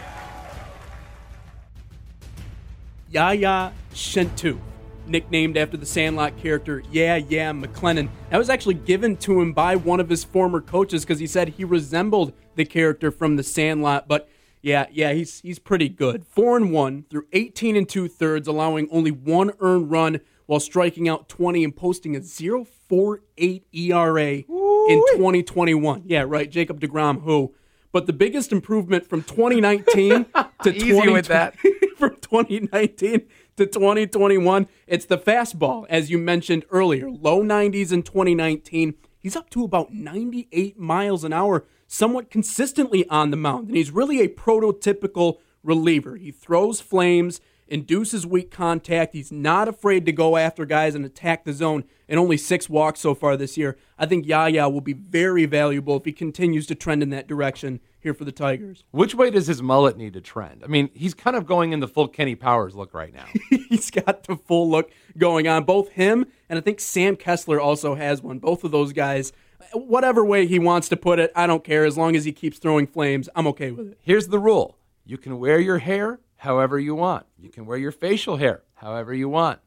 Yaya 3.11 3.73
Chentouf, 3.93 4.57
nicknamed 5.05 5.57
after 5.57 5.75
the 5.75 5.85
Sandlot 5.85 6.37
character 6.37 6.81
Yeah 6.91 7.17
Yeah 7.17 7.51
McClennan. 7.51 8.09
That 8.29 8.37
was 8.37 8.49
actually 8.49 8.75
given 8.75 9.17
to 9.17 9.41
him 9.41 9.51
by 9.51 9.75
one 9.75 9.99
of 9.99 10.07
his 10.07 10.23
former 10.23 10.61
coaches 10.61 11.03
because 11.03 11.19
he 11.19 11.27
said 11.27 11.49
he 11.49 11.65
resembled 11.65 12.33
the 12.55 12.63
character 12.65 13.11
from 13.11 13.35
the 13.35 13.43
Sandlot. 13.43 14.07
But 14.07 14.29
yeah, 14.61 14.85
yeah, 14.91 15.11
he's 15.11 15.41
he's 15.41 15.59
pretty 15.59 15.89
good. 15.89 16.25
Four 16.25 16.55
and 16.55 16.71
one 16.71 17.05
through 17.09 17.25
18 17.33 17.75
and 17.75 17.89
two 17.89 18.07
thirds, 18.07 18.47
allowing 18.47 18.87
only 18.91 19.11
one 19.11 19.51
earned 19.59 19.91
run 19.91 20.21
while 20.45 20.59
striking 20.59 21.09
out 21.09 21.27
20 21.29 21.63
and 21.63 21.75
posting 21.75 22.15
a 22.15 22.19
0.48 22.19 23.61
ERA 23.73 24.43
Ooh. 24.49 24.87
in 24.89 25.03
2021. 25.17 26.03
Yeah, 26.05 26.23
right, 26.27 26.49
Jacob 26.49 26.79
deGrom, 26.79 27.23
who. 27.23 27.53
But 27.91 28.05
the 28.05 28.13
biggest 28.13 28.51
improvement 28.53 29.07
from 29.07 29.23
2019 29.23 30.25
to 30.63 30.75
Easy 30.75 31.09
with 31.09 31.27
that. 31.27 31.55
From 32.01 32.15
2019 32.19 33.27
to 33.57 33.67
2021, 33.67 34.67
it's 34.87 35.05
the 35.05 35.19
fastball, 35.19 35.85
as 35.87 36.09
you 36.09 36.17
mentioned 36.17 36.65
earlier. 36.71 37.11
Low 37.11 37.43
90s 37.43 37.91
in 37.91 38.01
2019. 38.01 38.95
He's 39.19 39.35
up 39.35 39.51
to 39.51 39.63
about 39.63 39.93
98 39.93 40.79
miles 40.79 41.23
an 41.23 41.31
hour, 41.31 41.63
somewhat 41.85 42.31
consistently 42.31 43.07
on 43.07 43.29
the 43.29 43.37
mound. 43.37 43.67
And 43.67 43.77
he's 43.77 43.91
really 43.91 44.19
a 44.19 44.29
prototypical 44.29 45.37
reliever. 45.61 46.15
He 46.15 46.31
throws 46.31 46.81
flames, 46.81 47.39
induces 47.67 48.25
weak 48.25 48.49
contact. 48.49 49.13
He's 49.13 49.31
not 49.31 49.67
afraid 49.67 50.07
to 50.07 50.11
go 50.11 50.37
after 50.37 50.65
guys 50.65 50.95
and 50.95 51.05
attack 51.05 51.45
the 51.45 51.53
zone, 51.53 51.83
and 52.09 52.19
only 52.19 52.37
six 52.37 52.67
walks 52.67 52.99
so 52.99 53.13
far 53.13 53.37
this 53.37 53.57
year. 53.57 53.77
I 53.99 54.07
think 54.07 54.25
Yaya 54.25 54.67
will 54.69 54.81
be 54.81 54.93
very 54.93 55.45
valuable 55.45 55.97
if 55.97 56.05
he 56.05 56.13
continues 56.13 56.65
to 56.65 56.73
trend 56.73 57.03
in 57.03 57.11
that 57.11 57.27
direction 57.27 57.79
here 58.01 58.13
for 58.13 58.25
the 58.25 58.31
Tigers. 58.31 58.83
Which 58.91 59.15
way 59.15 59.29
does 59.29 59.47
his 59.47 59.61
mullet 59.61 59.97
need 59.97 60.13
to 60.13 60.21
trend? 60.21 60.63
I 60.63 60.67
mean, 60.67 60.89
he's 60.93 61.13
kind 61.13 61.35
of 61.35 61.45
going 61.45 61.71
in 61.71 61.79
the 61.79 61.87
full 61.87 62.07
Kenny 62.07 62.35
Powers 62.35 62.75
look 62.75 62.93
right 62.93 63.13
now. 63.13 63.25
he's 63.69 63.91
got 63.91 64.23
the 64.23 64.35
full 64.35 64.69
look 64.69 64.91
going 65.17 65.47
on. 65.47 65.63
Both 65.63 65.89
him 65.89 66.25
and 66.49 66.57
I 66.57 66.61
think 66.61 66.79
Sam 66.79 67.15
Kessler 67.15 67.59
also 67.59 67.95
has 67.95 68.21
one. 68.21 68.39
Both 68.39 68.63
of 68.63 68.71
those 68.71 68.91
guys, 68.91 69.31
whatever 69.73 70.25
way 70.25 70.47
he 70.47 70.59
wants 70.59 70.89
to 70.89 70.97
put 70.97 71.19
it, 71.19 71.31
I 71.35 71.47
don't 71.47 71.63
care. 71.63 71.85
As 71.85 71.97
long 71.97 72.15
as 72.15 72.25
he 72.25 72.31
keeps 72.31 72.57
throwing 72.57 72.87
flames, 72.87 73.29
I'm 73.35 73.47
okay 73.47 73.71
with 73.71 73.91
it. 73.91 73.97
Here's 74.01 74.27
the 74.27 74.39
rule 74.39 74.77
you 75.05 75.17
can 75.17 75.39
wear 75.39 75.59
your 75.59 75.77
hair 75.79 76.19
however 76.37 76.79
you 76.79 76.95
want, 76.95 77.25
you 77.37 77.49
can 77.49 77.65
wear 77.65 77.77
your 77.77 77.91
facial 77.91 78.37
hair 78.37 78.63
however 78.73 79.13
you 79.13 79.29
want. 79.29 79.59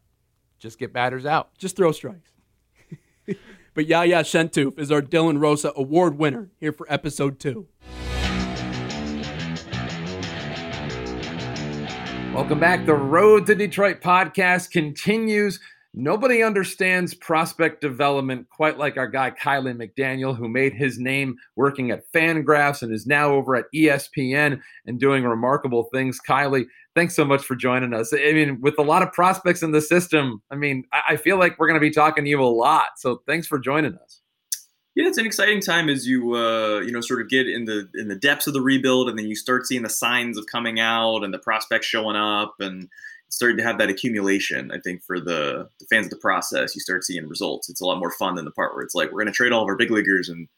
Just 0.58 0.78
get 0.78 0.92
batters 0.92 1.26
out. 1.26 1.56
Just 1.58 1.76
throw 1.76 1.92
strikes. 1.92 2.32
but 3.74 3.86
Yaya 3.86 4.22
Chentouf 4.22 4.78
is 4.78 4.90
our 4.90 5.02
Dylan 5.02 5.40
Rosa 5.40 5.72
Award 5.76 6.18
winner 6.18 6.50
here 6.58 6.72
for 6.72 6.86
episode 6.90 7.38
two. 7.38 7.68
Welcome 12.34 12.58
back. 12.58 12.84
The 12.84 12.94
Road 12.94 13.46
to 13.46 13.54
Detroit 13.54 14.00
podcast 14.00 14.72
continues. 14.72 15.60
Nobody 15.94 16.42
understands 16.42 17.14
prospect 17.14 17.80
development 17.80 18.48
quite 18.50 18.76
like 18.76 18.96
our 18.96 19.06
guy 19.06 19.30
Kiley 19.30 19.72
McDaniel, 19.72 20.36
who 20.36 20.48
made 20.48 20.74
his 20.74 20.98
name 20.98 21.36
working 21.54 21.92
at 21.92 22.10
Fangraphs 22.12 22.82
and 22.82 22.92
is 22.92 23.06
now 23.06 23.30
over 23.30 23.54
at 23.54 23.66
ESPN 23.72 24.60
and 24.84 24.98
doing 24.98 25.22
remarkable 25.22 25.84
things. 25.94 26.18
Kiley, 26.28 26.64
thanks 26.96 27.14
so 27.14 27.24
much 27.24 27.44
for 27.44 27.54
joining 27.54 27.94
us. 27.94 28.12
I 28.12 28.32
mean, 28.32 28.60
with 28.60 28.80
a 28.80 28.82
lot 28.82 29.04
of 29.04 29.12
prospects 29.12 29.62
in 29.62 29.70
the 29.70 29.80
system, 29.80 30.42
I 30.50 30.56
mean, 30.56 30.82
I 31.08 31.14
feel 31.14 31.38
like 31.38 31.56
we're 31.56 31.68
going 31.68 31.80
to 31.80 31.88
be 31.88 31.92
talking 31.92 32.24
to 32.24 32.30
you 32.30 32.42
a 32.42 32.50
lot. 32.50 32.98
So 32.98 33.22
thanks 33.28 33.46
for 33.46 33.60
joining 33.60 33.94
us. 33.94 34.22
Yeah, 34.94 35.08
it's 35.08 35.18
an 35.18 35.26
exciting 35.26 35.60
time 35.60 35.88
as 35.88 36.06
you 36.06 36.34
uh, 36.34 36.80
you 36.80 36.92
know 36.92 37.00
sort 37.00 37.20
of 37.20 37.28
get 37.28 37.48
in 37.48 37.64
the 37.64 37.88
in 37.94 38.08
the 38.08 38.14
depths 38.14 38.46
of 38.46 38.54
the 38.54 38.60
rebuild, 38.60 39.08
and 39.08 39.18
then 39.18 39.26
you 39.26 39.34
start 39.34 39.66
seeing 39.66 39.82
the 39.82 39.90
signs 39.90 40.38
of 40.38 40.46
coming 40.46 40.78
out 40.78 41.24
and 41.24 41.34
the 41.34 41.38
prospects 41.38 41.86
showing 41.86 42.16
up, 42.16 42.54
and 42.60 42.88
starting 43.34 43.58
to 43.58 43.64
have 43.64 43.78
that 43.78 43.90
accumulation. 43.90 44.70
I 44.70 44.78
think 44.78 45.02
for 45.02 45.20
the, 45.20 45.68
the 45.80 45.86
fans 45.90 46.06
of 46.06 46.10
the 46.10 46.16
process, 46.18 46.74
you 46.74 46.80
start 46.80 47.04
seeing 47.04 47.28
results. 47.28 47.68
It's 47.68 47.80
a 47.80 47.86
lot 47.86 47.98
more 47.98 48.12
fun 48.12 48.36
than 48.36 48.44
the 48.44 48.50
part 48.52 48.74
where 48.74 48.84
it's 48.84 48.94
like 48.94 49.10
we're 49.10 49.22
going 49.22 49.26
to 49.26 49.32
trade 49.32 49.52
all 49.52 49.62
of 49.62 49.68
our 49.68 49.76
big 49.76 49.90
leaguers 49.90 50.28
and 50.28 50.48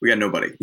we 0.00 0.08
got 0.08 0.18
nobody. 0.18 0.48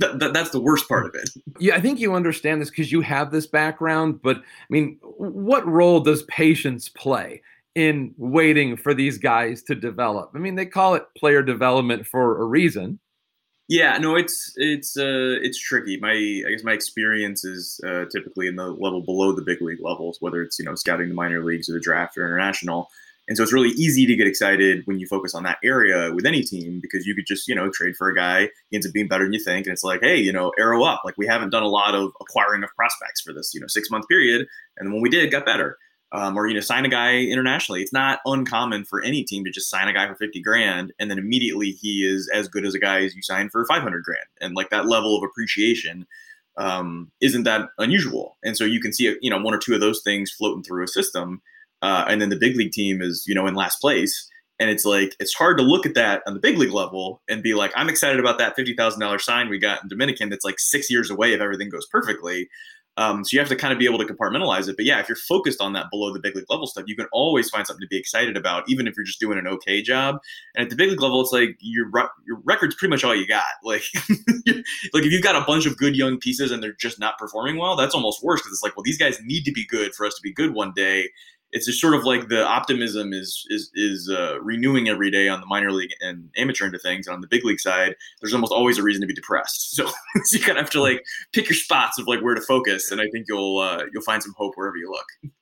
that, 0.00 0.16
that, 0.18 0.32
that's 0.34 0.50
the 0.50 0.60
worst 0.60 0.88
part 0.88 1.06
of 1.06 1.14
it. 1.14 1.30
Yeah, 1.58 1.76
I 1.76 1.80
think 1.80 2.00
you 2.00 2.14
understand 2.14 2.60
this 2.60 2.70
because 2.70 2.92
you 2.92 3.00
have 3.00 3.30
this 3.30 3.46
background. 3.46 4.20
But 4.20 4.38
I 4.38 4.66
mean, 4.68 4.98
what 5.02 5.66
role 5.66 6.00
does 6.00 6.24
patience 6.24 6.88
play? 6.88 7.42
In 7.74 8.14
waiting 8.16 8.76
for 8.76 8.94
these 8.94 9.18
guys 9.18 9.62
to 9.64 9.74
develop. 9.74 10.30
I 10.34 10.38
mean, 10.38 10.54
they 10.54 10.66
call 10.66 10.94
it 10.94 11.04
player 11.16 11.42
development 11.42 12.06
for 12.06 12.40
a 12.40 12.44
reason. 12.44 13.00
Yeah, 13.66 13.96
no, 13.96 14.14
it's 14.14 14.52
it's 14.56 14.96
uh, 14.96 15.38
it's 15.40 15.58
tricky. 15.58 15.98
My 15.98 16.12
I 16.12 16.50
guess 16.50 16.64
my 16.64 16.72
experience 16.72 17.44
is 17.44 17.80
uh, 17.86 18.04
typically 18.12 18.46
in 18.46 18.56
the 18.56 18.66
level 18.66 19.00
below 19.00 19.32
the 19.32 19.42
big 19.42 19.62
league 19.62 19.80
levels, 19.80 20.18
whether 20.20 20.42
it's 20.42 20.58
you 20.58 20.66
know 20.66 20.74
scouting 20.74 21.08
the 21.08 21.14
minor 21.14 21.42
leagues 21.42 21.68
or 21.70 21.72
the 21.72 21.80
draft 21.80 22.18
or 22.18 22.26
international. 22.26 22.88
And 23.26 23.36
so 23.36 23.42
it's 23.42 23.54
really 23.54 23.70
easy 23.70 24.04
to 24.04 24.16
get 24.16 24.26
excited 24.26 24.82
when 24.86 24.98
you 24.98 25.06
focus 25.06 25.34
on 25.34 25.44
that 25.44 25.56
area 25.64 26.12
with 26.12 26.26
any 26.26 26.42
team 26.42 26.78
because 26.80 27.06
you 27.06 27.14
could 27.14 27.24
just, 27.26 27.48
you 27.48 27.54
know, 27.54 27.70
trade 27.70 27.96
for 27.96 28.10
a 28.10 28.14
guy, 28.14 28.50
he 28.68 28.76
ends 28.76 28.86
up 28.86 28.92
being 28.92 29.08
better 29.08 29.24
than 29.24 29.32
you 29.32 29.42
think. 29.42 29.66
And 29.66 29.72
it's 29.72 29.82
like, 29.82 30.02
hey, 30.02 30.18
you 30.18 30.30
know, 30.30 30.52
arrow 30.58 30.84
up. 30.84 31.00
Like 31.06 31.16
we 31.16 31.26
haven't 31.26 31.48
done 31.48 31.62
a 31.62 31.68
lot 31.68 31.94
of 31.94 32.12
acquiring 32.20 32.62
of 32.62 32.70
prospects 32.76 33.22
for 33.22 33.32
this, 33.32 33.54
you 33.54 33.60
know, 33.60 33.66
six 33.66 33.90
month 33.90 34.06
period. 34.08 34.46
And 34.76 34.92
when 34.92 35.00
we 35.00 35.08
did, 35.08 35.30
got 35.30 35.46
better. 35.46 35.78
Um, 36.14 36.38
or, 36.38 36.46
you 36.46 36.54
know, 36.54 36.60
sign 36.60 36.84
a 36.84 36.88
guy 36.88 37.16
internationally. 37.16 37.82
It's 37.82 37.92
not 37.92 38.20
uncommon 38.24 38.84
for 38.84 39.02
any 39.02 39.24
team 39.24 39.44
to 39.44 39.50
just 39.50 39.68
sign 39.68 39.88
a 39.88 39.92
guy 39.92 40.06
for 40.06 40.14
50 40.14 40.40
grand 40.42 40.92
and 41.00 41.10
then 41.10 41.18
immediately 41.18 41.72
he 41.72 42.04
is 42.04 42.30
as 42.32 42.46
good 42.46 42.64
as 42.64 42.72
a 42.72 42.78
guy 42.78 43.02
as 43.02 43.16
you 43.16 43.22
sign 43.22 43.50
for 43.50 43.66
500 43.66 44.04
grand. 44.04 44.26
And 44.40 44.54
like 44.54 44.70
that 44.70 44.86
level 44.86 45.16
of 45.16 45.24
appreciation 45.24 46.06
um, 46.56 47.10
isn't 47.20 47.42
that 47.42 47.70
unusual. 47.78 48.38
And 48.44 48.56
so 48.56 48.64
you 48.64 48.80
can 48.80 48.92
see, 48.92 49.16
you 49.20 49.28
know, 49.28 49.40
one 49.40 49.54
or 49.54 49.58
two 49.58 49.74
of 49.74 49.80
those 49.80 50.02
things 50.02 50.30
floating 50.30 50.62
through 50.62 50.84
a 50.84 50.88
system 50.88 51.42
uh, 51.84 52.06
and 52.08 52.18
then 52.18 52.30
the 52.30 52.36
big 52.36 52.56
league 52.56 52.72
team 52.72 53.02
is 53.02 53.24
you 53.26 53.34
know 53.34 53.46
in 53.46 53.54
last 53.54 53.76
place 53.76 54.28
and 54.58 54.70
it's 54.70 54.86
like 54.86 55.14
it's 55.20 55.34
hard 55.34 55.58
to 55.58 55.62
look 55.62 55.84
at 55.84 55.94
that 55.94 56.22
on 56.26 56.32
the 56.32 56.40
big 56.40 56.56
league 56.56 56.72
level 56.72 57.20
and 57.28 57.42
be 57.42 57.52
like 57.52 57.70
i'm 57.76 57.90
excited 57.90 58.18
about 58.18 58.38
that 58.38 58.56
$50000 58.56 59.20
sign 59.20 59.48
we 59.50 59.58
got 59.58 59.82
in 59.82 59.88
dominican 59.88 60.30
that's 60.30 60.46
like 60.46 60.58
six 60.58 60.90
years 60.90 61.10
away 61.10 61.34
if 61.34 61.40
everything 61.40 61.68
goes 61.68 61.86
perfectly 61.86 62.48
um, 62.96 63.24
so 63.24 63.34
you 63.34 63.40
have 63.40 63.48
to 63.48 63.56
kind 63.56 63.72
of 63.72 63.78
be 63.78 63.86
able 63.86 63.98
to 63.98 64.04
compartmentalize 64.04 64.68
it. 64.68 64.76
But 64.76 64.84
yeah 64.84 65.00
if 65.00 65.08
you're 65.08 65.16
focused 65.16 65.60
on 65.60 65.72
that 65.72 65.86
below 65.90 66.12
the 66.12 66.20
big 66.20 66.36
league 66.36 66.46
level 66.48 66.66
stuff 66.66 66.84
you 66.86 66.96
can 66.96 67.06
always 67.12 67.50
find 67.50 67.66
something 67.66 67.82
to 67.82 67.88
be 67.88 67.98
excited 67.98 68.36
about 68.36 68.64
even 68.68 68.86
if 68.86 68.96
you're 68.96 69.04
just 69.04 69.20
doing 69.20 69.38
an 69.38 69.46
okay 69.46 69.82
job. 69.82 70.16
And 70.54 70.64
at 70.64 70.70
the 70.70 70.76
big 70.76 70.90
league 70.90 71.00
level 71.00 71.20
it's 71.20 71.32
like 71.32 71.56
your 71.60 71.90
your 72.26 72.38
record's 72.44 72.74
pretty 72.74 72.90
much 72.90 73.04
all 73.04 73.14
you 73.14 73.26
got. 73.26 73.44
Like 73.64 73.84
like 74.92 75.04
if 75.04 75.12
you've 75.12 75.22
got 75.22 75.36
a 75.36 75.44
bunch 75.44 75.66
of 75.66 75.76
good 75.76 75.96
young 75.96 76.18
pieces 76.18 76.50
and 76.50 76.62
they're 76.62 76.74
just 76.74 77.00
not 77.00 77.18
performing 77.18 77.56
well 77.56 77.76
that's 77.76 77.94
almost 77.94 78.22
worse 78.22 78.40
because 78.40 78.52
it's 78.52 78.62
like 78.62 78.76
well 78.76 78.84
these 78.84 78.98
guys 78.98 79.18
need 79.24 79.44
to 79.44 79.52
be 79.52 79.64
good 79.66 79.94
for 79.94 80.06
us 80.06 80.14
to 80.14 80.20
be 80.22 80.32
good 80.32 80.54
one 80.54 80.72
day 80.76 81.08
it's 81.54 81.66
just 81.66 81.80
sort 81.80 81.94
of 81.94 82.02
like 82.04 82.28
the 82.28 82.44
optimism 82.44 83.12
is 83.12 83.46
is 83.48 83.70
is 83.74 84.10
uh, 84.10 84.40
renewing 84.42 84.88
every 84.88 85.08
day 85.08 85.28
on 85.28 85.40
the 85.40 85.46
minor 85.46 85.70
league 85.70 85.92
and 86.00 86.28
amateur 86.36 86.66
end 86.66 86.74
of 86.74 86.82
things. 86.82 87.06
And 87.06 87.14
on 87.14 87.20
the 87.20 87.28
big 87.28 87.44
league 87.44 87.60
side, 87.60 87.94
there's 88.20 88.34
almost 88.34 88.52
always 88.52 88.76
a 88.76 88.82
reason 88.82 89.00
to 89.00 89.06
be 89.06 89.14
depressed. 89.14 89.70
So, 89.84 89.86
so 89.86 89.92
you 90.36 90.40
kind 90.40 90.58
of 90.58 90.64
have 90.64 90.70
to 90.70 90.82
like 90.82 91.02
pick 91.32 91.48
your 91.48 91.56
spots 91.56 91.98
of 91.98 92.06
like 92.06 92.20
where 92.20 92.34
to 92.34 92.40
focus, 92.40 92.90
and 92.90 93.00
I 93.00 93.06
think 93.12 93.26
you'll 93.28 93.58
uh, 93.58 93.84
you'll 93.92 94.02
find 94.02 94.22
some 94.22 94.34
hope 94.36 94.54
wherever 94.56 94.76
you 94.76 94.90
look. 94.90 95.32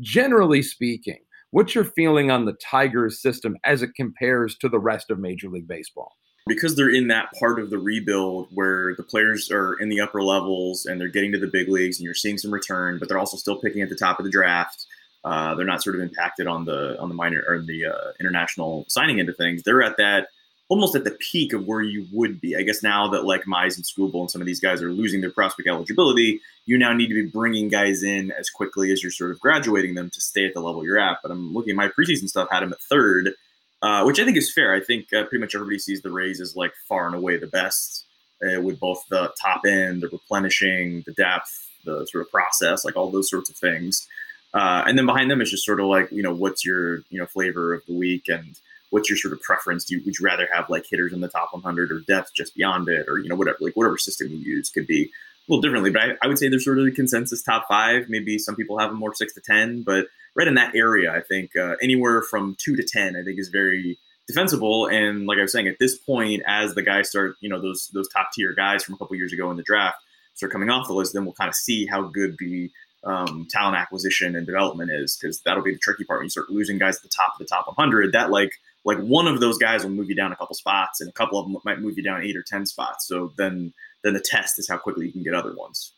Generally 0.00 0.62
speaking, 0.62 1.18
what's 1.50 1.74
your 1.74 1.84
feeling 1.84 2.30
on 2.30 2.46
the 2.46 2.54
Tigers 2.54 3.20
system 3.20 3.56
as 3.64 3.82
it 3.82 3.94
compares 3.94 4.56
to 4.58 4.68
the 4.68 4.78
rest 4.78 5.10
of 5.10 5.18
Major 5.18 5.48
League 5.48 5.68
Baseball? 5.68 6.16
because 6.46 6.74
they're 6.74 6.92
in 6.92 7.08
that 7.08 7.28
part 7.38 7.60
of 7.60 7.70
the 7.70 7.78
rebuild 7.78 8.48
where 8.52 8.94
the 8.96 9.02
players 9.02 9.50
are 9.50 9.74
in 9.74 9.88
the 9.88 10.00
upper 10.00 10.22
levels 10.22 10.86
and 10.86 11.00
they're 11.00 11.06
getting 11.06 11.30
to 11.30 11.38
the 11.38 11.46
big 11.46 11.68
leagues 11.68 11.98
and 11.98 12.04
you're 12.04 12.14
seeing 12.14 12.38
some 12.38 12.50
return, 12.50 12.98
but 12.98 13.08
they're 13.08 13.18
also 13.18 13.36
still 13.36 13.60
picking 13.60 13.82
at 13.82 13.88
the 13.88 13.94
top 13.94 14.18
of 14.18 14.24
the 14.24 14.30
draft. 14.30 14.86
Uh, 15.22 15.54
they're 15.54 15.66
not 15.66 15.82
sort 15.82 15.96
of 15.96 16.02
impacted 16.02 16.46
on 16.46 16.64
the 16.64 16.98
on 16.98 17.08
the 17.08 17.14
minor 17.14 17.42
or 17.46 17.60
the 17.60 17.86
uh, 17.86 18.12
international 18.18 18.86
signing 18.88 19.20
end 19.20 19.28
of 19.28 19.36
things. 19.36 19.62
They're 19.62 19.82
at 19.82 19.96
that 19.98 20.28
almost 20.70 20.94
at 20.94 21.02
the 21.02 21.10
peak 21.10 21.52
of 21.52 21.66
where 21.66 21.82
you 21.82 22.06
would 22.12 22.40
be. 22.40 22.56
I 22.56 22.62
guess 22.62 22.82
now 22.82 23.08
that 23.08 23.24
like 23.24 23.42
Mize 23.42 23.76
and 23.76 23.84
Skubal 23.84 24.20
and 24.20 24.30
some 24.30 24.40
of 24.40 24.46
these 24.46 24.60
guys 24.60 24.80
are 24.80 24.92
losing 24.92 25.20
their 25.20 25.32
prospect 25.32 25.68
eligibility, 25.68 26.40
you 26.64 26.78
now 26.78 26.92
need 26.92 27.08
to 27.08 27.14
be 27.14 27.26
bringing 27.28 27.68
guys 27.68 28.02
in 28.04 28.30
as 28.30 28.48
quickly 28.48 28.92
as 28.92 29.02
you're 29.02 29.12
sort 29.12 29.32
of 29.32 29.40
graduating 29.40 29.94
them 29.96 30.10
to 30.10 30.20
stay 30.20 30.46
at 30.46 30.54
the 30.54 30.60
level 30.60 30.84
you're 30.84 30.98
at. 30.98 31.18
But 31.22 31.32
I'm 31.32 31.52
looking 31.52 31.72
at 31.72 31.76
my 31.76 31.88
preseason 31.88 32.28
stuff, 32.28 32.48
had 32.50 32.62
him 32.62 32.72
at 32.72 32.80
third, 32.80 33.34
uh, 33.82 34.04
which 34.04 34.20
I 34.20 34.24
think 34.24 34.36
is 34.36 34.52
fair. 34.52 34.72
I 34.72 34.80
think 34.80 35.12
uh, 35.12 35.24
pretty 35.24 35.40
much 35.40 35.56
everybody 35.56 35.80
sees 35.80 36.02
the 36.02 36.12
Rays 36.12 36.40
as 36.40 36.54
like 36.54 36.72
far 36.88 37.06
and 37.06 37.16
away 37.16 37.36
the 37.36 37.48
best 37.48 38.06
uh, 38.40 38.60
with 38.60 38.78
both 38.78 39.04
the 39.10 39.32
top 39.42 39.62
end, 39.66 40.02
the 40.02 40.08
replenishing, 40.08 41.02
the 41.04 41.12
depth, 41.12 41.68
the 41.84 42.06
sort 42.06 42.24
of 42.24 42.30
process, 42.30 42.84
like 42.84 42.96
all 42.96 43.10
those 43.10 43.28
sorts 43.28 43.50
of 43.50 43.56
things. 43.56 44.06
Uh, 44.52 44.82
and 44.86 44.98
then 44.98 45.06
behind 45.06 45.30
them 45.30 45.40
is 45.40 45.50
just 45.50 45.64
sort 45.64 45.80
of 45.80 45.86
like, 45.86 46.10
you 46.10 46.22
know, 46.22 46.34
what's 46.34 46.64
your, 46.64 46.98
you 47.10 47.18
know, 47.18 47.26
flavor 47.26 47.72
of 47.72 47.84
the 47.86 47.94
week 47.94 48.28
and 48.28 48.58
what's 48.90 49.08
your 49.08 49.16
sort 49.16 49.32
of 49.32 49.40
preference? 49.40 49.84
Do 49.84 49.96
you, 49.96 50.02
would 50.04 50.18
you 50.18 50.26
rather 50.26 50.48
have 50.52 50.68
like 50.68 50.86
hitters 50.90 51.12
in 51.12 51.20
the 51.20 51.28
top 51.28 51.52
100 51.52 51.92
or 51.92 52.00
depth 52.00 52.34
just 52.34 52.54
beyond 52.56 52.88
it 52.88 53.06
or, 53.08 53.18
you 53.18 53.28
know, 53.28 53.36
whatever, 53.36 53.58
like 53.60 53.74
whatever 53.74 53.96
system 53.96 54.28
you 54.28 54.38
use 54.38 54.70
could 54.70 54.86
be 54.86 55.04
a 55.04 55.08
little 55.48 55.62
differently. 55.62 55.90
But 55.90 56.02
I, 56.02 56.08
I 56.22 56.26
would 56.26 56.38
say 56.38 56.48
there's 56.48 56.64
sort 56.64 56.78
of 56.78 56.84
the 56.84 56.90
consensus 56.90 57.42
top 57.42 57.66
five. 57.68 58.08
Maybe 58.08 58.38
some 58.38 58.56
people 58.56 58.78
have 58.78 58.90
them 58.90 58.98
more 58.98 59.14
six 59.14 59.34
to 59.34 59.40
10, 59.40 59.82
but 59.82 60.06
right 60.34 60.48
in 60.48 60.54
that 60.54 60.74
area, 60.74 61.12
I 61.12 61.20
think 61.20 61.54
uh, 61.56 61.76
anywhere 61.80 62.22
from 62.22 62.56
two 62.58 62.76
to 62.76 62.82
10, 62.82 63.16
I 63.16 63.22
think 63.22 63.38
is 63.38 63.48
very 63.48 63.98
defensible. 64.26 64.86
And 64.86 65.26
like 65.26 65.38
I 65.38 65.42
was 65.42 65.52
saying, 65.52 65.68
at 65.68 65.78
this 65.78 65.96
point, 65.96 66.42
as 66.46 66.74
the 66.74 66.82
guys 66.82 67.08
start, 67.08 67.36
you 67.40 67.48
know, 67.48 67.60
those, 67.60 67.88
those 67.94 68.08
top 68.08 68.30
tier 68.32 68.52
guys 68.52 68.82
from 68.82 68.94
a 68.94 68.98
couple 68.98 69.16
years 69.16 69.32
ago 69.32 69.50
in 69.50 69.56
the 69.56 69.62
draft 69.62 69.98
start 70.34 70.52
coming 70.52 70.70
off 70.70 70.86
the 70.86 70.94
list, 70.94 71.12
then 71.12 71.24
we'll 71.24 71.34
kind 71.34 71.48
of 71.48 71.54
see 71.54 71.86
how 71.86 72.02
good 72.02 72.36
the 72.38 72.70
um, 73.04 73.46
talent 73.50 73.76
acquisition 73.76 74.36
and 74.36 74.46
development 74.46 74.90
is 74.90 75.16
because 75.16 75.40
that'll 75.40 75.62
be 75.62 75.72
the 75.72 75.78
tricky 75.78 76.04
part. 76.04 76.20
When 76.20 76.26
you 76.26 76.30
start 76.30 76.50
losing 76.50 76.78
guys 76.78 76.96
at 76.96 77.02
the 77.02 77.08
top 77.08 77.32
of 77.34 77.38
the 77.38 77.46
top 77.46 77.66
100 77.66 78.12
that 78.12 78.30
like 78.30 78.52
like 78.84 78.98
one 78.98 79.26
of 79.26 79.40
those 79.40 79.58
guys 79.58 79.82
will 79.82 79.90
move 79.90 80.08
you 80.08 80.16
down 80.16 80.32
a 80.32 80.36
couple 80.36 80.54
spots 80.54 81.00
and 81.00 81.10
a 81.10 81.12
couple 81.12 81.38
of 81.38 81.46
them 81.46 81.56
might 81.64 81.80
move 81.80 81.96
you 81.96 82.02
down 82.02 82.22
eight 82.22 82.36
or 82.36 82.42
ten 82.42 82.66
spots. 82.66 83.06
So 83.06 83.32
then 83.36 83.72
then 84.02 84.14
the 84.14 84.20
test 84.20 84.58
is 84.58 84.68
how 84.68 84.78
quickly 84.78 85.06
you 85.06 85.12
can 85.12 85.22
get 85.22 85.34
other 85.34 85.54
ones. 85.54 85.92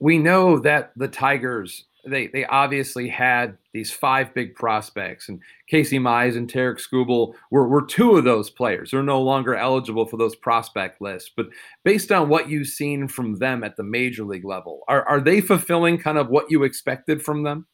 We 0.00 0.18
know 0.18 0.58
that 0.60 0.92
the 0.96 1.08
tigers 1.08 1.84
they 2.06 2.28
they 2.28 2.44
obviously 2.46 3.08
had 3.08 3.56
these 3.72 3.90
five 3.90 4.32
big 4.34 4.54
prospects, 4.54 5.28
and 5.28 5.40
Casey 5.68 5.98
Mize 5.98 6.36
and 6.36 6.48
Tarik 6.48 6.78
Skubal 6.78 7.34
were, 7.50 7.66
were 7.68 7.84
two 7.84 8.16
of 8.16 8.24
those 8.24 8.50
players. 8.50 8.90
They're 8.90 9.02
no 9.02 9.20
longer 9.20 9.54
eligible 9.54 10.06
for 10.06 10.16
those 10.16 10.36
prospect 10.36 11.00
lists. 11.00 11.30
But 11.36 11.46
based 11.84 12.12
on 12.12 12.28
what 12.28 12.48
you've 12.48 12.68
seen 12.68 13.08
from 13.08 13.36
them 13.36 13.64
at 13.64 13.76
the 13.76 13.82
major 13.82 14.24
league 14.24 14.44
level, 14.44 14.82
are, 14.88 15.06
are 15.08 15.20
they 15.20 15.40
fulfilling 15.40 15.98
kind 15.98 16.18
of 16.18 16.28
what 16.28 16.50
you 16.50 16.62
expected 16.62 17.22
from 17.22 17.42
them? 17.42 17.66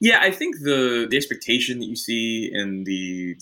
Yeah, 0.00 0.18
I 0.20 0.30
think 0.30 0.56
the 0.62 1.06
the 1.10 1.16
expectation 1.16 1.78
that 1.78 1.86
you 1.86 1.96
see 1.96 2.50
in 2.52 2.84
the 2.84 3.36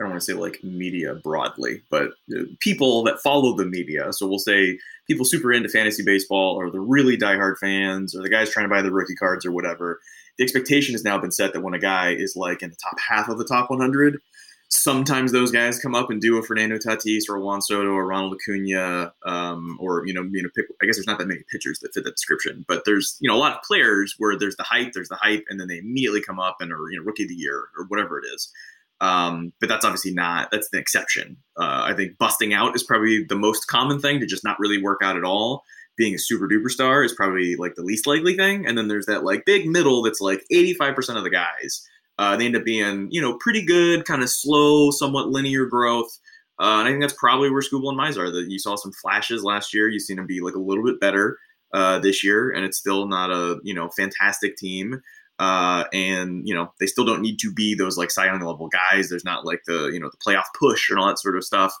I 0.00 0.04
don't 0.04 0.12
want 0.12 0.22
to 0.22 0.24
say 0.24 0.32
like 0.32 0.64
media 0.64 1.14
broadly, 1.16 1.82
but 1.90 2.12
people 2.60 3.04
that 3.04 3.20
follow 3.20 3.54
the 3.54 3.66
media. 3.66 4.12
So 4.12 4.26
we'll 4.26 4.38
say 4.38 4.78
people 5.10 5.24
super 5.24 5.52
into 5.52 5.68
fantasy 5.68 6.04
baseball 6.04 6.54
or 6.54 6.70
the 6.70 6.78
really 6.78 7.16
diehard 7.16 7.58
fans 7.58 8.14
or 8.14 8.22
the 8.22 8.28
guys 8.28 8.48
trying 8.48 8.64
to 8.64 8.70
buy 8.70 8.80
the 8.80 8.92
rookie 8.92 9.16
cards 9.16 9.44
or 9.44 9.50
whatever. 9.50 9.98
The 10.38 10.44
expectation 10.44 10.94
has 10.94 11.02
now 11.02 11.18
been 11.18 11.32
set 11.32 11.52
that 11.52 11.62
when 11.62 11.74
a 11.74 11.80
guy 11.80 12.12
is 12.12 12.36
like 12.36 12.62
in 12.62 12.70
the 12.70 12.76
top 12.76 12.94
half 13.00 13.28
of 13.28 13.36
the 13.36 13.44
top 13.44 13.70
100, 13.70 14.20
sometimes 14.68 15.32
those 15.32 15.50
guys 15.50 15.80
come 15.80 15.96
up 15.96 16.10
and 16.10 16.20
do 16.20 16.38
a 16.38 16.42
Fernando 16.44 16.76
Tatis 16.76 17.24
or 17.28 17.40
Juan 17.40 17.60
Soto 17.60 17.90
or 17.90 18.06
Ronald 18.06 18.36
Acuna, 18.36 19.12
um, 19.26 19.76
or 19.80 20.06
you 20.06 20.14
know, 20.14 20.22
you 20.30 20.44
know, 20.44 20.48
pick, 20.54 20.66
I 20.80 20.86
guess 20.86 20.94
there's 20.94 21.08
not 21.08 21.18
that 21.18 21.26
many 21.26 21.40
pitchers 21.50 21.80
that 21.80 21.92
fit 21.92 22.04
that 22.04 22.14
description, 22.14 22.64
but 22.68 22.84
there's 22.86 23.16
you 23.18 23.28
know 23.28 23.34
a 23.34 23.38
lot 23.38 23.56
of 23.56 23.62
players 23.62 24.14
where 24.18 24.38
there's 24.38 24.54
the 24.54 24.62
hype, 24.62 24.92
there's 24.92 25.08
the 25.08 25.16
hype, 25.16 25.44
and 25.48 25.58
then 25.58 25.66
they 25.66 25.78
immediately 25.78 26.22
come 26.22 26.38
up 26.38 26.58
and 26.60 26.72
are 26.72 26.88
you 26.88 26.98
know 26.98 27.04
rookie 27.04 27.24
of 27.24 27.28
the 27.28 27.34
year 27.34 27.64
or 27.76 27.86
whatever 27.88 28.20
it 28.20 28.26
is. 28.32 28.52
Um, 29.00 29.52
but 29.60 29.68
that's 29.68 29.84
obviously 29.84 30.12
not 30.12 30.50
that's 30.50 30.68
the 30.70 30.78
exception. 30.78 31.38
Uh, 31.56 31.82
I 31.84 31.94
think 31.94 32.18
busting 32.18 32.52
out 32.52 32.74
is 32.74 32.82
probably 32.82 33.24
the 33.24 33.36
most 33.36 33.66
common 33.66 34.00
thing 34.00 34.20
to 34.20 34.26
just 34.26 34.44
not 34.44 34.58
really 34.58 34.82
work 34.82 35.00
out 35.02 35.16
at 35.16 35.24
all. 35.24 35.64
Being 35.96 36.14
a 36.14 36.18
super 36.18 36.46
duper 36.46 36.70
star 36.70 37.02
is 37.02 37.12
probably 37.12 37.56
like 37.56 37.74
the 37.74 37.82
least 37.82 38.06
likely 38.06 38.36
thing. 38.36 38.66
And 38.66 38.76
then 38.76 38.88
there's 38.88 39.06
that 39.06 39.24
like 39.24 39.44
big 39.44 39.66
middle 39.66 40.02
that's 40.02 40.20
like 40.20 40.44
85% 40.52 41.16
of 41.16 41.24
the 41.24 41.30
guys. 41.30 41.86
Uh, 42.18 42.36
they 42.36 42.44
end 42.44 42.56
up 42.56 42.64
being, 42.64 43.08
you 43.10 43.20
know, 43.20 43.38
pretty 43.38 43.64
good, 43.64 44.04
kind 44.04 44.22
of 44.22 44.28
slow, 44.28 44.90
somewhat 44.90 45.28
linear 45.28 45.64
growth. 45.64 46.18
Uh, 46.60 46.80
and 46.80 46.88
I 46.88 46.90
think 46.90 47.00
that's 47.00 47.14
probably 47.14 47.50
where 47.50 47.62
Skubal 47.62 47.88
and 47.88 47.98
Mize 47.98 48.18
are. 48.18 48.30
That 48.30 48.50
you 48.50 48.58
saw 48.58 48.76
some 48.76 48.92
flashes 48.92 49.42
last 49.42 49.72
year. 49.72 49.88
You've 49.88 50.02
seen 50.02 50.16
them 50.16 50.26
be 50.26 50.42
like 50.42 50.54
a 50.54 50.58
little 50.58 50.84
bit 50.84 51.00
better 51.00 51.38
uh, 51.72 51.98
this 51.98 52.22
year, 52.22 52.50
and 52.50 52.64
it's 52.64 52.76
still 52.76 53.08
not 53.08 53.30
a 53.30 53.58
you 53.62 53.72
know 53.72 53.88
fantastic 53.96 54.56
team. 54.56 55.00
Uh, 55.40 55.84
and 55.94 56.46
you 56.46 56.54
know 56.54 56.70
they 56.78 56.86
still 56.86 57.06
don't 57.06 57.22
need 57.22 57.38
to 57.38 57.50
be 57.50 57.74
those 57.74 57.96
like 57.96 58.10
Cy 58.10 58.26
Young 58.26 58.40
level 58.40 58.68
guys. 58.68 59.08
There's 59.08 59.24
not 59.24 59.46
like 59.46 59.62
the 59.66 59.86
you 59.86 59.98
know 59.98 60.10
the 60.10 60.18
playoff 60.18 60.44
push 60.58 60.90
and 60.90 60.98
all 60.98 61.08
that 61.08 61.18
sort 61.18 61.34
of 61.34 61.42
stuff 61.42 61.74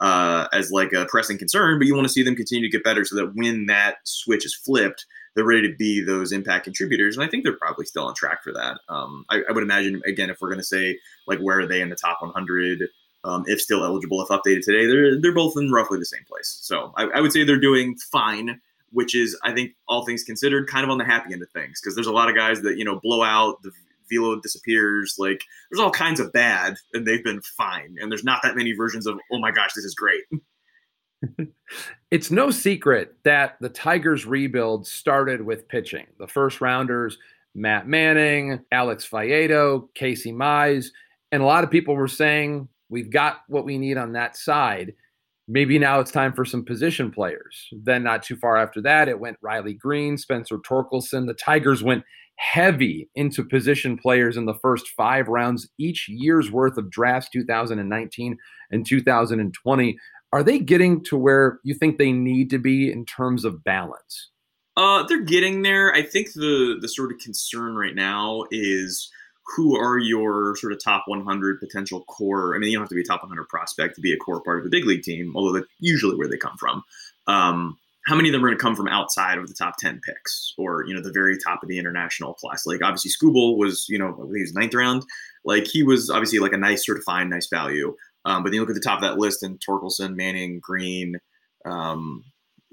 uh, 0.00 0.48
as 0.52 0.70
like 0.70 0.92
a 0.92 1.06
pressing 1.06 1.38
concern. 1.38 1.78
But 1.78 1.86
you 1.86 1.94
want 1.94 2.06
to 2.06 2.12
see 2.12 2.22
them 2.22 2.36
continue 2.36 2.68
to 2.68 2.70
get 2.70 2.84
better 2.84 3.06
so 3.06 3.16
that 3.16 3.32
when 3.34 3.66
that 3.66 3.96
switch 4.04 4.44
is 4.44 4.54
flipped, 4.54 5.06
they're 5.34 5.46
ready 5.46 5.66
to 5.66 5.74
be 5.76 6.02
those 6.02 6.30
impact 6.30 6.64
contributors. 6.64 7.16
And 7.16 7.24
I 7.24 7.28
think 7.28 7.42
they're 7.42 7.56
probably 7.56 7.86
still 7.86 8.04
on 8.04 8.14
track 8.14 8.42
for 8.44 8.52
that. 8.52 8.80
Um, 8.90 9.24
I, 9.30 9.42
I, 9.48 9.52
would 9.52 9.62
imagine 9.62 10.02
again 10.06 10.28
if 10.28 10.42
we're 10.42 10.48
going 10.48 10.60
to 10.60 10.64
say 10.64 10.98
like 11.26 11.38
where 11.38 11.60
are 11.60 11.66
they 11.66 11.80
in 11.80 11.88
the 11.88 11.96
top 11.96 12.18
100. 12.20 12.88
Um, 13.24 13.44
if 13.46 13.60
still 13.60 13.82
eligible, 13.82 14.22
if 14.22 14.28
updated 14.28 14.62
today, 14.62 14.86
they're 14.86 15.20
they're 15.20 15.34
both 15.34 15.54
in 15.56 15.72
roughly 15.72 15.98
the 15.98 16.04
same 16.04 16.24
place. 16.28 16.58
So 16.60 16.92
I, 16.96 17.06
I 17.06 17.20
would 17.20 17.32
say 17.32 17.44
they're 17.44 17.58
doing 17.58 17.96
fine 18.12 18.60
which 18.92 19.14
is 19.14 19.38
I 19.42 19.52
think 19.52 19.72
all 19.88 20.04
things 20.04 20.22
considered 20.22 20.68
kind 20.68 20.84
of 20.84 20.90
on 20.90 20.98
the 20.98 21.04
happy 21.04 21.32
end 21.32 21.42
of 21.42 21.50
things 21.50 21.80
because 21.80 21.94
there's 21.94 22.06
a 22.06 22.12
lot 22.12 22.28
of 22.28 22.34
guys 22.34 22.62
that 22.62 22.76
you 22.76 22.84
know 22.84 23.00
blow 23.00 23.22
out 23.22 23.62
the 23.62 23.70
velo 24.10 24.40
disappears 24.40 25.16
like 25.18 25.42
there's 25.70 25.80
all 25.80 25.90
kinds 25.90 26.20
of 26.20 26.32
bad 26.32 26.76
and 26.92 27.06
they've 27.06 27.24
been 27.24 27.40
fine 27.42 27.96
and 28.00 28.10
there's 28.10 28.24
not 28.24 28.40
that 28.42 28.56
many 28.56 28.72
versions 28.72 29.06
of 29.06 29.18
oh 29.32 29.38
my 29.38 29.50
gosh 29.50 29.72
this 29.74 29.84
is 29.84 29.94
great. 29.94 30.24
It's 32.12 32.30
no 32.30 32.50
secret 32.52 33.16
that 33.24 33.56
the 33.60 33.68
tigers 33.68 34.26
rebuild 34.26 34.86
started 34.86 35.42
with 35.42 35.66
pitching. 35.66 36.06
The 36.18 36.28
first 36.28 36.60
rounders 36.60 37.18
matt 37.56 37.88
manning 37.88 38.60
alex 38.70 39.08
faedo 39.08 39.88
casey 39.94 40.30
mize 40.30 40.88
and 41.32 41.42
a 41.42 41.46
lot 41.46 41.64
of 41.64 41.70
people 41.70 41.96
were 41.96 42.06
saying 42.06 42.68
we've 42.90 43.10
got 43.10 43.40
what 43.48 43.64
we 43.64 43.78
need 43.78 43.96
on 43.96 44.12
that 44.12 44.36
side 44.36 44.92
maybe 45.48 45.78
now 45.78 46.00
it's 46.00 46.10
time 46.10 46.32
for 46.32 46.44
some 46.44 46.64
position 46.64 47.10
players. 47.10 47.68
Then, 47.72 48.02
not 48.02 48.22
too 48.22 48.36
far 48.36 48.56
after 48.56 48.80
that, 48.82 49.08
it 49.08 49.20
went 49.20 49.38
Riley 49.40 49.74
Greene, 49.74 50.18
Spencer 50.18 50.58
Torkelson. 50.58 51.26
The 51.26 51.34
Tigers 51.34 51.82
went 51.82 52.04
heavy 52.36 53.08
into 53.14 53.44
position 53.44 53.96
players 53.96 54.36
in 54.36 54.44
the 54.44 54.54
first 54.54 54.88
five 54.88 55.26
rounds 55.28 55.68
each 55.78 56.08
year's 56.08 56.50
worth 56.50 56.76
of 56.76 56.90
drafts 56.90 57.30
2019 57.30 58.36
and 58.70 58.86
2020 58.86 59.98
are 60.32 60.42
they 60.42 60.58
getting 60.58 61.02
to 61.02 61.16
where 61.16 61.60
you 61.64 61.72
think 61.72 61.96
they 61.96 62.12
need 62.12 62.50
to 62.50 62.58
be 62.58 62.92
in 62.92 63.06
terms 63.06 63.44
of 63.44 63.64
balance 63.64 64.30
uh, 64.76 65.02
they're 65.04 65.24
getting 65.24 65.62
there 65.62 65.94
i 65.94 66.02
think 66.02 66.34
the 66.34 66.76
the 66.78 66.88
sort 66.88 67.10
of 67.10 67.18
concern 67.18 67.74
right 67.74 67.94
now 67.94 68.44
is 68.50 69.10
who 69.54 69.78
are 69.78 69.98
your 69.98 70.56
sort 70.56 70.72
of 70.72 70.82
top 70.82 71.04
100 71.06 71.60
potential 71.60 72.02
core 72.04 72.54
i 72.54 72.58
mean 72.58 72.70
you 72.70 72.76
don't 72.76 72.82
have 72.82 72.88
to 72.88 72.94
be 72.94 73.00
a 73.00 73.04
top 73.04 73.22
100 73.22 73.48
prospect 73.48 73.94
to 73.94 74.00
be 74.00 74.12
a 74.12 74.16
core 74.16 74.40
part 74.42 74.58
of 74.60 74.66
a 74.66 74.70
big 74.70 74.84
league 74.84 75.02
team 75.02 75.32
although 75.36 75.52
that's 75.52 75.66
usually 75.78 76.16
where 76.16 76.28
they 76.28 76.36
come 76.36 76.56
from 76.56 76.82
um, 77.26 77.78
how 78.06 78.14
many 78.14 78.28
of 78.28 78.32
them 78.32 78.44
are 78.44 78.48
going 78.48 78.56
to 78.56 78.62
come 78.62 78.76
from 78.76 78.86
outside 78.86 79.36
of 79.36 79.48
the 79.48 79.54
top 79.54 79.76
10 79.78 80.00
picks 80.00 80.54
or, 80.56 80.84
you 80.86 80.94
know, 80.94 81.02
the 81.02 81.12
very 81.12 81.36
top 81.36 81.62
of 81.62 81.68
the 81.68 81.78
international 81.78 82.34
class? 82.34 82.64
Like, 82.64 82.80
obviously, 82.82 83.10
Skubal 83.10 83.58
was, 83.58 83.86
you 83.88 83.98
know, 83.98 84.14
he 84.32 84.42
was 84.42 84.54
ninth 84.54 84.74
round. 84.74 85.02
Like, 85.44 85.66
he 85.66 85.82
was 85.82 86.08
obviously 86.08 86.38
like 86.38 86.52
a 86.52 86.56
nice, 86.56 86.86
sort 86.86 86.98
of 86.98 87.04
fine, 87.04 87.28
nice 87.28 87.48
value. 87.48 87.96
Um, 88.24 88.42
but 88.42 88.50
then 88.50 88.54
you 88.54 88.60
look 88.60 88.70
at 88.70 88.76
the 88.76 88.80
top 88.80 88.98
of 88.98 89.02
that 89.02 89.18
list 89.18 89.42
and 89.42 89.60
Torkelson, 89.60 90.14
Manning, 90.14 90.60
Greene, 90.60 91.16
um, 91.64 92.24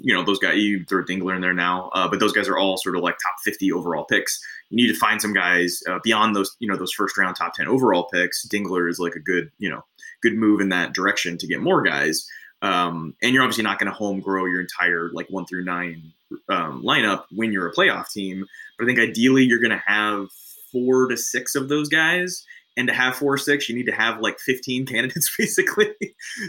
you 0.03 0.13
know, 0.13 0.21
those 0.21 0.37
guys, 0.37 0.57
you 0.57 0.83
throw 0.83 1.01
Dingler 1.01 1.33
in 1.33 1.41
there 1.41 1.53
now, 1.53 1.89
uh, 1.93 2.09
but 2.09 2.19
those 2.19 2.33
guys 2.33 2.49
are 2.49 2.57
all 2.57 2.77
sort 2.77 2.97
of 2.97 3.01
like 3.01 3.15
top 3.15 3.35
50 3.43 3.71
overall 3.71 4.03
picks. 4.03 4.43
You 4.69 4.75
need 4.75 4.91
to 4.91 4.99
find 4.99 5.21
some 5.21 5.33
guys 5.33 5.81
uh, 5.89 5.99
beyond 6.03 6.35
those, 6.35 6.55
you 6.59 6.67
know, 6.67 6.75
those 6.75 6.91
first 6.91 7.17
round 7.17 7.37
top 7.37 7.53
10 7.53 7.69
overall 7.69 8.09
picks. 8.11 8.45
Dingler 8.45 8.89
is 8.89 8.99
like 8.99 9.15
a 9.15 9.19
good, 9.19 9.49
you 9.59 9.69
know, 9.69 9.85
good 10.21 10.33
move 10.33 10.59
in 10.59 10.69
that 10.69 10.93
direction 10.93 11.37
to 11.37 11.47
get 11.47 11.61
more 11.61 11.81
guys. 11.81 12.27
Um, 12.61 13.15
and 13.21 13.33
you're 13.33 13.43
obviously 13.43 13.63
not 13.63 13.79
going 13.79 13.91
to 13.91 13.97
home 13.97 14.19
grow 14.19 14.45
your 14.45 14.59
entire 14.59 15.09
like 15.13 15.27
one 15.29 15.45
through 15.45 15.63
nine 15.63 16.11
um, 16.49 16.83
lineup 16.83 17.23
when 17.31 17.53
you're 17.53 17.67
a 17.67 17.73
playoff 17.73 18.11
team. 18.11 18.45
But 18.77 18.83
I 18.83 18.87
think 18.87 18.99
ideally 18.99 19.43
you're 19.43 19.59
going 19.59 19.71
to 19.71 19.83
have 19.85 20.27
four 20.71 21.07
to 21.07 21.15
six 21.15 21.55
of 21.55 21.69
those 21.69 21.87
guys. 21.87 22.45
And 22.75 22.87
to 22.87 22.93
have 22.93 23.15
four 23.15 23.37
six, 23.37 23.69
you 23.69 23.75
need 23.75 23.85
to 23.85 23.91
have 23.91 24.19
like 24.19 24.39
15 24.39 24.85
candidates 24.87 25.33
basically. 25.37 25.93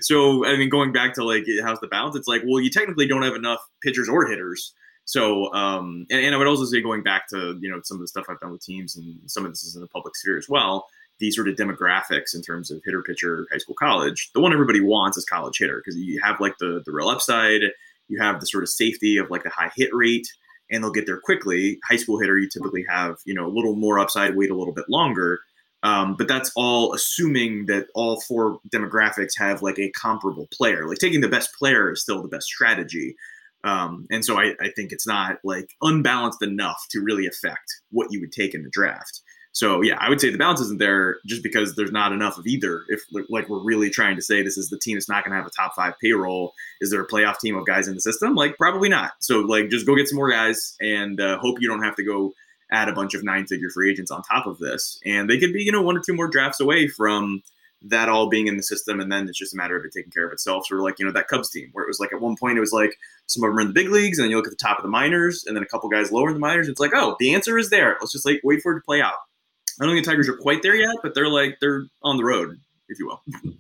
so, 0.01 0.47
I 0.47 0.57
mean, 0.57 0.69
going 0.69 0.93
back 0.93 1.15
to 1.15 1.25
like 1.25 1.45
how's 1.63 1.81
the 1.81 1.89
balance? 1.89 2.17
It's 2.17 2.29
like, 2.29 2.43
well, 2.47 2.61
you 2.61 2.71
technically 2.71 3.07
don't 3.07 3.23
have 3.23 3.35
enough 3.35 3.61
pitchers 3.83 4.09
or 4.09 4.27
hitters. 4.27 4.73
So, 5.07 5.53
um, 5.53 6.07
and, 6.11 6.25
and 6.25 6.35
I 6.35 6.39
would 6.39 6.47
also 6.47 6.65
say 6.65 6.81
going 6.81 7.03
back 7.03 7.29
to, 7.29 7.59
you 7.61 7.71
know, 7.71 7.81
some 7.85 7.99
of 7.99 8.01
the 8.01 8.09
stuff 8.09 8.25
I've 8.31 8.41
done 8.41 8.53
with 8.53 8.63
teams 8.63 8.97
and 8.97 9.19
some 9.27 9.45
of 9.45 9.53
this 9.53 9.63
is 9.63 9.77
in 9.77 9.83
the 9.83 9.89
public 9.89 10.17
sphere 10.17 10.39
as 10.39 10.49
well 10.49 10.87
these 11.21 11.35
sort 11.35 11.49
of 11.49 11.57
demographics 11.57 12.35
in 12.35 12.43
terms 12.43 12.71
of 12.71 12.81
hitter, 12.85 13.03
pitcher, 13.03 13.47
high 13.51 13.59
school, 13.59 13.75
college, 13.79 14.31
the 14.35 14.41
one 14.41 14.53
everybody 14.53 14.81
wants 14.81 15.17
is 15.17 15.25
college 15.25 15.57
hitter 15.59 15.81
because 15.85 15.99
you 15.99 16.21
have 16.23 16.41
like 16.41 16.57
the 16.59 16.83
the 16.85 16.93
real 16.93 17.09
upside, 17.09 17.63
you 18.09 18.21
have 18.21 18.41
the 18.41 18.47
sort 18.47 18.63
of 18.63 18.69
safety 18.69 19.17
of 19.17 19.31
like 19.31 19.43
the 19.45 19.51
high 19.51 19.71
hit 19.77 19.91
rate, 19.93 20.27
and 20.71 20.83
they'll 20.83 20.93
get 20.93 21.07
there 21.07 21.21
quickly. 21.21 21.79
High 21.89 21.97
school 21.97 22.19
hitter, 22.19 22.39
you 22.39 22.49
typically 22.49 22.85
have 22.89 23.17
you 23.25 23.35
know 23.35 23.47
a 23.47 23.55
little 23.55 23.77
more 23.77 23.99
upside, 23.99 24.37
wait 24.37 24.51
a 24.51 24.57
little 24.57 24.75
bit 24.75 24.89
longer. 24.89 25.41
Um, 25.85 26.17
but 26.17 26.27
that's 26.27 26.51
all 26.57 26.95
assuming 26.95 27.67
that 27.67 27.89
all 27.95 28.21
four 28.23 28.59
demographics 28.73 29.39
have 29.39 29.61
like 29.61 29.79
a 29.79 29.91
comparable 29.91 30.49
player. 30.51 30.89
Like 30.89 30.99
taking 30.99 31.21
the 31.21 31.29
best 31.29 31.55
player 31.59 31.93
is 31.93 32.01
still 32.01 32.23
the 32.23 32.29
best 32.29 32.47
strategy. 32.47 33.17
Um, 33.65 34.07
and 34.11 34.25
so 34.25 34.39
I, 34.39 34.55
I 34.61 34.71
think 34.75 34.93
it's 34.93 35.07
not 35.07 35.39
like 35.45 35.69
unbalanced 35.83 36.43
enough 36.43 36.87
to 36.91 37.01
really 37.01 37.27
affect 37.27 37.83
what 37.91 38.09
you 38.11 38.21
would 38.21 38.33
take 38.33 38.55
in 38.55 38.63
the 38.63 38.71
draft. 38.71 39.21
So 39.53 39.83
yeah, 39.83 39.97
I 40.01 40.09
would 40.09 40.21
say 40.21 40.31
the 40.31 40.39
balance 40.39 40.61
isn't 40.61 40.81
there 40.81 41.19
just 41.27 41.43
because 41.43 41.77
there's 41.77 41.93
not 41.93 42.13
enough 42.13 42.39
of 42.39 42.47
either. 42.47 42.83
If 42.89 43.03
like 43.31 43.49
we're 43.49 43.63
really 43.63 43.89
trying 43.89 44.17
to 44.17 44.23
say 44.23 44.43
this 44.43 44.59
is 44.59 44.71
the 44.71 44.79
team 44.79 44.97
that's 44.97 45.09
not 45.09 45.23
going 45.23 45.31
to 45.31 45.37
have 45.37 45.47
a 45.47 45.51
top 45.51 45.75
five 45.77 45.95
payroll, 46.03 46.55
is 46.81 46.91
there 46.91 47.03
a 47.03 47.07
playoff 47.07 47.39
team 47.39 47.57
of 47.57 47.67
guys 47.67 47.89
in 47.89 47.95
the 47.95 48.01
system? 48.01 48.35
Like 48.35 48.57
probably 48.57 48.89
not. 48.89 49.13
So 49.21 49.41
like 49.41 49.69
just 49.69 49.87
go 49.87 49.95
get 49.95 50.09
some 50.09 50.17
more 50.17 50.31
guys 50.31 50.75
and 50.81 51.21
uh, 51.21 51.39
hope 51.39 51.61
you 51.61 51.69
don't 51.69 51.85
have 51.85 51.95
to 51.97 52.05
go 52.05 52.33
add 52.75 52.89
a 52.89 52.93
bunch 52.93 53.15
of 53.15 53.23
nine 53.25 53.47
figure 53.47 53.71
free 53.71 53.91
agents 53.91 54.11
on 54.11 54.23
top 54.23 54.47
of 54.47 54.59
this. 54.59 54.99
And 55.05 55.29
they 55.29 55.39
could 55.39 55.53
be 55.53 55.63
you 55.63 55.73
know 55.73 55.83
one 55.83 55.97
or 55.97 56.01
two 56.01 56.15
more 56.15 56.29
drafts 56.29 56.61
away 56.61 56.89
from 56.89 57.43
that 57.87 58.09
all 58.09 58.29
being 58.29 58.47
in 58.47 58.57
the 58.57 58.63
system, 58.63 58.99
and 58.99 59.13
then 59.13 59.29
it's 59.29 59.39
just 59.39 59.53
a 59.53 59.57
matter 59.57 59.77
of 59.77 59.85
it 59.85 59.93
taking 59.93 60.11
care 60.11 60.27
of 60.27 60.33
itself. 60.33 60.67
Sort 60.67 60.81
of 60.81 60.85
like 60.85 60.99
you 60.99 61.05
know 61.05 61.13
that 61.13 61.29
Cubs 61.29 61.51
team 61.51 61.69
where 61.73 61.85
it 61.85 61.89
was 61.89 62.01
like 62.01 62.13
at 62.13 62.21
one 62.21 62.37
point 62.37 62.57
it 62.57 62.61
was 62.61 62.73
like 62.73 62.99
some 63.27 63.45
of 63.45 63.51
them 63.51 63.59
are 63.59 63.61
in 63.61 63.69
the 63.69 63.75
big 63.75 63.91
leagues, 63.91 64.19
and 64.19 64.25
then 64.25 64.31
you 64.31 64.37
look 64.37 64.47
at 64.47 64.51
the 64.51 64.57
top 64.57 64.79
of 64.79 64.83
the 64.83 64.91
minors, 64.91 65.45
and 65.47 65.57
then 65.57 65.63
a 65.63 65.67
couple 65.67 65.89
guys 65.89 66.11
lower 66.11 66.29
in 66.29 66.35
the 66.35 66.41
minors. 66.41 66.69
It's 66.69 66.81
like 66.81 66.93
oh, 66.95 67.17
the 67.19 67.35
answer 67.35 67.59
is 67.59 67.71
there. 67.71 67.97
Let's 68.01 68.13
just 68.13 68.27
like 68.27 68.41
wait 68.43 68.63
for 68.63 68.73
it 68.73 68.81
to 68.81 68.85
play 68.85 69.01
out. 69.01 69.15
I 69.81 69.85
don't 69.85 69.95
think 69.95 70.05
the 70.05 70.11
Tigers 70.11 70.29
are 70.29 70.37
quite 70.37 70.63
there 70.63 70.75
yet, 70.75 70.97
but 71.03 71.15
they're 71.15 71.29
like 71.29 71.59
they're 71.61 71.85
on 72.03 72.17
the 72.17 72.25
road, 72.25 72.59
if 72.89 72.99
you 72.99 73.07
will. 73.07 73.23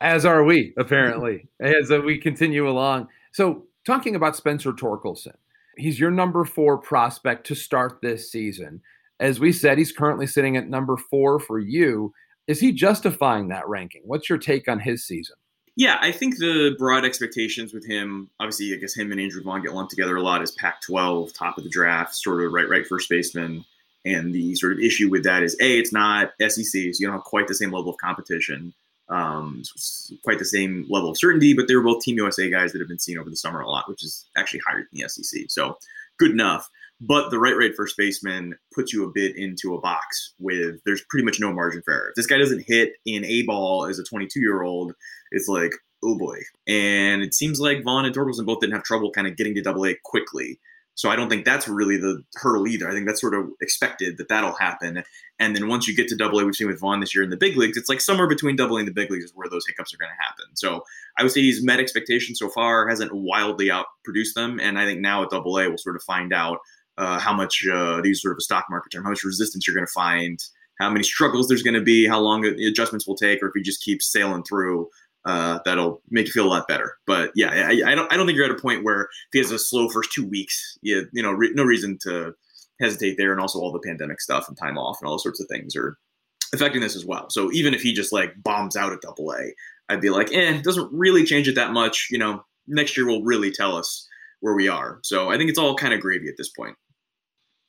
As 0.00 0.24
are 0.24 0.42
we, 0.42 0.72
apparently, 0.78 1.46
as 1.60 1.90
we 1.90 2.16
continue 2.16 2.66
along. 2.66 3.08
So, 3.32 3.66
talking 3.84 4.16
about 4.16 4.34
Spencer 4.34 4.72
Torkelson, 4.72 5.34
he's 5.80 5.98
your 5.98 6.10
number 6.10 6.44
four 6.44 6.78
prospect 6.78 7.46
to 7.48 7.54
start 7.54 8.00
this 8.02 8.30
season. 8.30 8.82
As 9.18 9.40
we 9.40 9.52
said, 9.52 9.78
he's 9.78 9.92
currently 9.92 10.26
sitting 10.26 10.56
at 10.56 10.68
number 10.68 10.96
four 10.96 11.38
for 11.38 11.58
you. 11.58 12.12
Is 12.46 12.60
he 12.60 12.72
justifying 12.72 13.48
that 13.48 13.68
ranking? 13.68 14.02
What's 14.04 14.28
your 14.28 14.38
take 14.38 14.68
on 14.68 14.80
his 14.80 15.04
season? 15.04 15.36
Yeah, 15.76 15.98
I 16.00 16.12
think 16.12 16.36
the 16.38 16.74
broad 16.78 17.04
expectations 17.04 17.72
with 17.72 17.86
him, 17.86 18.28
obviously, 18.40 18.74
I 18.74 18.76
guess 18.76 18.94
him 18.94 19.12
and 19.12 19.20
Andrew 19.20 19.42
Vaughn 19.42 19.62
get 19.62 19.72
lumped 19.72 19.90
together 19.90 20.16
a 20.16 20.22
lot 20.22 20.42
as 20.42 20.50
Pac 20.50 20.82
12, 20.82 21.32
top 21.32 21.58
of 21.58 21.64
the 21.64 21.70
draft, 21.70 22.14
sort 22.14 22.44
of 22.44 22.52
right, 22.52 22.68
right 22.68 22.86
first 22.86 23.08
baseman. 23.08 23.64
And 24.04 24.34
the 24.34 24.54
sort 24.56 24.72
of 24.72 24.80
issue 24.80 25.08
with 25.10 25.24
that 25.24 25.42
is 25.42 25.54
a, 25.60 25.78
it's 25.78 25.92
not 25.92 26.32
SEC, 26.40 26.64
so 26.64 26.78
you 26.78 26.92
don't 27.02 27.12
have 27.12 27.24
quite 27.24 27.46
the 27.46 27.54
same 27.54 27.70
level 27.70 27.90
of 27.90 27.98
competition, 27.98 28.74
um, 29.10 29.62
quite 30.24 30.38
the 30.38 30.44
same 30.44 30.86
level 30.88 31.10
of 31.10 31.18
certainty. 31.18 31.54
But 31.54 31.68
they 31.68 31.74
were 31.74 31.82
both 31.82 32.02
Team 32.02 32.16
USA 32.16 32.50
guys 32.50 32.72
that 32.72 32.80
have 32.80 32.88
been 32.88 32.98
seen 32.98 33.18
over 33.18 33.30
the 33.30 33.36
summer 33.36 33.60
a 33.60 33.68
lot, 33.68 33.88
which 33.88 34.04
is 34.04 34.28
actually 34.36 34.60
higher 34.66 34.78
than 34.78 35.00
the 35.00 35.08
SEC. 35.08 35.42
So 35.48 35.78
good 36.18 36.30
enough. 36.30 36.68
But 37.00 37.30
the 37.30 37.38
right 37.38 37.56
right 37.56 37.74
first 37.74 37.96
baseman 37.96 38.56
puts 38.74 38.92
you 38.92 39.04
a 39.04 39.12
bit 39.12 39.36
into 39.36 39.74
a 39.74 39.80
box 39.80 40.34
with 40.38 40.80
there's 40.84 41.02
pretty 41.08 41.24
much 41.24 41.40
no 41.40 41.52
margin 41.52 41.82
for 41.82 41.94
error. 41.94 42.08
If 42.10 42.16
this 42.16 42.26
guy 42.26 42.38
doesn't 42.38 42.64
hit 42.66 42.92
in 43.06 43.24
a 43.24 43.42
ball 43.42 43.86
as 43.86 43.98
a 43.98 44.04
22 44.04 44.38
year 44.38 44.62
old, 44.62 44.92
it's 45.30 45.48
like 45.48 45.72
oh 46.04 46.16
boy. 46.16 46.38
And 46.66 47.22
it 47.22 47.34
seems 47.34 47.60
like 47.60 47.84
Vaughn 47.84 48.04
and 48.04 48.14
Torkelson 48.14 48.46
both 48.46 48.60
didn't 48.60 48.74
have 48.74 48.84
trouble 48.84 49.10
kind 49.10 49.26
of 49.26 49.36
getting 49.36 49.54
to 49.54 49.62
Double 49.62 49.86
A 49.86 49.94
quickly. 50.04 50.58
So 50.94 51.08
I 51.08 51.16
don't 51.16 51.30
think 51.30 51.44
that's 51.44 51.66
really 51.66 51.96
the 51.96 52.22
hurdle 52.34 52.68
either. 52.68 52.88
I 52.88 52.92
think 52.92 53.06
that's 53.06 53.20
sort 53.20 53.34
of 53.34 53.48
expected 53.62 54.18
that 54.18 54.28
that'll 54.28 54.54
happen. 54.54 55.02
And 55.38 55.56
then 55.56 55.68
once 55.68 55.88
you 55.88 55.96
get 55.96 56.08
to 56.08 56.16
double 56.16 56.38
A, 56.40 56.44
we've 56.44 56.54
seen 56.54 56.66
with 56.66 56.80
Vaughn 56.80 57.00
this 57.00 57.14
year 57.14 57.24
in 57.24 57.30
the 57.30 57.36
big 57.36 57.56
leagues, 57.56 57.78
it's 57.78 57.88
like 57.88 58.00
somewhere 58.00 58.28
between 58.28 58.60
and 58.60 58.88
the 58.88 58.92
big 58.92 59.10
leagues 59.10 59.24
is 59.24 59.32
where 59.34 59.48
those 59.48 59.66
hiccups 59.66 59.94
are 59.94 59.96
going 59.96 60.10
to 60.10 60.22
happen. 60.22 60.54
So 60.54 60.84
I 61.16 61.22
would 61.22 61.32
say 61.32 61.40
he's 61.40 61.64
met 61.64 61.80
expectations 61.80 62.38
so 62.38 62.50
far, 62.50 62.86
hasn't 62.88 63.14
wildly 63.14 63.68
outproduced 63.68 64.34
them. 64.34 64.60
And 64.60 64.78
I 64.78 64.84
think 64.84 65.00
now 65.00 65.22
at 65.22 65.30
double 65.30 65.58
A, 65.58 65.68
we'll 65.68 65.78
sort 65.78 65.96
of 65.96 66.02
find 66.02 66.32
out 66.34 66.58
uh, 66.98 67.18
how 67.18 67.32
much 67.32 67.64
uh, 67.72 68.02
these 68.02 68.20
sort 68.20 68.32
of 68.32 68.38
a 68.38 68.42
stock 68.42 68.66
market 68.68 68.90
term, 68.90 69.04
how 69.04 69.10
much 69.10 69.24
resistance 69.24 69.66
you're 69.66 69.74
going 69.74 69.86
to 69.86 69.92
find, 69.92 70.38
how 70.78 70.90
many 70.90 71.02
struggles 71.02 71.48
there's 71.48 71.62
going 71.62 71.74
to 71.74 71.80
be, 71.80 72.06
how 72.06 72.20
long 72.20 72.44
adjustments 72.44 73.06
will 73.06 73.16
take, 73.16 73.42
or 73.42 73.48
if 73.48 73.52
he 73.54 73.62
just 73.62 73.82
keeps 73.82 74.10
sailing 74.10 74.42
through 74.42 74.88
uh, 75.24 75.58
that'll 75.64 76.02
make 76.10 76.26
you 76.26 76.32
feel 76.32 76.46
a 76.46 76.48
lot 76.48 76.68
better. 76.68 76.94
But 77.06 77.30
yeah, 77.34 77.50
I, 77.50 77.92
I, 77.92 77.94
don't 77.94 78.12
I 78.12 78.16
don't 78.16 78.26
think 78.26 78.36
you're 78.36 78.44
at 78.44 78.50
a 78.50 78.60
point 78.60 78.84
where 78.84 79.02
if 79.02 79.32
he 79.32 79.38
has 79.38 79.50
a 79.50 79.58
slow 79.58 79.88
first 79.88 80.12
two 80.12 80.26
weeks, 80.26 80.78
you 80.82 81.06
you 81.12 81.22
know, 81.22 81.32
re- 81.32 81.52
no 81.54 81.64
reason 81.64 81.98
to 82.02 82.34
hesitate 82.80 83.16
there. 83.18 83.32
And 83.32 83.40
also 83.40 83.58
all 83.58 83.72
the 83.72 83.86
pandemic 83.86 84.20
stuff 84.20 84.48
and 84.48 84.56
time 84.56 84.78
off 84.78 84.98
and 85.00 85.06
all 85.06 85.14
those 85.14 85.22
sorts 85.22 85.40
of 85.40 85.48
things 85.48 85.76
are 85.76 85.96
affecting 86.54 86.80
this 86.80 86.96
as 86.96 87.04
well. 87.04 87.28
So 87.30 87.52
even 87.52 87.74
if 87.74 87.82
he 87.82 87.92
just 87.92 88.12
like 88.12 88.34
bombs 88.42 88.76
out 88.76 88.92
at 88.92 89.02
Double 89.02 89.32
A, 89.32 89.52
I'd 89.88 90.00
be 90.00 90.10
like, 90.10 90.32
eh, 90.32 90.56
it 90.56 90.64
doesn't 90.64 90.90
really 90.92 91.24
change 91.24 91.48
it 91.48 91.54
that 91.54 91.72
much. 91.72 92.08
You 92.10 92.18
know, 92.18 92.44
next 92.66 92.96
year 92.96 93.06
will 93.06 93.22
really 93.22 93.50
tell 93.50 93.76
us 93.76 94.08
where 94.40 94.54
we 94.54 94.68
are. 94.68 95.00
So 95.02 95.30
I 95.30 95.36
think 95.36 95.50
it's 95.50 95.58
all 95.58 95.74
kind 95.74 95.92
of 95.92 96.00
gravy 96.00 96.28
at 96.28 96.36
this 96.38 96.48
point 96.48 96.76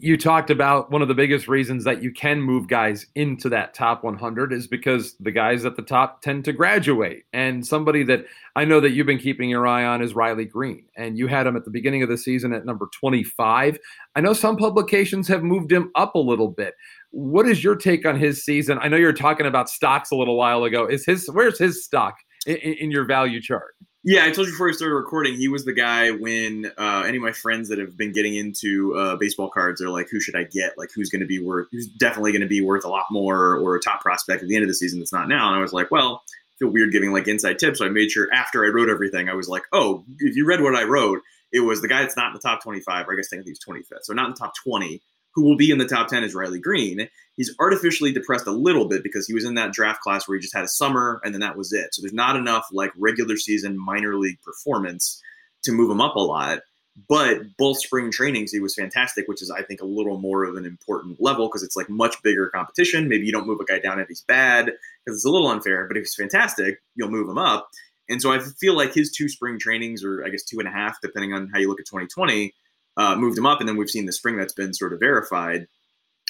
you 0.03 0.17
talked 0.17 0.49
about 0.49 0.89
one 0.89 1.03
of 1.03 1.07
the 1.07 1.13
biggest 1.13 1.47
reasons 1.47 1.83
that 1.83 2.01
you 2.01 2.11
can 2.11 2.41
move 2.41 2.67
guys 2.67 3.05
into 3.13 3.47
that 3.49 3.75
top 3.75 4.03
100 4.03 4.51
is 4.51 4.65
because 4.65 5.15
the 5.19 5.31
guys 5.31 5.63
at 5.63 5.75
the 5.75 5.83
top 5.83 6.23
tend 6.23 6.43
to 6.45 6.53
graduate. 6.53 7.25
And 7.33 7.65
somebody 7.65 8.01
that 8.05 8.25
I 8.55 8.65
know 8.65 8.79
that 8.79 8.91
you've 8.91 9.05
been 9.05 9.19
keeping 9.19 9.47
your 9.47 9.67
eye 9.67 9.85
on 9.85 10.01
is 10.01 10.15
Riley 10.15 10.45
Greene. 10.45 10.85
And 10.97 11.19
you 11.19 11.27
had 11.27 11.45
him 11.45 11.55
at 11.55 11.65
the 11.65 11.71
beginning 11.71 12.01
of 12.01 12.09
the 12.09 12.17
season 12.17 12.51
at 12.51 12.65
number 12.65 12.89
25. 12.99 13.77
I 14.15 14.21
know 14.21 14.33
some 14.33 14.57
publications 14.57 15.27
have 15.27 15.43
moved 15.43 15.71
him 15.71 15.91
up 15.93 16.15
a 16.15 16.19
little 16.19 16.49
bit. 16.49 16.73
What 17.11 17.47
is 17.47 17.63
your 17.63 17.75
take 17.75 18.03
on 18.03 18.17
his 18.17 18.43
season? 18.43 18.79
I 18.81 18.87
know 18.87 18.97
you 18.97 19.05
were 19.05 19.13
talking 19.13 19.45
about 19.45 19.69
stocks 19.69 20.09
a 20.09 20.15
little 20.15 20.35
while 20.35 20.63
ago. 20.63 20.87
Is 20.87 21.05
his 21.05 21.29
where's 21.31 21.59
his 21.59 21.85
stock 21.85 22.15
in, 22.47 22.55
in 22.55 22.89
your 22.89 23.05
value 23.05 23.39
chart? 23.39 23.75
Yeah, 24.03 24.25
I 24.25 24.31
told 24.31 24.47
you 24.47 24.53
before 24.53 24.65
we 24.65 24.73
started 24.73 24.95
recording, 24.95 25.35
he 25.35 25.47
was 25.47 25.63
the 25.63 25.73
guy 25.73 26.09
when 26.09 26.71
uh, 26.75 27.03
any 27.05 27.17
of 27.17 27.23
my 27.23 27.31
friends 27.31 27.69
that 27.69 27.77
have 27.77 27.95
been 27.95 28.11
getting 28.11 28.33
into 28.33 28.95
uh, 28.97 29.15
baseball 29.17 29.47
cards 29.47 29.79
are 29.79 29.89
like, 29.89 30.07
who 30.09 30.19
should 30.19 30.35
I 30.35 30.43
get? 30.43 30.75
Like, 30.75 30.89
who's 30.95 31.11
going 31.11 31.19
to 31.19 31.27
be 31.27 31.39
worth, 31.39 31.67
who's 31.71 31.85
definitely 31.85 32.31
going 32.31 32.41
to 32.41 32.47
be 32.47 32.61
worth 32.61 32.83
a 32.83 32.87
lot 32.87 33.05
more 33.11 33.57
or 33.57 33.75
a 33.75 33.79
top 33.79 34.01
prospect 34.01 34.41
at 34.41 34.49
the 34.49 34.55
end 34.55 34.63
of 34.63 34.69
the 34.69 34.73
season 34.73 34.97
that's 34.97 35.13
not 35.13 35.27
now? 35.27 35.49
And 35.49 35.55
I 35.55 35.61
was 35.61 35.71
like, 35.71 35.91
well, 35.91 36.23
I 36.27 36.53
feel 36.57 36.69
weird 36.69 36.91
giving 36.91 37.11
like 37.11 37.27
inside 37.27 37.59
tips. 37.59 37.77
So 37.77 37.85
I 37.85 37.89
made 37.89 38.09
sure 38.09 38.27
after 38.33 38.65
I 38.65 38.69
wrote 38.69 38.89
everything, 38.89 39.29
I 39.29 39.35
was 39.35 39.47
like, 39.47 39.63
oh, 39.71 40.03
if 40.17 40.35
you 40.35 40.47
read 40.47 40.61
what 40.61 40.75
I 40.75 40.83
wrote, 40.83 41.21
it 41.51 41.59
was 41.59 41.83
the 41.83 41.87
guy 41.87 42.01
that's 42.01 42.17
not 42.17 42.29
in 42.29 42.33
the 42.33 42.39
top 42.39 42.63
25, 42.63 43.07
or 43.07 43.13
I 43.13 43.15
guess 43.17 43.29
technically 43.29 43.51
he's 43.51 43.63
25th. 43.63 44.03
So 44.03 44.13
not 44.13 44.25
in 44.25 44.31
the 44.31 44.37
top 44.37 44.53
20 44.63 44.99
who 45.33 45.43
will 45.43 45.57
be 45.57 45.71
in 45.71 45.77
the 45.77 45.87
top 45.87 46.07
10 46.07 46.23
is 46.23 46.35
Riley 46.35 46.59
Greene. 46.59 47.09
He's 47.35 47.55
artificially 47.59 48.11
depressed 48.11 48.47
a 48.47 48.51
little 48.51 48.87
bit 48.87 49.03
because 49.03 49.27
he 49.27 49.33
was 49.33 49.45
in 49.45 49.55
that 49.55 49.71
draft 49.71 50.01
class 50.01 50.27
where 50.27 50.37
he 50.37 50.41
just 50.41 50.55
had 50.55 50.63
a 50.63 50.69
summer 50.69 51.21
and 51.23 51.33
then 51.33 51.41
that 51.41 51.57
was 51.57 51.71
it. 51.71 51.93
So 51.93 52.01
there's 52.01 52.13
not 52.13 52.35
enough 52.35 52.67
like 52.71 52.91
regular 52.97 53.37
season 53.37 53.77
minor 53.77 54.15
league 54.15 54.41
performance 54.41 55.21
to 55.63 55.71
move 55.71 55.89
him 55.89 56.01
up 56.01 56.15
a 56.15 56.19
lot. 56.19 56.59
But 57.07 57.43
both 57.57 57.79
spring 57.79 58.11
trainings, 58.11 58.51
he 58.51 58.59
was 58.59 58.75
fantastic, 58.75 59.27
which 59.27 59.41
is, 59.41 59.49
I 59.49 59.63
think, 59.63 59.81
a 59.81 59.85
little 59.85 60.19
more 60.19 60.43
of 60.43 60.55
an 60.55 60.65
important 60.65 61.21
level 61.21 61.47
because 61.47 61.63
it's 61.63 61.77
like 61.77 61.89
much 61.89 62.21
bigger 62.21 62.49
competition. 62.49 63.07
Maybe 63.07 63.25
you 63.25 63.31
don't 63.31 63.47
move 63.47 63.61
a 63.61 63.65
guy 63.65 63.79
down 63.79 63.99
if 63.99 64.09
he's 64.09 64.25
bad 64.27 64.65
because 64.65 65.17
it's 65.17 65.25
a 65.25 65.29
little 65.29 65.47
unfair, 65.47 65.87
but 65.87 65.95
if 65.95 66.01
he's 66.03 66.15
fantastic, 66.15 66.81
you'll 66.95 67.09
move 67.09 67.29
him 67.29 67.37
up. 67.37 67.69
And 68.09 68.21
so 68.21 68.33
I 68.33 68.39
feel 68.39 68.75
like 68.75 68.93
his 68.93 69.09
two 69.09 69.29
spring 69.29 69.57
trainings, 69.57 70.03
or 70.03 70.25
I 70.25 70.29
guess 70.29 70.43
two 70.43 70.59
and 70.59 70.67
a 70.67 70.71
half, 70.71 70.99
depending 71.01 71.31
on 71.33 71.49
how 71.53 71.59
you 71.59 71.69
look 71.69 71.79
at 71.79 71.85
2020, 71.85 72.53
uh, 73.01 73.15
moved 73.15 73.37
him 73.37 73.47
up. 73.47 73.59
And 73.59 73.67
then 73.67 73.77
we've 73.77 73.89
seen 73.89 74.05
the 74.05 74.13
spring 74.13 74.37
that's 74.37 74.53
been 74.53 74.73
sort 74.73 74.93
of 74.93 74.99
verified 74.99 75.67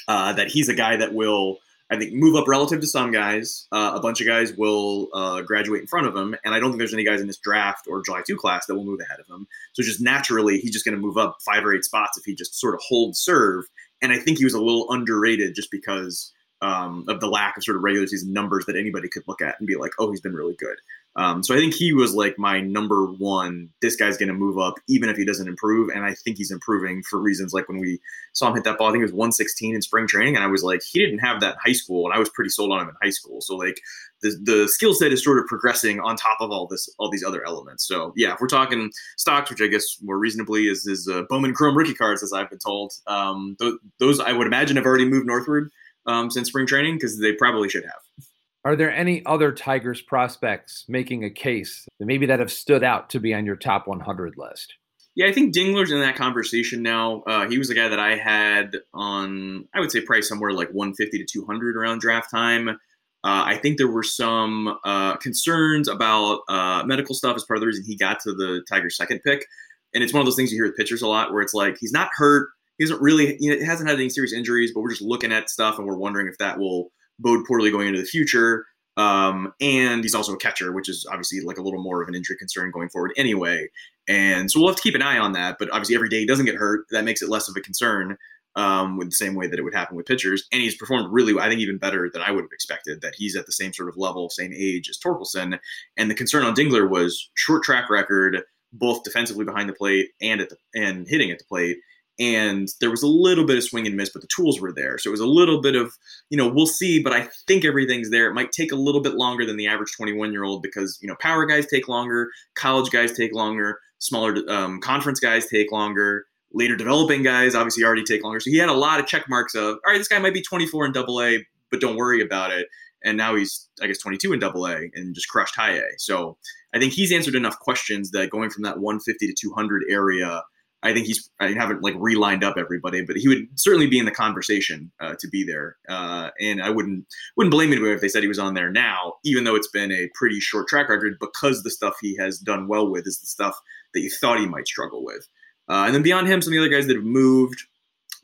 uh, 0.07 0.33
that 0.33 0.47
he's 0.47 0.69
a 0.69 0.73
guy 0.73 0.95
that 0.95 1.13
will, 1.13 1.57
I 1.91 1.97
think, 1.97 2.13
move 2.13 2.35
up 2.35 2.47
relative 2.47 2.79
to 2.79 2.87
some 2.87 3.11
guys. 3.11 3.67
Uh, 3.73 3.91
a 3.95 3.99
bunch 3.99 4.21
of 4.21 4.27
guys 4.27 4.53
will 4.53 5.09
uh, 5.13 5.41
graduate 5.41 5.81
in 5.81 5.87
front 5.87 6.07
of 6.07 6.15
him. 6.15 6.33
And 6.45 6.55
I 6.55 6.59
don't 6.59 6.71
think 6.71 6.79
there's 6.79 6.93
any 6.93 7.03
guys 7.03 7.19
in 7.19 7.27
this 7.27 7.37
draft 7.37 7.87
or 7.89 8.01
July 8.01 8.21
2 8.25 8.37
class 8.37 8.67
that 8.67 8.75
will 8.75 8.85
move 8.85 9.01
ahead 9.01 9.19
of 9.19 9.27
him. 9.27 9.47
So 9.73 9.83
just 9.83 9.99
naturally, 9.99 10.59
he's 10.59 10.71
just 10.71 10.85
going 10.85 10.95
to 10.95 11.01
move 11.01 11.17
up 11.17 11.37
five 11.45 11.65
or 11.65 11.75
eight 11.75 11.83
spots 11.83 12.17
if 12.17 12.23
he 12.23 12.35
just 12.35 12.57
sort 12.57 12.73
of 12.73 12.79
holds 12.81 13.19
serve. 13.19 13.65
And 14.01 14.13
I 14.13 14.17
think 14.17 14.37
he 14.37 14.45
was 14.45 14.53
a 14.53 14.61
little 14.61 14.89
underrated 14.89 15.55
just 15.55 15.71
because 15.71 16.31
um, 16.61 17.05
of 17.09 17.19
the 17.19 17.27
lack 17.27 17.57
of 17.57 17.63
sort 17.63 17.75
of 17.75 17.83
regular 17.83 18.07
season 18.07 18.31
numbers 18.31 18.65
that 18.67 18.77
anybody 18.77 19.09
could 19.09 19.23
look 19.27 19.41
at 19.41 19.55
and 19.59 19.67
be 19.67 19.75
like, 19.75 19.91
oh, 19.99 20.09
he's 20.09 20.21
been 20.21 20.33
really 20.33 20.55
good. 20.55 20.77
Um, 21.17 21.43
so 21.43 21.53
I 21.53 21.57
think 21.57 21.73
he 21.73 21.91
was 21.91 22.15
like 22.15 22.39
my 22.39 22.61
number 22.61 23.05
one. 23.05 23.69
This 23.81 23.95
guy's 23.95 24.17
going 24.17 24.29
to 24.29 24.33
move 24.33 24.57
up 24.57 24.75
even 24.87 25.09
if 25.09 25.17
he 25.17 25.25
doesn't 25.25 25.47
improve, 25.47 25.89
and 25.89 26.05
I 26.05 26.13
think 26.13 26.37
he's 26.37 26.51
improving 26.51 27.03
for 27.03 27.19
reasons 27.19 27.53
like 27.53 27.67
when 27.67 27.79
we 27.79 27.99
saw 28.33 28.47
him 28.47 28.55
hit 28.55 28.63
that 28.63 28.77
ball. 28.77 28.87
I 28.87 28.91
think 28.91 29.01
it 29.01 29.05
was 29.05 29.13
116 29.13 29.75
in 29.75 29.81
spring 29.81 30.07
training, 30.07 30.35
and 30.35 30.43
I 30.43 30.47
was 30.47 30.63
like, 30.63 30.81
he 30.83 30.99
didn't 30.99 31.19
have 31.19 31.41
that 31.41 31.55
in 31.55 31.59
high 31.65 31.73
school, 31.73 32.05
and 32.05 32.13
I 32.13 32.19
was 32.19 32.29
pretty 32.29 32.49
sold 32.49 32.71
on 32.71 32.81
him 32.81 32.89
in 32.89 32.95
high 33.01 33.09
school. 33.09 33.41
So 33.41 33.55
like 33.57 33.81
the 34.21 34.29
the 34.43 34.67
skill 34.69 34.93
set 34.93 35.11
is 35.11 35.23
sort 35.23 35.39
of 35.39 35.47
progressing 35.47 35.99
on 35.99 36.15
top 36.15 36.37
of 36.39 36.51
all 36.51 36.67
this 36.67 36.87
all 36.97 37.09
these 37.09 37.23
other 37.23 37.45
elements. 37.45 37.85
So 37.85 38.13
yeah, 38.15 38.33
if 38.33 38.39
we're 38.39 38.47
talking 38.47 38.89
stocks, 39.17 39.49
which 39.49 39.61
I 39.61 39.67
guess 39.67 39.97
more 40.01 40.17
reasonably 40.17 40.67
is 40.67 40.87
is 40.87 41.09
uh, 41.11 41.23
Bowman 41.29 41.53
Chrome 41.53 41.77
rookie 41.77 41.93
cards, 41.93 42.23
as 42.23 42.31
I've 42.31 42.49
been 42.49 42.59
told, 42.59 42.93
um, 43.07 43.57
th- 43.59 43.75
those 43.99 44.21
I 44.21 44.31
would 44.31 44.47
imagine 44.47 44.77
have 44.77 44.85
already 44.85 45.05
moved 45.05 45.27
northward 45.27 45.71
um, 46.05 46.31
since 46.31 46.47
spring 46.47 46.67
training 46.67 46.95
because 46.95 47.19
they 47.19 47.33
probably 47.33 47.67
should 47.67 47.83
have. 47.83 48.27
Are 48.63 48.75
there 48.75 48.93
any 48.93 49.25
other 49.25 49.51
Tigers 49.51 50.01
prospects 50.01 50.85
making 50.87 51.23
a 51.23 51.31
case 51.31 51.87
maybe 51.99 52.27
that 52.27 52.39
have 52.39 52.51
stood 52.51 52.83
out 52.83 53.09
to 53.09 53.19
be 53.19 53.33
on 53.33 53.45
your 53.45 53.55
top 53.55 53.87
100 53.87 54.35
list? 54.37 54.75
Yeah, 55.15 55.27
I 55.27 55.33
think 55.33 55.53
Dingler's 55.53 55.91
in 55.91 55.99
that 55.99 56.15
conversation 56.15 56.83
now. 56.83 57.21
Uh, 57.23 57.49
he 57.49 57.57
was 57.57 57.69
a 57.69 57.73
guy 57.73 57.89
that 57.89 57.99
I 57.99 58.15
had 58.15 58.77
on, 58.93 59.67
I 59.73 59.79
would 59.79 59.91
say, 59.91 60.01
probably 60.01 60.21
somewhere 60.21 60.51
like 60.51 60.69
150 60.71 61.17
to 61.17 61.25
200 61.25 61.75
around 61.75 61.99
draft 61.99 62.29
time. 62.29 62.69
Uh, 62.69 63.43
I 63.45 63.57
think 63.57 63.77
there 63.77 63.91
were 63.91 64.03
some 64.03 64.77
uh, 64.83 65.17
concerns 65.17 65.87
about 65.87 66.41
uh, 66.47 66.83
medical 66.85 67.13
stuff 67.13 67.35
as 67.35 67.43
part 67.43 67.57
of 67.57 67.61
the 67.61 67.67
reason 67.67 67.83
he 67.85 67.97
got 67.97 68.19
to 68.21 68.33
the 68.33 68.63
Tigers' 68.69 68.95
second 68.95 69.21
pick. 69.23 69.45
And 69.93 70.03
it's 70.03 70.13
one 70.13 70.21
of 70.21 70.25
those 70.25 70.35
things 70.35 70.51
you 70.51 70.57
hear 70.57 70.65
with 70.65 70.77
pitchers 70.77 71.01
a 71.01 71.07
lot 71.07 71.33
where 71.33 71.41
it's 71.41 71.53
like 71.53 71.77
he's 71.79 71.91
not 71.91 72.09
hurt. 72.13 72.49
He 72.77 72.85
hasn't 72.85 73.01
really, 73.01 73.35
he 73.37 73.47
hasn't 73.63 73.89
had 73.89 73.99
any 73.99 74.09
serious 74.09 74.33
injuries, 74.33 74.71
but 74.73 74.81
we're 74.81 74.91
just 74.91 75.01
looking 75.01 75.33
at 75.33 75.49
stuff 75.49 75.77
and 75.77 75.85
we're 75.85 75.97
wondering 75.97 76.27
if 76.27 76.37
that 76.37 76.57
will 76.57 76.91
bode 77.21 77.45
poorly 77.45 77.71
going 77.71 77.87
into 77.87 77.99
the 77.99 78.05
future. 78.05 78.65
Um, 78.97 79.53
and 79.61 80.03
he's 80.03 80.13
also 80.13 80.33
a 80.33 80.37
catcher, 80.37 80.71
which 80.71 80.89
is 80.89 81.07
obviously 81.09 81.41
like 81.41 81.57
a 81.57 81.61
little 81.61 81.81
more 81.81 82.01
of 82.01 82.09
an 82.09 82.15
injury 82.15 82.35
concern 82.37 82.71
going 82.71 82.89
forward 82.89 83.13
anyway. 83.15 83.69
And 84.07 84.51
so 84.51 84.59
we'll 84.59 84.69
have 84.69 84.75
to 84.75 84.81
keep 84.81 84.95
an 84.95 85.01
eye 85.01 85.17
on 85.17 85.31
that. 85.33 85.57
But 85.59 85.69
obviously, 85.71 85.95
every 85.95 86.09
day 86.09 86.19
he 86.19 86.25
doesn't 86.25 86.45
get 86.45 86.55
hurt, 86.55 86.85
that 86.91 87.05
makes 87.05 87.21
it 87.21 87.29
less 87.29 87.47
of 87.47 87.55
a 87.55 87.61
concern. 87.61 88.17
Um, 88.57 88.97
with 88.97 89.07
the 89.07 89.15
same 89.15 89.33
way 89.33 89.47
that 89.47 89.57
it 89.57 89.61
would 89.61 89.73
happen 89.73 89.95
with 89.95 90.05
pitchers, 90.05 90.45
and 90.51 90.61
he's 90.61 90.75
performed 90.75 91.07
really, 91.09 91.39
I 91.39 91.47
think, 91.47 91.61
even 91.61 91.77
better 91.77 92.09
than 92.11 92.21
I 92.21 92.31
would 92.31 92.41
have 92.41 92.51
expected. 92.51 92.99
That 92.99 93.15
he's 93.15 93.37
at 93.37 93.45
the 93.45 93.53
same 93.53 93.71
sort 93.71 93.87
of 93.87 93.95
level, 93.95 94.29
same 94.29 94.51
age 94.53 94.89
as 94.89 94.97
Torkelson. 94.97 95.57
And 95.95 96.11
the 96.11 96.15
concern 96.15 96.43
on 96.43 96.53
Dingler 96.53 96.89
was 96.89 97.31
short 97.35 97.63
track 97.63 97.89
record, 97.89 98.43
both 98.73 99.03
defensively 99.03 99.45
behind 99.45 99.69
the 99.69 99.73
plate 99.73 100.09
and 100.21 100.41
at 100.41 100.49
the 100.49 100.57
and 100.75 101.07
hitting 101.07 101.31
at 101.31 101.39
the 101.39 101.45
plate 101.45 101.77
and 102.21 102.69
there 102.79 102.91
was 102.91 103.01
a 103.01 103.07
little 103.07 103.47
bit 103.47 103.57
of 103.57 103.63
swing 103.63 103.87
and 103.87 103.97
miss, 103.97 104.11
but 104.11 104.21
the 104.21 104.27
tools 104.27 104.61
were 104.61 104.71
there. 104.71 104.99
So 104.99 105.09
it 105.09 105.11
was 105.11 105.19
a 105.19 105.25
little 105.25 105.59
bit 105.59 105.75
of, 105.75 105.97
you 106.29 106.37
know, 106.37 106.47
we'll 106.47 106.67
see, 106.67 107.01
but 107.01 107.13
I 107.13 107.27
think 107.47 107.65
everything's 107.65 108.11
there. 108.11 108.29
It 108.29 108.35
might 108.35 108.51
take 108.51 108.71
a 108.71 108.75
little 108.75 109.01
bit 109.01 109.15
longer 109.15 109.43
than 109.43 109.57
the 109.57 109.65
average 109.65 109.91
21 109.97 110.31
year 110.31 110.43
old 110.43 110.61
because, 110.61 110.99
you 111.01 111.07
know, 111.07 111.15
power 111.19 111.47
guys 111.47 111.65
take 111.65 111.87
longer, 111.87 112.29
college 112.53 112.91
guys 112.91 113.17
take 113.17 113.33
longer, 113.33 113.79
smaller 113.97 114.35
um, 114.49 114.79
conference 114.81 115.19
guys 115.19 115.47
take 115.47 115.71
longer, 115.71 116.27
later 116.53 116.75
developing 116.75 117.23
guys 117.23 117.55
obviously 117.55 117.83
already 117.83 118.03
take 118.03 118.23
longer. 118.23 118.39
So 118.39 118.51
he 118.51 118.57
had 118.57 118.69
a 118.69 118.73
lot 118.73 118.99
of 118.99 119.07
check 119.07 119.27
marks 119.27 119.55
of, 119.55 119.79
all 119.83 119.91
right, 119.91 119.97
this 119.97 120.07
guy 120.07 120.19
might 120.19 120.35
be 120.35 120.43
24 120.43 120.85
in 120.85 120.91
double 120.91 121.23
A, 121.23 121.43
but 121.71 121.81
don't 121.81 121.95
worry 121.95 122.21
about 122.21 122.51
it. 122.51 122.67
And 123.03 123.17
now 123.17 123.33
he's, 123.33 123.67
I 123.81 123.87
guess, 123.87 123.97
22 123.97 124.31
in 124.33 124.39
double 124.39 124.67
A 124.67 124.91
and 124.93 125.15
just 125.15 125.27
crushed 125.27 125.55
high 125.55 125.77
A. 125.77 125.85
So 125.97 126.37
I 126.71 126.77
think 126.77 126.93
he's 126.93 127.11
answered 127.11 127.33
enough 127.33 127.57
questions 127.57 128.11
that 128.11 128.29
going 128.29 128.51
from 128.51 128.61
that 128.61 128.79
150 128.79 129.25
to 129.25 129.33
200 129.33 129.85
area 129.89 130.43
I 130.83 130.93
think 130.93 131.05
he's 131.05 131.29
I 131.39 131.53
haven't 131.53 131.83
like 131.83 131.95
relined 131.95 132.43
up 132.43 132.55
everybody, 132.57 133.03
but 133.03 133.15
he 133.15 133.27
would 133.27 133.47
certainly 133.55 133.87
be 133.87 133.99
in 133.99 134.05
the 134.05 134.11
conversation 134.11 134.91
uh, 134.99 135.15
to 135.19 135.27
be 135.27 135.43
there. 135.43 135.77
Uh, 135.87 136.29
and 136.39 136.61
I 136.61 136.69
wouldn't 136.69 137.05
wouldn't 137.37 137.51
blame 137.51 137.71
anybody 137.71 137.93
if 137.93 138.01
they 138.01 138.07
said 138.07 138.23
he 138.23 138.27
was 138.27 138.39
on 138.39 138.55
there 138.55 138.71
now, 138.71 139.15
even 139.23 139.43
though 139.43 139.55
it's 139.55 139.69
been 139.69 139.91
a 139.91 140.09
pretty 140.15 140.39
short 140.39 140.67
track 140.67 140.89
record 140.89 141.17
because 141.19 141.61
the 141.61 141.69
stuff 141.69 141.95
he 142.01 142.17
has 142.17 142.39
done 142.39 142.67
well 142.67 142.89
with 142.89 143.05
is 143.05 143.19
the 143.19 143.27
stuff 143.27 143.59
that 143.93 144.01
you 144.01 144.09
thought 144.09 144.39
he 144.39 144.47
might 144.47 144.67
struggle 144.67 145.03
with. 145.05 145.27
Uh, 145.69 145.83
and 145.85 145.93
then 145.93 146.01
beyond 146.01 146.27
him, 146.27 146.41
some 146.41 146.51
of 146.51 146.53
the 146.53 146.59
other 146.59 146.75
guys 146.75 146.87
that 146.87 146.95
have 146.95 147.05
moved 147.05 147.63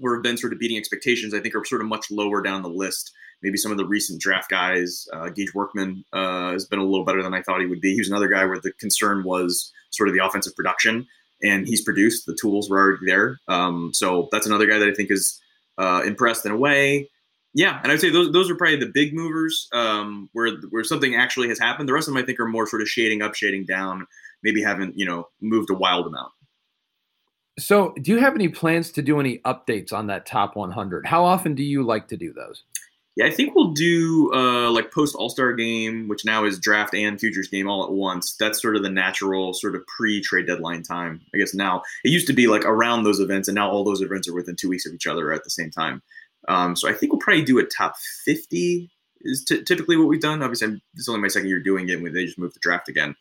or 0.02 0.16
have 0.16 0.24
been 0.24 0.38
sort 0.38 0.54
of 0.54 0.60
beating 0.60 0.78
expectations, 0.78 1.34
I 1.34 1.40
think 1.40 1.56
are 1.56 1.66
sort 1.66 1.82
of 1.82 1.88
much 1.88 2.10
lower 2.12 2.42
down 2.42 2.62
the 2.62 2.70
list. 2.70 3.12
Maybe 3.44 3.58
some 3.58 3.72
of 3.72 3.78
the 3.78 3.86
recent 3.86 4.20
draft 4.20 4.50
guys, 4.50 5.08
uh, 5.14 5.30
Gage 5.30 5.54
Workman 5.54 6.04
uh, 6.12 6.54
has 6.54 6.66
been 6.66 6.80
a 6.80 6.84
little 6.84 7.06
better 7.06 7.22
than 7.22 7.36
I 7.36 7.42
thought 7.44 7.62
he 7.62 7.68
would 7.68 7.82
be. 7.82 7.94
He 7.94 8.00
was 8.00 8.10
another 8.10 8.28
guy 8.28 8.46
where 8.46 8.60
the 8.60 8.72
concern 8.80 9.24
was 9.24 9.72
sort 9.92 10.10
of 10.10 10.16
the 10.16 10.26
offensive 10.26 10.56
production 10.56 11.08
and 11.42 11.68
he's 11.68 11.82
produced. 11.82 12.26
The 12.26 12.38
tools 12.40 12.70
were 12.70 12.78
already 12.78 13.06
there. 13.06 13.40
Um, 13.48 13.92
so 13.94 14.28
that's 14.32 14.48
another 14.48 14.66
guy 14.66 14.80
that 14.80 14.88
I 14.88 14.94
think 14.94 15.12
is 15.12 15.40
uh, 15.78 16.02
impressed 16.06 16.46
in 16.46 16.52
a 16.52 16.58
way. 16.58 17.10
Yeah, 17.54 17.80
and 17.82 17.92
I'd 17.92 18.00
say 18.00 18.10
those 18.10 18.32
those 18.32 18.52
are 18.52 18.56
probably 18.56 18.78
the 18.78 18.92
big 18.94 19.14
movers 19.14 19.68
um, 19.74 20.30
where 20.34 20.52
where 20.70 20.84
something 20.84 21.16
actually 21.16 21.48
has 21.50 21.58
happened. 21.58 21.90
The 21.90 21.94
rest 21.94 22.08
of 22.08 22.14
them 22.14 22.22
I 22.22 22.26
think 22.26 22.40
are 22.40 22.48
more 22.48 22.68
sort 22.68 22.82
of 22.82 22.88
shading 22.88 23.22
up, 23.22 23.34
shading 23.34 23.66
down. 23.66 24.06
Maybe 24.44 24.62
haven't 24.62 24.98
you 24.98 25.06
know 25.06 25.28
moved 25.42 25.70
a 25.72 25.74
wild 25.74 26.06
amount. 26.06 26.32
So, 27.60 27.96
do 28.02 28.12
you 28.12 28.20
have 28.20 28.36
any 28.36 28.50
plans 28.50 28.92
to 28.92 29.02
do 29.02 29.20
any 29.20 29.40
updates 29.40 29.92
on 29.92 30.08
that 30.08 30.28
top 30.28 30.56
100? 30.56 31.08
How 31.08 31.24
often 31.26 31.56
do 31.56 31.64
you 31.64 31.82
like 31.82 32.08
to 32.10 32.18
do 32.18 32.32
those? 32.32 32.64
Yeah, 33.18 33.26
I 33.26 33.32
think 33.32 33.56
we'll 33.56 33.72
do 33.72 34.32
uh, 34.32 34.70
like 34.70 34.94
post 34.94 35.16
All 35.16 35.32
Star 35.32 35.52
game, 35.54 36.08
which 36.08 36.24
now 36.24 36.46
is 36.46 36.60
draft 36.60 36.94
and 36.94 37.20
futures 37.20 37.48
game 37.48 37.68
all 37.68 37.84
at 37.84 37.92
once. 37.92 38.36
That's 38.36 38.62
sort 38.62 38.76
of 38.76 38.84
the 38.84 38.92
natural 38.92 39.56
sort 39.56 39.76
of 39.76 39.82
pre 39.88 40.22
trade 40.22 40.46
deadline 40.46 40.84
time. 40.84 41.22
I 41.34 41.40
guess 41.40 41.56
now 41.56 41.82
it 42.04 42.12
used 42.12 42.28
to 42.28 42.34
be 42.34 42.46
like 42.46 42.64
around 42.64 43.04
those 43.06 43.20
events, 43.20 43.48
and 43.48 43.56
now 43.56 43.72
all 43.72 43.84
those 43.84 44.04
events 44.04 44.28
are 44.28 44.36
within 44.36 44.56
two 44.56 44.70
weeks 44.70 44.86
of 44.86 44.94
each 44.94 45.08
other 45.08 45.34
at 45.34 45.44
the 45.44 45.50
same 45.50 45.72
time. 45.72 46.04
Um, 46.48 46.76
so 46.76 46.88
I 46.88 46.94
think 46.94 47.12
we'll 47.12 47.20
probably 47.20 47.44
do 47.44 47.58
a 47.58 47.64
top 47.64 47.96
fifty 48.24 48.92
is 49.22 49.44
t- 49.44 49.64
typically 49.64 49.98
what 49.98 50.10
we've 50.10 50.22
done. 50.22 50.44
Obviously, 50.44 50.68
I'm, 50.68 50.82
is 50.96 51.10
only 51.10 51.22
my 51.22 51.28
second 51.28 51.50
year 51.50 51.60
doing 51.60 51.90
it 51.90 52.00
when 52.00 52.14
they 52.14 52.26
just 52.26 52.38
moved 52.38 52.56
the 52.56 52.60
draft 52.62 52.88
again. 52.88 53.16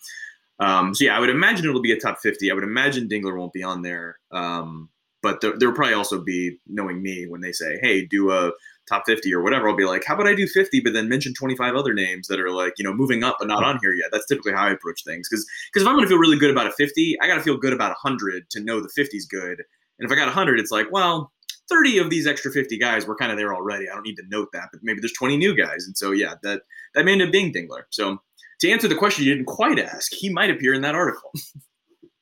Um, 0.61 0.95
so 0.95 1.07
yeah, 1.07 1.17
I 1.17 1.21
would 1.21 1.31
imagine 1.31 1.65
it'll 1.65 1.81
be 1.81 1.93
a 1.93 1.99
top 1.99 2.19
fifty. 2.19 2.51
I 2.51 2.55
would 2.55 2.65
imagine 2.65 3.09
Dingler 3.09 3.35
won't 3.35 3.55
be 3.55 3.63
on 3.63 3.81
there. 3.81 4.19
Um, 4.31 4.91
but 5.23 5.41
there, 5.41 5.59
there 5.59 5.71
will 5.71 5.75
probably 5.75 5.95
also 5.95 6.21
be 6.21 6.59
knowing 6.67 7.01
me 7.03 7.27
when 7.27 7.41
they 7.41 7.53
say, 7.53 7.79
"Hey, 7.81 8.05
do 8.05 8.31
a 8.31 8.53
top 8.89 9.05
50 9.07 9.33
or 9.35 9.43
whatever, 9.43 9.69
I'll 9.69 9.77
be 9.77 9.85
like, 9.85 10.05
how 10.05 10.15
about 10.15 10.27
I 10.27 10.35
do 10.35 10.47
50, 10.47 10.81
but 10.81 10.93
then 10.93 11.09
mention 11.09 11.35
25 11.35 11.75
other 11.75 11.95
names 11.95 12.29
that 12.29 12.41
are 12.41 12.51
like, 12.51 12.75
you 12.79 12.85
know, 12.85 12.93
moving 12.93 13.25
up 13.25 13.37
but 13.39 13.49
not 13.49 13.65
on 13.65 13.79
here 13.83 13.95
yet. 13.95 14.11
That's 14.13 14.27
typically 14.27 14.53
how 14.53 14.67
I 14.67 14.71
approach 14.71 15.05
things. 15.05 15.29
Because 15.29 15.47
because 15.73 15.83
if 15.83 15.89
I'm 15.89 15.95
going 15.95 16.05
to 16.05 16.09
feel 16.09 16.19
really 16.19 16.39
good 16.39 16.51
about 16.51 16.67
a 16.67 16.73
50, 16.73 17.19
I 17.21 17.27
got 17.27 17.37
to 17.37 17.43
feel 17.43 17.57
good 17.57 17.73
about 17.73 17.91
100 18.03 18.51
to 18.51 18.61
know 18.61 18.81
the 18.81 18.89
50 18.89 19.17
is 19.17 19.27
good. 19.27 19.63
And 19.99 20.07
if 20.07 20.13
I 20.13 20.15
got 20.15 20.27
100, 20.27 20.61
it's 20.61 20.71
like, 20.71 20.87
well, 20.91 21.33
30 21.69 21.99
of 21.99 22.11
these 22.11 22.27
extra 22.27 22.51
50 22.51 22.79
guys 22.79 23.07
were 23.07 23.17
kind 23.17 23.33
of 23.33 23.39
there 23.39 23.55
already. 23.55 23.89
I 23.89 23.95
don't 23.95 24.05
need 24.05 24.17
to 24.17 24.25
note 24.29 24.49
that, 24.53 24.69
but 24.73 24.81
maybe 24.83 25.01
there's 25.01 25.13
20 25.13 25.37
new 25.37 25.57
guys. 25.57 25.85
And 25.87 25.97
so, 25.97 26.13
yeah, 26.13 26.35
that, 26.43 26.63
that 26.95 27.05
may 27.05 27.13
end 27.13 27.23
up 27.23 27.33
being 27.33 27.53
Dingler. 27.53 27.83
So 27.91 28.19
to 28.61 28.71
answer 28.71 28.89
the 28.89 28.95
question 28.95 29.25
you 29.25 29.35
didn't 29.35 29.47
quite 29.47 29.79
ask, 29.79 30.13
he 30.15 30.29
might 30.29 30.51
appear 30.51 30.75
in 30.75 30.83
that 30.83 30.95
article. 30.95 31.33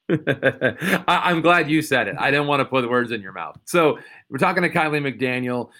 I, 0.10 1.30
am 1.30 1.40
glad 1.40 1.70
you 1.70 1.82
said 1.82 2.08
it. 2.08 2.16
I 2.18 2.30
didn't 2.30 2.46
want 2.46 2.60
to 2.60 2.64
put 2.64 2.88
words 2.88 3.10
in 3.10 3.20
your 3.20 3.32
mouth. 3.32 3.58
So 3.64 3.98
we're 4.28 4.38
talking 4.38 4.62
to 4.62 4.70
Kiley 4.70 5.00
McDaniel 5.00 5.70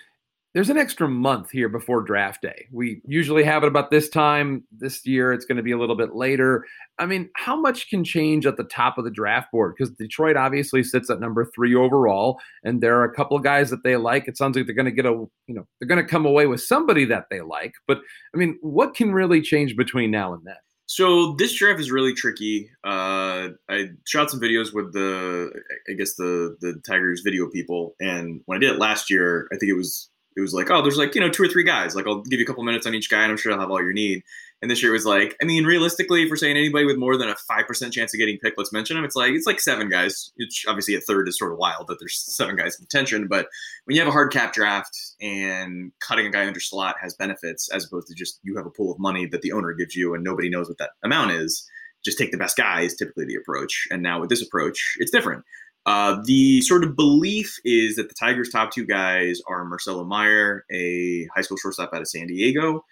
there's 0.55 0.70
an 0.70 0.78
extra 0.78 1.09
month 1.09 1.50
here 1.50 1.68
before 1.68 2.00
draft 2.00 2.40
day. 2.40 2.66
We 2.70 3.02
usually 3.05 3.42
have 3.42 3.64
it 3.64 3.66
about 3.66 3.90
this 3.90 4.09
time. 4.09 4.62
This 4.70 5.05
year, 5.05 5.32
it's 5.32 5.44
going 5.44 5.57
to 5.57 5.64
be 5.64 5.72
a 5.72 5.78
little 5.78 5.96
bit 5.96 6.14
later. 6.14 6.64
I 7.00 7.07
mean, 7.07 7.28
how 7.34 7.61
much 7.61 7.90
can 7.90 8.05
change 8.05 8.46
at 8.46 8.57
the 8.57 8.62
top 8.64 8.96
of 8.96 9.05
the 9.05 9.11
draft 9.11 9.50
board? 9.50 9.74
Because 9.76 9.92
Detroit 9.94 10.36
obviously 10.36 10.84
sits 10.84 11.11
at 11.11 11.18
number 11.18 11.44
three 11.44 11.74
overall, 11.74 12.38
and 12.62 12.80
there 12.80 13.00
are 13.00 13.05
a 13.05 13.12
couple 13.12 13.36
of 13.36 13.42
guys 13.42 13.68
that 13.70 13.82
they 13.82 13.96
like. 13.96 14.28
It 14.28 14.36
sounds 14.36 14.57
like 14.57 14.66
they're 14.66 14.76
going 14.76 14.84
to 14.86 14.92
get 14.92 15.07
a, 15.07 15.26
you 15.48 15.55
know, 15.55 15.66
they're 15.80 15.88
going 15.88 16.02
to 16.02 16.09
come 16.09 16.24
away 16.24 16.46
with 16.46 16.61
somebody 16.61 17.05
that 17.07 17.26
they 17.30 17.40
like. 17.40 17.74
But 17.88 17.98
I 18.32 18.38
mean, 18.38 18.57
what 18.62 18.94
can 18.94 19.12
really 19.12 19.42
change 19.42 19.76
between 19.76 20.12
now 20.12 20.34
and 20.34 20.42
then? 20.46 20.55
So 20.86 21.34
this 21.38 21.55
draft 21.55 21.80
is 21.80 21.90
really 21.90 22.14
tricky. 22.14 22.70
Uh, 22.84 23.48
I 23.68 23.88
shot 24.07 24.30
some 24.30 24.40
videos 24.40 24.72
with 24.72 24.92
the, 24.92 25.50
I 25.90 25.94
guess 25.94 26.14
the 26.14 26.57
the 26.61 26.80
Tigers 26.86 27.22
video 27.24 27.48
people, 27.50 27.96
and 28.00 28.42
when 28.44 28.57
I 28.57 28.61
did 28.61 28.70
it 28.70 28.78
last 28.78 29.11
year, 29.11 29.48
I 29.52 29.57
think 29.57 29.70
it 29.70 29.76
was 29.76 30.11
it 30.37 30.41
was 30.41 30.53
like, 30.53 30.70
oh, 30.70 30.82
there's 30.82 30.97
like 30.97 31.14
you 31.14 31.20
know 31.20 31.30
two 31.30 31.45
or 31.45 31.49
three 31.49 31.62
guys. 31.62 31.95
Like 31.95 32.07
I'll 32.07 32.22
give 32.22 32.41
you 32.41 32.45
a 32.45 32.47
couple 32.47 32.64
minutes 32.64 32.87
on 32.87 32.95
each 32.95 33.09
guy, 33.09 33.22
and 33.22 33.30
I'm 33.30 33.37
sure 33.37 33.53
I'll 33.53 33.61
have 33.61 33.70
all 33.70 33.82
your 33.82 33.93
need. 33.93 34.22
And 34.62 34.70
this 34.70 34.82
year 34.82 34.93
was 34.93 35.05
like, 35.05 35.37
I 35.43 35.45
mean, 35.45 35.64
realistically, 35.64 36.22
if 36.22 36.30
we're 36.30 36.37
saying 36.37 36.57
anybody 36.57 36.87
with 36.87 36.97
more 36.97 37.16
than 37.16 37.28
a 37.28 37.37
five 37.37 37.66
percent 37.66 37.93
chance 37.93 38.12
of 38.14 38.18
getting 38.18 38.39
picked, 38.39 38.59
let's 38.59 38.72
mention 38.72 38.97
them. 38.97 39.05
It's 39.05 39.14
like 39.14 39.32
it's 39.32 39.47
like 39.47 39.61
seven 39.61 39.89
guys. 39.89 40.32
Which 40.37 40.64
obviously 40.66 40.95
a 40.95 41.01
third 41.01 41.28
is 41.28 41.39
sort 41.39 41.53
of 41.53 41.59
wild 41.59 41.87
that 41.89 41.99
there's 42.01 42.18
seven 42.18 42.57
guys 42.57 42.74
in 42.74 42.87
contention. 42.87 43.28
But 43.28 43.47
when 43.85 43.95
you 43.95 44.01
have 44.01 44.09
a 44.09 44.12
hard 44.12 44.32
cap 44.32 44.53
draft 44.53 44.97
and 45.20 45.93
cutting 46.01 46.26
a 46.26 46.30
guy 46.30 46.47
under 46.47 46.61
slot 46.61 46.97
has 47.01 47.14
benefits 47.14 47.68
as 47.70 47.87
opposed 47.87 48.09
to 48.09 48.14
just 48.14 48.41
you 48.43 48.57
have 48.57 48.66
a 48.66 48.70
pool 48.70 48.93
of 48.93 48.99
money 48.99 49.26
that 49.26 49.43
the 49.43 49.53
owner 49.53 49.72
gives 49.72 49.95
you 49.95 50.14
and 50.14 50.24
nobody 50.24 50.51
knows 50.51 50.68
what 50.68 50.78
that 50.78 50.91
amount 51.05 51.30
is. 51.30 51.68
Just 52.05 52.18
take 52.18 52.32
the 52.32 52.39
best 52.39 52.57
guy 52.57 52.82
is 52.82 52.97
typically 52.97 53.24
the 53.24 53.37
approach. 53.37 53.87
And 53.91 54.03
now 54.03 54.20
with 54.20 54.30
this 54.30 54.43
approach, 54.43 54.97
it's 54.99 55.11
different. 55.11 55.45
Uh, 55.87 56.16
the 56.24 56.62
sort 56.62 56.82
of 56.82 56.97
belief 56.97 57.59
is 57.64 57.97
that 57.97 58.09
the 58.09 58.14
Tigers' 58.14 58.51
top 58.51 58.72
two 58.72 58.87
guys 58.87 59.41
are 59.47 59.64
Marcelo 59.64 60.05
Meyer, 60.05 60.64
a 60.72 61.26
high 61.35 61.43
school 61.43 61.59
shortstop 61.59 61.93
out 61.93 62.01
of 62.01 62.09
San 62.09 62.26
Diego, 62.26 62.85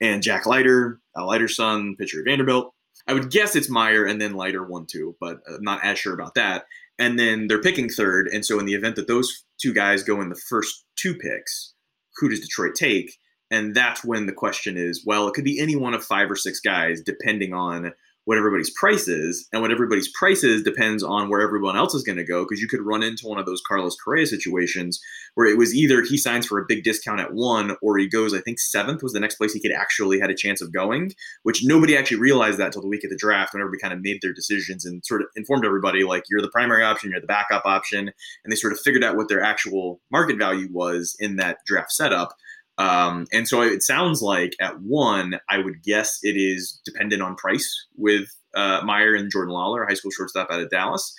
and 0.00 0.22
Jack 0.22 0.46
Leiter, 0.46 1.00
Al 1.16 1.26
Leiter's 1.26 1.56
son, 1.56 1.96
pitcher 1.98 2.20
at 2.20 2.24
Vanderbilt. 2.26 2.72
I 3.08 3.14
would 3.14 3.30
guess 3.30 3.56
it's 3.56 3.70
Meyer 3.70 4.04
and 4.04 4.20
then 4.20 4.34
Leiter 4.34 4.64
one 4.64 4.86
two, 4.86 5.16
but 5.20 5.38
I'm 5.48 5.62
not 5.62 5.84
as 5.84 5.98
sure 5.98 6.14
about 6.14 6.34
that. 6.34 6.64
And 6.98 7.18
then 7.18 7.46
they're 7.46 7.60
picking 7.60 7.88
third, 7.88 8.28
and 8.28 8.44
so 8.44 8.58
in 8.58 8.66
the 8.66 8.74
event 8.74 8.96
that 8.96 9.08
those 9.08 9.44
two 9.60 9.74
guys 9.74 10.02
go 10.02 10.20
in 10.20 10.28
the 10.28 10.40
first 10.48 10.84
two 10.96 11.14
picks, 11.14 11.74
who 12.16 12.28
does 12.28 12.40
Detroit 12.40 12.74
take? 12.74 13.18
And 13.50 13.74
that's 13.74 14.04
when 14.04 14.26
the 14.26 14.32
question 14.32 14.76
is, 14.76 15.04
well, 15.06 15.28
it 15.28 15.34
could 15.34 15.44
be 15.44 15.60
any 15.60 15.76
one 15.76 15.94
of 15.94 16.04
five 16.04 16.30
or 16.30 16.36
six 16.36 16.58
guys, 16.58 17.00
depending 17.00 17.52
on 17.52 17.92
what 18.26 18.36
everybody's 18.36 18.70
price 18.70 19.06
is, 19.06 19.48
and 19.52 19.62
what 19.62 19.70
everybody's 19.70 20.10
price 20.10 20.42
is 20.42 20.62
depends 20.62 21.02
on 21.02 21.30
where 21.30 21.40
everyone 21.40 21.76
else 21.76 21.94
is 21.94 22.02
going 22.02 22.18
to 22.18 22.24
go. 22.24 22.44
Because 22.44 22.60
you 22.60 22.66
could 22.66 22.82
run 22.82 23.02
into 23.02 23.26
one 23.26 23.38
of 23.38 23.46
those 23.46 23.62
Carlos 23.66 23.96
Correa 23.96 24.26
situations 24.26 25.00
where 25.34 25.46
it 25.46 25.56
was 25.56 25.74
either 25.74 26.02
he 26.02 26.18
signs 26.18 26.44
for 26.44 26.58
a 26.58 26.64
big 26.66 26.82
discount 26.82 27.20
at 27.20 27.32
one, 27.32 27.76
or 27.80 27.96
he 27.98 28.08
goes, 28.08 28.34
I 28.34 28.40
think 28.40 28.58
seventh 28.58 29.02
was 29.02 29.12
the 29.12 29.20
next 29.20 29.36
place 29.36 29.52
he 29.52 29.60
could 29.60 29.70
actually 29.70 30.18
had 30.18 30.30
a 30.30 30.34
chance 30.34 30.60
of 30.60 30.72
going, 30.72 31.12
which 31.44 31.62
nobody 31.64 31.96
actually 31.96 32.18
realized 32.18 32.58
that 32.58 32.66
until 32.66 32.82
the 32.82 32.88
week 32.88 33.04
of 33.04 33.10
the 33.10 33.16
draft, 33.16 33.54
when 33.54 33.60
everybody 33.60 33.80
kind 33.80 33.94
of 33.94 34.02
made 34.02 34.18
their 34.22 34.32
decisions 34.32 34.84
and 34.84 35.06
sort 35.06 35.22
of 35.22 35.28
informed 35.36 35.64
everybody 35.64 36.02
like 36.02 36.24
you're 36.28 36.42
the 36.42 36.50
primary 36.50 36.82
option, 36.82 37.12
you're 37.12 37.20
the 37.20 37.26
backup 37.28 37.64
option, 37.64 38.08
and 38.08 38.52
they 38.52 38.56
sort 38.56 38.72
of 38.72 38.80
figured 38.80 39.04
out 39.04 39.16
what 39.16 39.28
their 39.28 39.42
actual 39.42 40.00
market 40.10 40.36
value 40.36 40.68
was 40.72 41.14
in 41.20 41.36
that 41.36 41.58
draft 41.64 41.92
setup. 41.92 42.34
Um, 42.78 43.26
and 43.32 43.48
so 43.48 43.62
it 43.62 43.82
sounds 43.82 44.20
like 44.22 44.54
at 44.60 44.80
one, 44.80 45.38
I 45.48 45.58
would 45.58 45.82
guess 45.82 46.18
it 46.22 46.36
is 46.36 46.80
dependent 46.84 47.22
on 47.22 47.36
price 47.36 47.86
with 47.96 48.28
uh, 48.54 48.82
Meyer 48.84 49.14
and 49.14 49.30
Jordan 49.30 49.54
Lawlar, 49.54 49.86
high 49.88 49.94
school 49.94 50.10
shortstop 50.10 50.50
out 50.50 50.60
of 50.60 50.70
Dallas. 50.70 51.14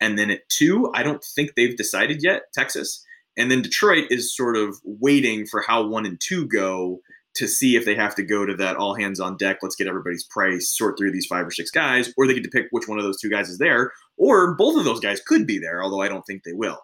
And 0.00 0.18
then 0.18 0.30
at 0.30 0.48
two, 0.48 0.90
I 0.94 1.02
don't 1.02 1.24
think 1.24 1.54
they've 1.54 1.76
decided 1.76 2.22
yet, 2.22 2.42
Texas. 2.54 3.04
And 3.36 3.50
then 3.50 3.62
Detroit 3.62 4.06
is 4.10 4.34
sort 4.34 4.56
of 4.56 4.76
waiting 4.84 5.46
for 5.46 5.62
how 5.62 5.86
one 5.86 6.06
and 6.06 6.20
two 6.20 6.46
go 6.46 7.00
to 7.34 7.48
see 7.48 7.76
if 7.76 7.84
they 7.84 7.94
have 7.94 8.14
to 8.14 8.22
go 8.22 8.44
to 8.44 8.54
that 8.56 8.76
all 8.76 8.94
hands 8.94 9.18
on 9.18 9.36
deck, 9.36 9.58
let's 9.62 9.76
get 9.76 9.86
everybody's 9.86 10.24
price, 10.24 10.70
sort 10.70 10.98
through 10.98 11.12
these 11.12 11.26
five 11.26 11.46
or 11.46 11.50
six 11.50 11.70
guys, 11.70 12.12
or 12.16 12.26
they 12.26 12.34
get 12.34 12.44
to 12.44 12.50
pick 12.50 12.66
which 12.70 12.88
one 12.88 12.98
of 12.98 13.04
those 13.04 13.18
two 13.20 13.30
guys 13.30 13.48
is 13.48 13.58
there, 13.58 13.92
or 14.18 14.54
both 14.54 14.76
of 14.76 14.84
those 14.84 15.00
guys 15.00 15.20
could 15.26 15.46
be 15.46 15.58
there, 15.58 15.82
although 15.82 16.02
I 16.02 16.08
don't 16.08 16.26
think 16.26 16.42
they 16.44 16.52
will. 16.52 16.78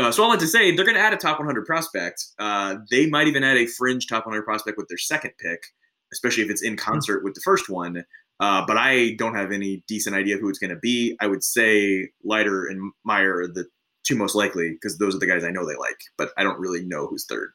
Uh, 0.00 0.12
so 0.12 0.22
all 0.22 0.30
that 0.30 0.40
to 0.40 0.46
say, 0.46 0.74
they're 0.74 0.84
going 0.84 0.96
to 0.96 1.00
add 1.00 1.12
a 1.12 1.16
top 1.16 1.38
100 1.38 1.64
prospect. 1.66 2.24
Uh, 2.38 2.76
they 2.90 3.06
might 3.06 3.26
even 3.26 3.44
add 3.44 3.56
a 3.56 3.66
fringe 3.66 4.06
top 4.06 4.26
100 4.26 4.42
prospect 4.42 4.78
with 4.78 4.88
their 4.88 4.98
second 4.98 5.32
pick, 5.38 5.62
especially 6.12 6.42
if 6.42 6.50
it's 6.50 6.62
in 6.62 6.76
concert 6.76 7.24
with 7.24 7.34
the 7.34 7.40
first 7.42 7.68
one. 7.68 8.04
Uh, 8.40 8.64
but 8.66 8.78
I 8.78 9.14
don't 9.18 9.34
have 9.34 9.52
any 9.52 9.84
decent 9.86 10.16
idea 10.16 10.38
who 10.38 10.48
it's 10.48 10.58
going 10.58 10.70
to 10.70 10.80
be. 10.80 11.16
I 11.20 11.26
would 11.26 11.44
say 11.44 12.08
Leiter 12.24 12.66
and 12.66 12.92
Meyer 13.04 13.40
are 13.40 13.48
the 13.48 13.66
two 14.04 14.16
most 14.16 14.34
likely 14.34 14.72
because 14.72 14.98
those 14.98 15.14
are 15.14 15.18
the 15.18 15.26
guys 15.26 15.44
I 15.44 15.50
know 15.50 15.66
they 15.66 15.76
like, 15.76 15.98
but 16.16 16.30
I 16.38 16.42
don't 16.42 16.58
really 16.58 16.82
know 16.84 17.06
who's 17.06 17.26
third. 17.26 17.50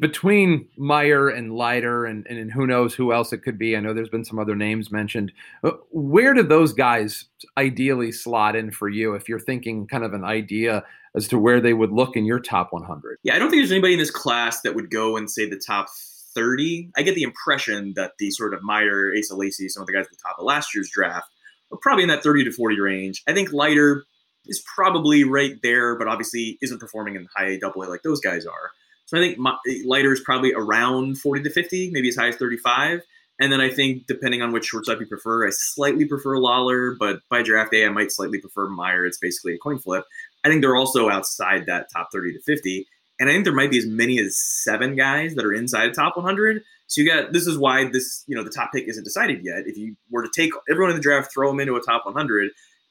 Between 0.00 0.68
Meyer 0.76 1.28
and 1.28 1.54
Leiter, 1.54 2.04
and, 2.04 2.26
and 2.26 2.50
who 2.50 2.66
knows 2.66 2.94
who 2.94 3.12
else 3.12 3.32
it 3.32 3.44
could 3.44 3.58
be. 3.58 3.76
I 3.76 3.80
know 3.80 3.94
there's 3.94 4.08
been 4.08 4.24
some 4.24 4.40
other 4.40 4.56
names 4.56 4.90
mentioned. 4.90 5.32
Uh, 5.62 5.72
where 5.90 6.34
do 6.34 6.42
those 6.42 6.72
guys 6.72 7.26
ideally 7.56 8.10
slot 8.10 8.56
in 8.56 8.72
for 8.72 8.88
you 8.88 9.14
if 9.14 9.28
you're 9.28 9.38
thinking 9.38 9.86
kind 9.86 10.04
of 10.04 10.12
an 10.12 10.24
idea 10.24 10.84
as 11.16 11.28
to 11.28 11.38
where 11.38 11.60
they 11.60 11.72
would 11.72 11.92
look 11.92 12.16
in 12.16 12.24
your 12.24 12.40
top 12.40 12.72
100? 12.72 13.18
Yeah, 13.22 13.36
I 13.36 13.38
don't 13.38 13.50
think 13.50 13.60
there's 13.60 13.72
anybody 13.72 13.94
in 13.94 13.98
this 13.98 14.10
class 14.10 14.60
that 14.62 14.74
would 14.74 14.90
go 14.90 15.16
and 15.16 15.30
say 15.30 15.48
the 15.48 15.60
top 15.64 15.86
30. 16.34 16.90
I 16.96 17.02
get 17.02 17.14
the 17.14 17.22
impression 17.22 17.94
that 17.94 18.12
the 18.18 18.30
sort 18.30 18.54
of 18.54 18.62
Meyer, 18.62 19.12
Asa 19.16 19.36
Lacy, 19.36 19.68
some 19.68 19.82
of 19.82 19.86
the 19.86 19.92
guys 19.92 20.06
at 20.06 20.10
the 20.10 20.18
top 20.22 20.36
of 20.38 20.44
last 20.44 20.74
year's 20.74 20.90
draft 20.90 21.28
are 21.72 21.78
probably 21.80 22.02
in 22.02 22.08
that 22.08 22.22
30 22.22 22.44
to 22.44 22.52
40 22.52 22.80
range. 22.80 23.22
I 23.26 23.32
think 23.32 23.52
Leiter 23.52 24.04
is 24.46 24.62
probably 24.74 25.24
right 25.24 25.56
there, 25.62 25.96
but 25.96 26.08
obviously 26.08 26.58
isn't 26.60 26.78
performing 26.78 27.16
in 27.16 27.28
high 27.34 27.56
double 27.58 27.82
A 27.82 27.86
like 27.86 28.02
those 28.02 28.20
guys 28.20 28.44
are. 28.46 28.70
So 29.06 29.18
I 29.18 29.20
think 29.20 29.38
Leiter 29.86 30.12
is 30.12 30.20
probably 30.20 30.52
around 30.54 31.18
40 31.18 31.42
to 31.44 31.50
50, 31.50 31.90
maybe 31.90 32.08
as 32.08 32.16
high 32.16 32.28
as 32.28 32.36
35. 32.36 33.00
And 33.40 33.52
then 33.52 33.60
I 33.60 33.68
think 33.68 34.06
depending 34.06 34.42
on 34.42 34.52
which 34.52 34.66
shortstop 34.66 35.00
you 35.00 35.06
prefer, 35.06 35.46
I 35.46 35.50
slightly 35.50 36.04
prefer 36.04 36.36
Lawlar, 36.36 36.96
but 36.98 37.20
by 37.28 37.42
draft 37.42 37.72
day 37.72 37.84
I 37.84 37.90
might 37.90 38.12
slightly 38.12 38.40
prefer 38.40 38.68
Meyer. 38.68 39.04
It's 39.04 39.18
basically 39.18 39.54
a 39.54 39.58
coin 39.58 39.78
flip. 39.78 40.04
I 40.44 40.48
think 40.48 40.60
they're 40.60 40.76
also 40.76 41.08
outside 41.08 41.66
that 41.66 41.88
top 41.92 42.10
30 42.12 42.34
to 42.34 42.40
50. 42.40 42.86
And 43.18 43.28
I 43.28 43.32
think 43.32 43.44
there 43.44 43.54
might 43.54 43.70
be 43.70 43.78
as 43.78 43.86
many 43.86 44.18
as 44.18 44.36
seven 44.36 44.96
guys 44.96 45.34
that 45.34 45.44
are 45.44 45.52
inside 45.52 45.88
the 45.88 45.94
top 45.94 46.16
100. 46.16 46.62
So 46.86 47.00
you 47.00 47.08
got 47.08 47.32
this 47.32 47.46
is 47.46 47.56
why 47.56 47.88
this, 47.90 48.24
you 48.26 48.36
know, 48.36 48.44
the 48.44 48.50
top 48.50 48.70
pick 48.72 48.88
isn't 48.88 49.04
decided 49.04 49.44
yet. 49.44 49.64
If 49.66 49.76
you 49.76 49.96
were 50.10 50.22
to 50.22 50.30
take 50.34 50.52
everyone 50.70 50.90
in 50.90 50.96
the 50.96 51.02
draft, 51.02 51.32
throw 51.32 51.48
them 51.50 51.60
into 51.60 51.76
a 51.76 51.80
top 51.80 52.04
100, 52.04 52.50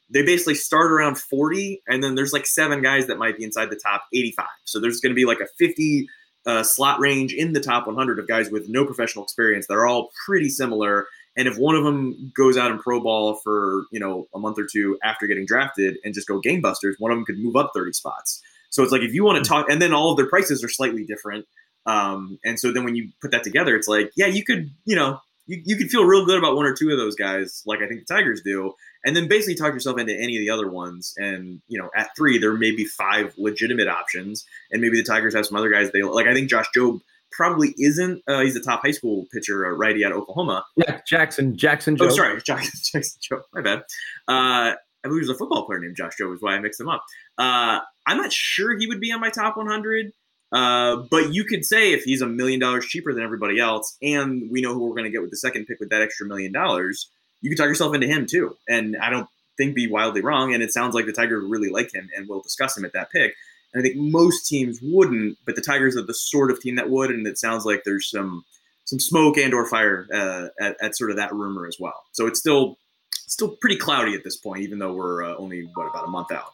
they 0.10 0.24
basically 0.24 0.56
start 0.56 0.92
around 0.92 1.18
40, 1.18 1.82
and 1.88 2.04
then 2.04 2.16
there's 2.16 2.34
like 2.34 2.46
seven 2.46 2.82
guys 2.82 3.08
that 3.08 3.18
might 3.18 3.38
be 3.38 3.44
inside 3.44 3.70
the 3.70 3.76
top 3.76 4.04
85. 4.14 4.46
So 4.66 4.80
there's 4.80 5.00
going 5.00 5.12
to 5.12 5.16
be 5.16 5.26
like 5.26 5.40
a 5.40 5.48
50 5.58 6.08
uh, 6.46 6.64
slot 6.64 7.00
range 7.00 7.34
in 7.34 7.54
the 7.54 7.60
top 7.60 7.88
100 7.88 8.20
of 8.20 8.28
guys 8.28 8.50
with 8.50 8.68
no 8.68 8.86
professional 8.86 9.24
experience. 9.24 9.68
They're 9.68 9.88
all 9.88 10.12
pretty 10.26 10.50
similar. 10.50 11.08
And 11.36 11.48
if 11.48 11.58
one 11.58 11.76
of 11.76 11.84
them 11.84 12.32
goes 12.36 12.58
out 12.58 12.72
in 12.72 12.80
pro 12.80 13.02
ball 13.02 13.36
for 13.44 13.86
you 13.92 14.00
know 14.00 14.28
a 14.34 14.40
month 14.40 14.60
or 14.60 14.68
two 14.72 14.98
after 15.04 15.28
getting 15.28 15.46
drafted 15.46 15.98
and 16.04 16.14
just 16.14 16.28
go 16.28 16.42
gangbusters, 16.42 16.94
one 17.00 17.12
of 17.12 17.18
them 17.18 17.26
could 17.26 17.40
move 17.40 17.56
up 17.56 17.72
30 17.74 17.94
spots. 17.94 18.42
So 18.70 18.82
it's 18.82 18.92
like 18.92 19.02
if 19.02 19.14
you 19.14 19.24
want 19.24 19.44
to 19.44 19.48
talk, 19.48 19.70
and 19.70 19.82
then 19.82 19.94
all 19.94 20.12
of 20.12 20.18
their 20.18 20.28
prices 20.28 20.64
are 20.64 20.70
slightly 20.70 21.06
different. 21.06 21.46
Um, 21.86 22.40
and 22.44 22.60
so 22.60 22.72
then 22.72 22.84
when 22.84 22.96
you 22.96 23.10
put 23.22 23.32
that 23.32 23.44
together, 23.44 23.76
it's 23.76 23.88
like, 23.88 24.12
yeah, 24.16 24.28
you 24.28 24.44
could, 24.44 24.72
you 24.86 24.96
know, 24.96 25.20
you, 25.46 25.62
you 25.66 25.76
could 25.76 25.90
feel 25.90 26.06
real 26.06 26.26
good 26.26 26.38
about 26.38 26.56
one 26.56 26.66
or 26.66 26.74
two 26.74 26.90
of 26.90 26.98
those 26.98 27.16
guys, 27.16 27.62
like 27.66 27.82
I 27.82 27.88
think 27.88 28.08
the 28.08 28.14
Tigers 28.14 28.42
do, 28.42 28.74
and 29.06 29.16
then 29.16 29.28
basically 29.28 29.56
talk 29.56 29.74
yourself 29.74 30.00
into 30.00 30.14
any 30.14 30.38
of 30.38 30.42
the 30.42 30.50
other 30.50 30.70
ones. 30.70 31.14
And 31.18 31.62
you 31.68 31.78
know, 31.78 31.90
at 31.96 32.16
three, 32.16 32.38
there 32.38 32.54
may 32.54 32.72
be 32.72 32.86
five 32.86 33.34
legitimate 33.38 33.88
options, 33.88 34.46
and 34.72 34.82
maybe 34.82 34.98
the 34.98 35.04
Tigers 35.04 35.36
have 35.36 35.46
some 35.46 35.58
other 35.58 35.70
guys 35.70 35.92
they 35.92 36.04
like. 36.04 36.28
I 36.28 36.34
think 36.34 36.50
Josh 36.50 36.68
Jobe 36.76 37.02
probably 37.36 37.74
isn't. 37.78 38.22
Uh, 38.28 38.42
he's 38.42 38.56
a 38.56 38.62
top 38.62 38.82
high 38.84 38.92
school 38.92 39.26
pitcher, 39.32 39.66
a 39.66 39.74
righty 39.74 40.06
out 40.06 40.12
of 40.12 40.20
Oklahoma. 40.20 40.64
Yeah, 40.76 41.02
Jackson 41.08 41.58
Jackson. 41.58 41.98
Jobe. 41.98 42.08
Oh, 42.08 42.16
sorry, 42.16 42.42
Jackson, 42.46 42.80
Jackson 42.84 43.20
Jobe. 43.22 43.44
My 43.54 43.62
bad. 43.62 43.80
Uh, 44.28 44.76
I 45.06 45.10
believe 45.10 45.24
he 45.24 45.28
was 45.28 45.36
a 45.36 45.38
football 45.38 45.66
player 45.66 45.80
named 45.80 45.96
Josh 45.98 46.14
Jobe. 46.20 46.36
Is 46.36 46.42
why 46.42 46.54
I 46.54 46.60
mixed 46.60 46.80
him 46.80 46.90
up. 46.90 47.04
Uh, 47.38 47.80
I'm 48.06 48.18
not 48.18 48.32
sure 48.32 48.78
he 48.78 48.88
would 48.88 49.00
be 49.00 49.12
on 49.12 49.20
my 49.20 49.30
top 49.30 49.58
100. 49.58 50.12
Uh, 50.52 51.04
but 51.10 51.34
you 51.34 51.44
could 51.44 51.66
say 51.66 51.94
if 51.94 52.04
he's 52.04 52.22
a 52.22 52.28
million 52.28 52.60
dollars 52.60 52.86
cheaper 52.86 53.12
than 53.12 53.24
everybody 53.24 53.60
else, 53.60 53.98
and 54.04 54.50
we 54.52 54.62
know 54.62 54.74
who 54.74 54.88
we're 54.88 54.96
going 54.96 55.06
to 55.06 55.10
get 55.10 55.22
with 55.22 55.32
the 55.32 55.38
second 55.38 55.66
pick 55.66 55.80
with 55.80 55.90
that 55.90 56.04
extra 56.04 56.28
million 56.28 56.52
dollars, 56.52 57.10
you 57.42 57.50
could 57.50 57.58
talk 57.58 57.68
yourself 57.68 57.96
into 57.96 58.08
him 58.08 58.28
too. 58.28 58.56
And 58.70 58.96
I 58.98 59.10
don't 59.10 59.28
think 59.58 59.76
be 59.76 59.88
wildly 59.88 60.22
wrong. 60.22 60.54
And 60.54 60.62
it 60.62 60.72
sounds 60.72 60.94
like 60.94 61.08
the 61.08 61.12
Tigers 61.12 61.44
really 61.48 61.70
like 61.70 61.94
him 61.94 62.10
and 62.16 62.30
will 62.30 62.42
discuss 62.42 62.78
him 62.78 62.86
at 62.86 62.94
that 62.94 63.10
pick. 63.12 63.34
I 63.76 63.82
think 63.82 63.96
most 63.96 64.48
teams 64.48 64.80
wouldn't, 64.82 65.38
but 65.46 65.56
the 65.56 65.62
Tigers 65.62 65.98
are 65.98 66.04
the 66.04 66.14
sort 66.14 66.52
of 66.52 66.60
team 66.60 66.76
that 66.76 66.90
would. 66.90 67.10
And 67.10 67.26
it 67.26 67.38
sounds 67.38 67.66
like 67.66 67.84
there's 67.84 68.10
some 68.10 68.46
some 68.86 69.00
smoke 69.00 69.38
and 69.38 69.54
or 69.54 69.66
fire 69.66 70.08
uh, 70.14 70.48
at, 70.60 70.76
at, 70.82 70.96
sort 70.98 71.10
of 71.10 71.16
that 71.16 71.34
rumor 71.34 71.66
as 71.66 71.78
well. 71.80 72.04
So 72.12 72.28
it's 72.28 72.40
still 72.40 72.78
still 73.14 73.56
pretty 73.62 73.78
cloudy 73.78 74.14
at 74.14 74.24
this 74.24 74.36
point, 74.36 74.62
even 74.64 74.80
though 74.80 74.94
we're 74.94 75.24
uh, 75.24 75.36
only 75.38 75.70
what 75.74 75.88
about 75.88 76.06
a 76.06 76.10
month 76.10 76.32
out. 76.32 76.54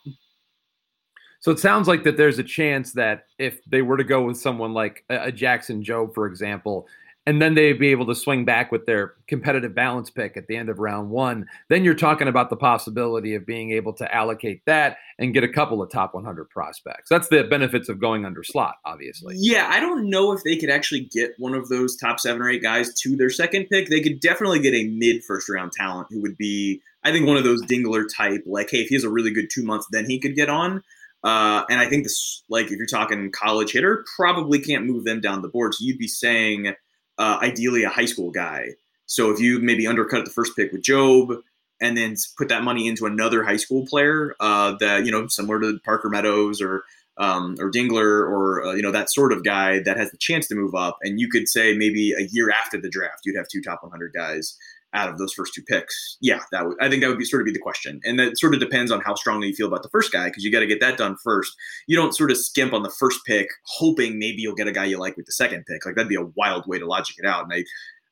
So 1.41 1.51
it 1.51 1.59
sounds 1.59 1.87
like 1.87 2.03
that 2.03 2.17
there's 2.17 2.37
a 2.37 2.43
chance 2.43 2.93
that 2.93 3.25
if 3.37 3.63
they 3.65 3.81
were 3.81 3.97
to 3.97 4.03
go 4.03 4.21
with 4.23 4.37
someone 4.37 4.73
like 4.73 5.05
a 5.09 5.31
Jackson 5.31 5.83
Jobe, 5.83 6.13
for 6.13 6.27
example, 6.27 6.87
and 7.29 7.39
then 7.39 7.53
they'd 7.53 7.77
be 7.77 7.89
able 7.89 8.07
to 8.07 8.15
swing 8.15 8.43
back 8.43 8.71
with 8.71 8.87
their 8.87 9.13
competitive 9.27 9.75
balance 9.75 10.09
pick 10.09 10.35
at 10.35 10.47
the 10.47 10.55
end 10.55 10.67
of 10.67 10.79
round 10.79 11.11
one, 11.11 11.45
then 11.67 11.83
you're 11.83 11.93
talking 11.93 12.27
about 12.27 12.49
the 12.49 12.55
possibility 12.55 13.35
of 13.35 13.45
being 13.45 13.69
able 13.69 13.93
to 13.93 14.15
allocate 14.15 14.65
that 14.65 14.97
and 15.19 15.31
get 15.31 15.43
a 15.43 15.47
couple 15.47 15.79
of 15.79 15.91
top 15.91 16.15
100 16.15 16.49
prospects. 16.49 17.07
That's 17.07 17.27
the 17.27 17.43
benefits 17.43 17.87
of 17.87 18.01
going 18.01 18.25
under 18.25 18.43
slot, 18.43 18.77
obviously. 18.83 19.35
Yeah, 19.37 19.67
I 19.69 19.79
don't 19.79 20.09
know 20.09 20.31
if 20.31 20.41
they 20.43 20.57
could 20.57 20.71
actually 20.71 21.01
get 21.01 21.33
one 21.37 21.53
of 21.53 21.69
those 21.69 21.95
top 21.95 22.19
seven 22.19 22.41
or 22.41 22.49
eight 22.49 22.63
guys 22.63 22.95
to 23.01 23.15
their 23.15 23.29
second 23.29 23.67
pick. 23.69 23.89
They 23.89 24.01
could 24.01 24.19
definitely 24.21 24.61
get 24.61 24.73
a 24.73 24.87
mid 24.87 25.23
first 25.23 25.47
round 25.49 25.71
talent 25.71 26.07
who 26.09 26.23
would 26.23 26.35
be, 26.35 26.81
I 27.03 27.11
think, 27.11 27.27
one 27.27 27.37
of 27.37 27.43
those 27.43 27.61
Dingler 27.61 28.05
type, 28.11 28.41
like, 28.47 28.71
hey, 28.71 28.79
if 28.79 28.87
he 28.87 28.95
has 28.95 29.03
a 29.03 29.09
really 29.09 29.31
good 29.31 29.49
two 29.53 29.63
months, 29.63 29.85
then 29.91 30.09
he 30.09 30.19
could 30.19 30.33
get 30.33 30.49
on. 30.49 30.81
Uh, 31.23 31.61
and 31.69 31.79
I 31.79 31.87
think 31.87 32.05
this, 32.05 32.41
like, 32.49 32.71
if 32.71 32.77
you're 32.79 32.87
talking 32.87 33.31
college 33.31 33.73
hitter, 33.73 34.03
probably 34.15 34.57
can't 34.57 34.87
move 34.87 35.03
them 35.03 35.21
down 35.21 35.43
the 35.43 35.47
board. 35.47 35.75
So 35.75 35.85
you'd 35.85 35.99
be 35.99 36.07
saying, 36.07 36.73
uh, 37.19 37.37
ideally, 37.41 37.83
a 37.83 37.89
high 37.89 38.05
school 38.05 38.31
guy. 38.31 38.69
So 39.05 39.31
if 39.31 39.39
you 39.39 39.59
maybe 39.59 39.85
undercut 39.85 40.25
the 40.25 40.31
first 40.31 40.55
pick 40.55 40.71
with 40.71 40.81
Jobe 40.81 41.41
and 41.81 41.97
then 41.97 42.15
put 42.37 42.49
that 42.49 42.63
money 42.63 42.87
into 42.87 43.05
another 43.05 43.43
high 43.43 43.57
school 43.57 43.85
player 43.85 44.35
uh, 44.39 44.75
that 44.79 45.05
you 45.05 45.11
know 45.11 45.27
similar 45.27 45.59
to 45.59 45.79
Parker 45.83 46.09
Meadows 46.09 46.61
or 46.61 46.83
um, 47.17 47.55
or 47.59 47.69
Dingler 47.69 48.21
or 48.27 48.65
uh, 48.65 48.73
you 48.73 48.81
know 48.81 48.91
that 48.91 49.11
sort 49.11 49.33
of 49.33 49.43
guy 49.43 49.79
that 49.83 49.97
has 49.97 50.11
the 50.11 50.17
chance 50.17 50.47
to 50.47 50.55
move 50.55 50.73
up, 50.73 50.97
and 51.03 51.19
you 51.19 51.29
could 51.29 51.47
say 51.47 51.75
maybe 51.75 52.13
a 52.13 52.23
year 52.31 52.49
after 52.49 52.79
the 52.79 52.89
draft 52.89 53.21
you'd 53.25 53.37
have 53.37 53.47
two 53.47 53.61
top 53.61 53.83
100 53.83 54.13
guys 54.13 54.57
out 54.93 55.09
of 55.09 55.17
those 55.17 55.33
first 55.33 55.53
two 55.53 55.61
picks. 55.61 56.17
Yeah, 56.21 56.39
that 56.51 56.65
would 56.65 56.77
I 56.81 56.89
think 56.89 57.01
that 57.01 57.09
would 57.09 57.19
be 57.19 57.25
sort 57.25 57.41
of 57.41 57.45
be 57.45 57.51
the 57.51 57.59
question, 57.59 57.99
and 58.03 58.19
that 58.19 58.39
sort 58.39 58.53
of 58.53 58.59
depends 58.59 58.91
on 58.91 59.01
how 59.01 59.15
strongly 59.15 59.47
you 59.47 59.53
feel 59.53 59.67
about 59.67 59.83
the 59.83 59.89
first 59.89 60.11
guy 60.11 60.27
because 60.27 60.43
you 60.43 60.51
got 60.51 60.61
to 60.61 60.67
get 60.67 60.79
that 60.81 60.97
done 60.97 61.15
first. 61.23 61.53
You 61.87 61.95
don't 61.95 62.15
sort 62.15 62.31
of 62.31 62.37
skimp 62.37 62.73
on 62.73 62.83
the 62.83 62.89
first 62.89 63.19
pick 63.25 63.47
hoping 63.65 64.17
maybe 64.17 64.41
you'll 64.41 64.55
get 64.55 64.67
a 64.67 64.71
guy 64.71 64.85
you 64.85 64.97
like 64.97 65.17
with 65.17 65.25
the 65.25 65.31
second 65.31 65.65
pick. 65.67 65.85
Like 65.85 65.95
that'd 65.95 66.09
be 66.09 66.15
a 66.15 66.31
wild 66.35 66.65
way 66.67 66.79
to 66.79 66.85
logic 66.85 67.15
it 67.19 67.25
out, 67.25 67.43
and 67.43 67.53
I 67.53 67.63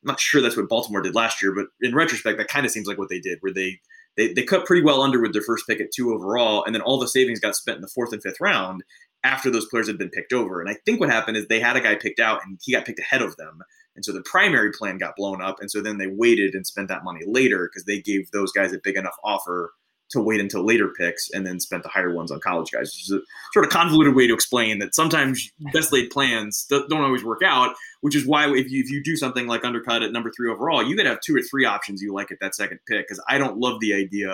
I'm 0.02 0.12
not 0.12 0.20
sure 0.20 0.40
that's 0.40 0.56
what 0.56 0.68
Baltimore 0.68 1.02
did 1.02 1.14
last 1.14 1.42
year, 1.42 1.52
but 1.54 1.66
in 1.80 1.94
retrospect, 1.94 2.38
that 2.38 2.48
kind 2.48 2.64
of 2.64 2.72
seems 2.72 2.86
like 2.86 2.98
what 2.98 3.08
they 3.08 3.20
did, 3.20 3.38
where 3.40 3.52
they, 3.52 3.80
they 4.16 4.32
they 4.32 4.44
cut 4.44 4.64
pretty 4.64 4.82
well 4.82 5.02
under 5.02 5.20
with 5.20 5.32
their 5.32 5.42
first 5.42 5.66
pick 5.66 5.80
at 5.80 5.90
two 5.94 6.14
overall, 6.14 6.64
and 6.64 6.74
then 6.74 6.82
all 6.82 6.98
the 6.98 7.08
savings 7.08 7.40
got 7.40 7.56
spent 7.56 7.76
in 7.76 7.82
the 7.82 7.90
fourth 7.94 8.12
and 8.12 8.22
fifth 8.22 8.40
round 8.40 8.84
after 9.24 9.50
those 9.50 9.66
players 9.66 9.88
had 9.88 9.98
been 9.98 10.10
picked 10.10 10.32
over. 10.32 10.60
And 10.60 10.70
I 10.70 10.76
think 10.84 11.00
what 11.00 11.10
happened 11.10 11.36
is 11.36 11.46
they 11.48 11.60
had 11.60 11.76
a 11.76 11.80
guy 11.80 11.96
picked 11.96 12.20
out, 12.20 12.40
and 12.44 12.58
he 12.62 12.72
got 12.72 12.84
picked 12.84 13.00
ahead 13.00 13.22
of 13.22 13.36
them, 13.36 13.60
and 13.98 14.04
so 14.04 14.12
the 14.12 14.22
primary 14.22 14.70
plan 14.70 14.96
got 14.96 15.16
blown 15.16 15.42
up, 15.42 15.56
and 15.60 15.68
so 15.68 15.80
then 15.80 15.98
they 15.98 16.06
waited 16.06 16.54
and 16.54 16.64
spent 16.64 16.86
that 16.86 17.02
money 17.02 17.22
later 17.26 17.68
because 17.68 17.84
they 17.84 18.00
gave 18.00 18.30
those 18.30 18.52
guys 18.52 18.72
a 18.72 18.78
big 18.78 18.94
enough 18.96 19.16
offer 19.24 19.72
to 20.10 20.20
wait 20.20 20.40
until 20.40 20.64
later 20.64 20.88
picks 20.96 21.28
and 21.32 21.44
then 21.44 21.58
spent 21.58 21.82
the 21.82 21.88
higher 21.88 22.14
ones 22.14 22.30
on 22.30 22.38
college 22.38 22.70
guys, 22.70 22.94
which 22.94 23.02
is 23.02 23.10
a 23.10 23.20
sort 23.52 23.66
of 23.66 23.72
convoluted 23.72 24.14
way 24.14 24.28
to 24.28 24.32
explain 24.32 24.78
that 24.78 24.94
sometimes 24.94 25.50
best 25.72 25.92
laid 25.92 26.10
plans 26.10 26.64
don't 26.70 26.92
always 26.92 27.24
work 27.24 27.42
out, 27.44 27.74
which 28.02 28.14
is 28.14 28.24
why 28.24 28.48
if 28.48 28.70
you, 28.70 28.80
if 28.84 28.88
you 28.88 29.02
do 29.02 29.16
something 29.16 29.48
like 29.48 29.64
undercut 29.64 30.04
at 30.04 30.12
number 30.12 30.30
three 30.30 30.48
overall, 30.48 30.80
you 30.80 30.94
could 30.94 31.06
have 31.06 31.20
two 31.20 31.34
or 31.34 31.42
three 31.42 31.64
options 31.64 32.00
you 32.00 32.14
like 32.14 32.30
at 32.30 32.38
that 32.40 32.54
second 32.54 32.78
pick. 32.86 33.08
Because 33.08 33.20
I 33.28 33.36
don't 33.36 33.58
love 33.58 33.80
the 33.80 33.94
idea 33.94 34.30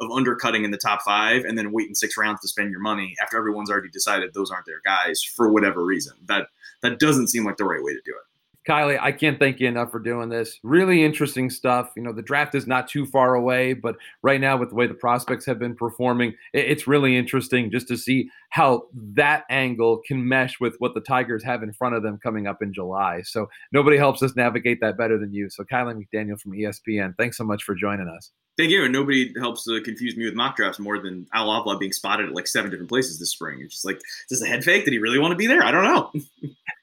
of 0.00 0.10
undercutting 0.12 0.64
in 0.64 0.70
the 0.70 0.78
top 0.78 1.02
five 1.02 1.44
and 1.44 1.58
then 1.58 1.72
waiting 1.72 1.96
six 1.96 2.16
rounds 2.16 2.40
to 2.40 2.46
spend 2.46 2.70
your 2.70 2.80
money 2.80 3.16
after 3.20 3.36
everyone's 3.36 3.68
already 3.68 3.90
decided 3.90 4.32
those 4.32 4.50
aren't 4.50 4.64
their 4.66 4.80
guys 4.84 5.20
for 5.34 5.52
whatever 5.52 5.84
reason. 5.84 6.14
That 6.28 6.46
that 6.82 7.00
doesn't 7.00 7.28
seem 7.28 7.44
like 7.44 7.56
the 7.56 7.64
right 7.64 7.82
way 7.82 7.92
to 7.92 8.00
do 8.04 8.12
it. 8.12 8.27
Kiley, 8.68 8.98
I 9.00 9.12
can't 9.12 9.38
thank 9.38 9.60
you 9.60 9.66
enough 9.66 9.90
for 9.90 9.98
doing 9.98 10.28
this. 10.28 10.58
Really 10.62 11.02
interesting 11.02 11.48
stuff. 11.48 11.90
You 11.96 12.02
know, 12.02 12.12
the 12.12 12.22
draft 12.22 12.54
is 12.54 12.66
not 12.66 12.86
too 12.86 13.06
far 13.06 13.34
away, 13.34 13.72
but 13.72 13.96
right 14.22 14.40
now, 14.40 14.58
with 14.58 14.68
the 14.68 14.74
way 14.74 14.86
the 14.86 14.94
prospects 14.94 15.46
have 15.46 15.58
been 15.58 15.74
performing, 15.74 16.34
it's 16.52 16.86
really 16.86 17.16
interesting 17.16 17.70
just 17.70 17.88
to 17.88 17.96
see 17.96 18.30
how 18.50 18.82
that 19.14 19.44
angle 19.48 20.02
can 20.06 20.28
mesh 20.28 20.60
with 20.60 20.76
what 20.78 20.92
the 20.92 21.00
Tigers 21.00 21.42
have 21.44 21.62
in 21.62 21.72
front 21.72 21.94
of 21.94 22.02
them 22.02 22.18
coming 22.22 22.46
up 22.46 22.60
in 22.60 22.74
July. 22.74 23.22
So 23.22 23.48
nobody 23.72 23.96
helps 23.96 24.22
us 24.22 24.36
navigate 24.36 24.80
that 24.82 24.98
better 24.98 25.18
than 25.18 25.32
you. 25.32 25.48
So 25.48 25.64
Kiley 25.64 25.94
McDaniel 25.94 26.38
from 26.38 26.52
ESPN, 26.52 27.16
thanks 27.16 27.38
so 27.38 27.44
much 27.44 27.62
for 27.62 27.74
joining 27.74 28.08
us. 28.08 28.32
Thank 28.58 28.70
you. 28.70 28.82
And 28.82 28.92
nobody 28.92 29.32
helps 29.38 29.64
to 29.64 29.80
confuse 29.82 30.16
me 30.16 30.24
with 30.24 30.34
mock 30.34 30.56
drafts 30.56 30.80
more 30.80 30.98
than 30.98 31.26
Al 31.32 31.50
Avila 31.50 31.78
being 31.78 31.92
spotted 31.92 32.26
at 32.26 32.34
like 32.34 32.48
seven 32.48 32.70
different 32.70 32.90
places 32.90 33.18
this 33.18 33.30
spring. 33.30 33.60
It's 33.62 33.74
just 33.74 33.84
like, 33.84 33.96
is 33.96 34.40
this 34.40 34.42
a 34.42 34.46
head 34.46 34.64
fake? 34.64 34.84
Did 34.84 34.92
he 34.92 34.98
really 34.98 35.20
want 35.20 35.30
to 35.30 35.36
be 35.36 35.46
there? 35.46 35.62
I 35.62 35.70
don't 35.70 35.84
know. 35.84 36.12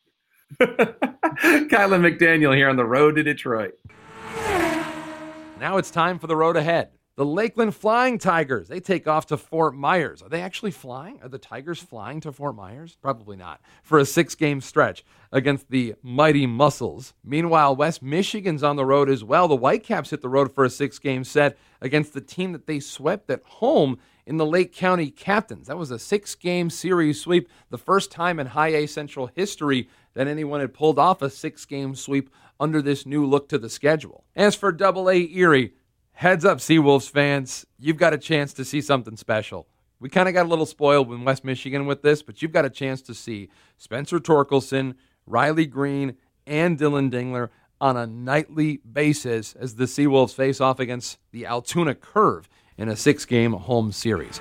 Kiley 0.61 1.99
McDaniel 1.99 2.55
here 2.55 2.69
on 2.69 2.75
the 2.75 2.85
road 2.85 3.15
to 3.15 3.23
Detroit. 3.23 3.77
Now 5.59 5.77
it's 5.77 5.91
time 5.91 6.19
for 6.19 6.27
the 6.27 6.35
road 6.35 6.55
ahead. 6.55 6.89
The 7.17 7.25
Lakeland 7.25 7.73
Flying 7.73 8.17
Tigers, 8.17 8.67
they 8.67 8.81
take 8.81 9.07
off 9.07 9.27
to 9.27 9.37
Fort 9.37 9.73
Myers. 9.73 10.21
Are 10.21 10.27
they 10.27 10.41
actually 10.41 10.71
flying? 10.71 11.21
Are 11.21 11.29
the 11.29 11.37
Tigers 11.37 11.81
flying 11.81 12.19
to 12.19 12.31
Fort 12.33 12.57
Myers? 12.57 12.97
Probably 13.01 13.37
not. 13.37 13.61
For 13.83 13.97
a 13.97 14.05
six 14.05 14.35
game 14.35 14.59
stretch 14.59 15.05
against 15.31 15.69
the 15.69 15.95
mighty 16.03 16.45
Mussels. 16.45 17.13
Meanwhile, 17.23 17.77
West 17.77 18.01
Michigan's 18.01 18.63
on 18.63 18.75
the 18.75 18.85
road 18.85 19.09
as 19.09 19.23
well. 19.23 19.47
The 19.47 19.55
Whitecaps 19.55 20.09
hit 20.09 20.21
the 20.21 20.27
road 20.27 20.53
for 20.53 20.65
a 20.65 20.69
six 20.69 20.99
game 20.99 21.23
set 21.23 21.57
against 21.79 22.13
the 22.13 22.19
team 22.19 22.51
that 22.51 22.67
they 22.67 22.81
swept 22.81 23.29
at 23.29 23.43
home 23.45 23.97
in 24.25 24.35
the 24.35 24.45
Lake 24.45 24.73
County 24.73 25.09
Captains. 25.09 25.67
That 25.67 25.77
was 25.77 25.91
a 25.91 25.99
six 25.99 26.35
game 26.35 26.69
series 26.69 27.21
sweep, 27.21 27.47
the 27.69 27.77
first 27.77 28.11
time 28.11 28.39
in 28.41 28.47
High 28.47 28.75
A 28.75 28.87
Central 28.87 29.27
history 29.27 29.87
that 30.15 30.27
anyone 30.27 30.59
had 30.59 30.73
pulled 30.73 30.97
off 30.97 31.21
a 31.21 31.29
six 31.29 31.65
game 31.65 31.93
sweep 31.93 32.29
under 32.59 32.81
this 32.81 33.05
new 33.05 33.25
look 33.25 33.47
to 33.49 33.57
the 33.57 33.69
schedule. 33.69 34.23
As 34.35 34.55
for 34.55 34.71
Double 34.71 35.09
A 35.09 35.29
Erie, 35.31 35.73
heads 36.13 36.43
up, 36.43 36.57
Seawolves 36.57 37.09
fans, 37.09 37.65
you've 37.77 37.97
got 37.97 38.13
a 38.13 38.17
chance 38.17 38.53
to 38.53 38.65
see 38.65 38.81
something 38.81 39.17
special. 39.17 39.67
We 39.99 40.09
kind 40.09 40.27
of 40.27 40.33
got 40.33 40.45
a 40.45 40.49
little 40.49 40.65
spoiled 40.65 41.11
in 41.11 41.23
West 41.23 41.43
Michigan 41.43 41.85
with 41.85 42.01
this, 42.01 42.21
but 42.21 42.41
you've 42.41 42.51
got 42.51 42.65
a 42.65 42.69
chance 42.69 43.01
to 43.03 43.13
see 43.13 43.49
Spencer 43.77 44.19
Torkelson, 44.19 44.95
Riley 45.25 45.65
Greene, 45.65 46.15
and 46.45 46.77
Dillon 46.77 47.09
Dingler 47.09 47.49
on 47.81 47.97
a 47.97 48.07
nightly 48.07 48.77
basis 48.77 49.53
as 49.55 49.75
the 49.75 49.85
Seawolves 49.85 50.33
face 50.33 50.61
off 50.61 50.79
against 50.79 51.17
the 51.31 51.45
Altoona 51.45 51.95
Curve 51.95 52.47
in 52.77 52.89
a 52.89 52.95
six 52.95 53.25
game 53.25 53.53
home 53.53 53.91
series. 53.91 54.39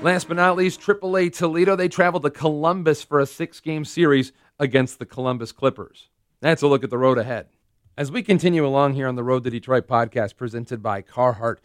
Last 0.00 0.28
but 0.28 0.36
not 0.36 0.56
least, 0.56 0.80
AAA 0.80 1.36
Toledo. 1.36 1.74
They 1.74 1.88
traveled 1.88 2.22
to 2.22 2.30
Columbus 2.30 3.02
for 3.02 3.18
a 3.18 3.26
six 3.26 3.58
game 3.58 3.84
series 3.84 4.32
against 4.60 5.00
the 5.00 5.06
Columbus 5.06 5.50
Clippers. 5.50 6.08
That's 6.40 6.62
a 6.62 6.68
look 6.68 6.84
at 6.84 6.90
the 6.90 6.96
road 6.96 7.18
ahead. 7.18 7.48
As 7.96 8.12
we 8.12 8.22
continue 8.22 8.64
along 8.64 8.94
here 8.94 9.08
on 9.08 9.16
the 9.16 9.24
Road 9.24 9.42
to 9.42 9.50
Detroit 9.50 9.88
podcast 9.88 10.36
presented 10.36 10.84
by 10.84 11.02
Carhartt, 11.02 11.56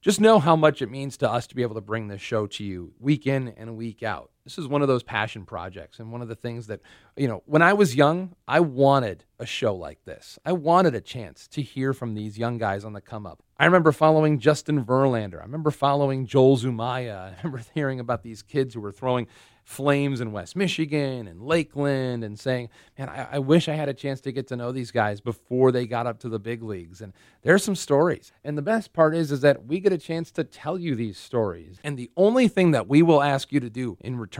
just 0.00 0.20
know 0.20 0.38
how 0.38 0.54
much 0.54 0.80
it 0.80 0.92
means 0.92 1.16
to 1.16 1.30
us 1.30 1.48
to 1.48 1.56
be 1.56 1.62
able 1.62 1.74
to 1.74 1.80
bring 1.80 2.06
this 2.06 2.20
show 2.20 2.46
to 2.46 2.62
you 2.62 2.92
week 3.00 3.26
in 3.26 3.48
and 3.48 3.76
week 3.76 4.04
out. 4.04 4.30
This 4.44 4.58
is 4.58 4.66
one 4.66 4.82
of 4.82 4.88
those 4.88 5.04
passion 5.04 5.44
projects 5.44 6.00
and 6.00 6.10
one 6.10 6.20
of 6.20 6.26
the 6.26 6.34
things 6.34 6.66
that, 6.66 6.80
you 7.16 7.28
know, 7.28 7.42
when 7.46 7.62
I 7.62 7.74
was 7.74 7.94
young, 7.94 8.34
I 8.48 8.58
wanted 8.58 9.24
a 9.38 9.46
show 9.46 9.74
like 9.74 10.04
this. 10.04 10.38
I 10.44 10.52
wanted 10.52 10.96
a 10.96 11.00
chance 11.00 11.46
to 11.48 11.62
hear 11.62 11.92
from 11.92 12.14
these 12.14 12.38
young 12.38 12.58
guys 12.58 12.84
on 12.84 12.92
the 12.92 13.00
come 13.00 13.24
up. 13.24 13.42
I 13.58 13.66
remember 13.66 13.92
following 13.92 14.40
Justin 14.40 14.84
Verlander. 14.84 15.38
I 15.38 15.42
remember 15.42 15.70
following 15.70 16.26
Joel 16.26 16.56
Zumaya. 16.56 17.32
I 17.32 17.36
remember 17.42 17.62
hearing 17.74 18.00
about 18.00 18.24
these 18.24 18.42
kids 18.42 18.74
who 18.74 18.80
were 18.80 18.90
throwing 18.90 19.28
Flames 19.64 20.20
in 20.20 20.32
West 20.32 20.56
Michigan 20.56 21.28
and 21.28 21.40
Lakeland 21.40 22.24
and 22.24 22.38
saying, 22.38 22.68
man, 22.98 23.08
I, 23.08 23.28
I, 23.34 23.38
wish 23.38 23.68
I 23.68 23.74
had 23.74 23.88
a 23.88 23.94
chance 23.94 24.20
to 24.22 24.32
get 24.32 24.48
to 24.48 24.56
know 24.56 24.72
these 24.72 24.90
guys 24.90 25.20
before 25.20 25.70
they 25.70 25.86
got 25.86 26.06
up 26.06 26.18
to 26.20 26.28
the 26.28 26.40
big 26.40 26.64
leagues. 26.64 27.00
And 27.00 27.12
there's 27.42 27.62
some 27.62 27.76
stories. 27.76 28.32
And 28.42 28.58
the 28.58 28.62
best 28.62 28.92
part 28.92 29.14
is, 29.14 29.30
is 29.30 29.40
that 29.42 29.64
we 29.64 29.78
get 29.78 29.92
a 29.92 29.98
chance 29.98 30.32
to 30.32 30.44
tell 30.44 30.78
you 30.78 30.96
these 30.96 31.16
stories. 31.16 31.78
And 31.84 31.96
the 31.96 32.10
only 32.16 32.48
thing 32.48 32.72
that 32.72 32.88
we 32.88 33.02
will 33.02 33.22
ask 33.22 33.52
you 33.52 33.60
to 33.60 33.70
do 33.70 33.96
in 34.00 34.16
return 34.16 34.31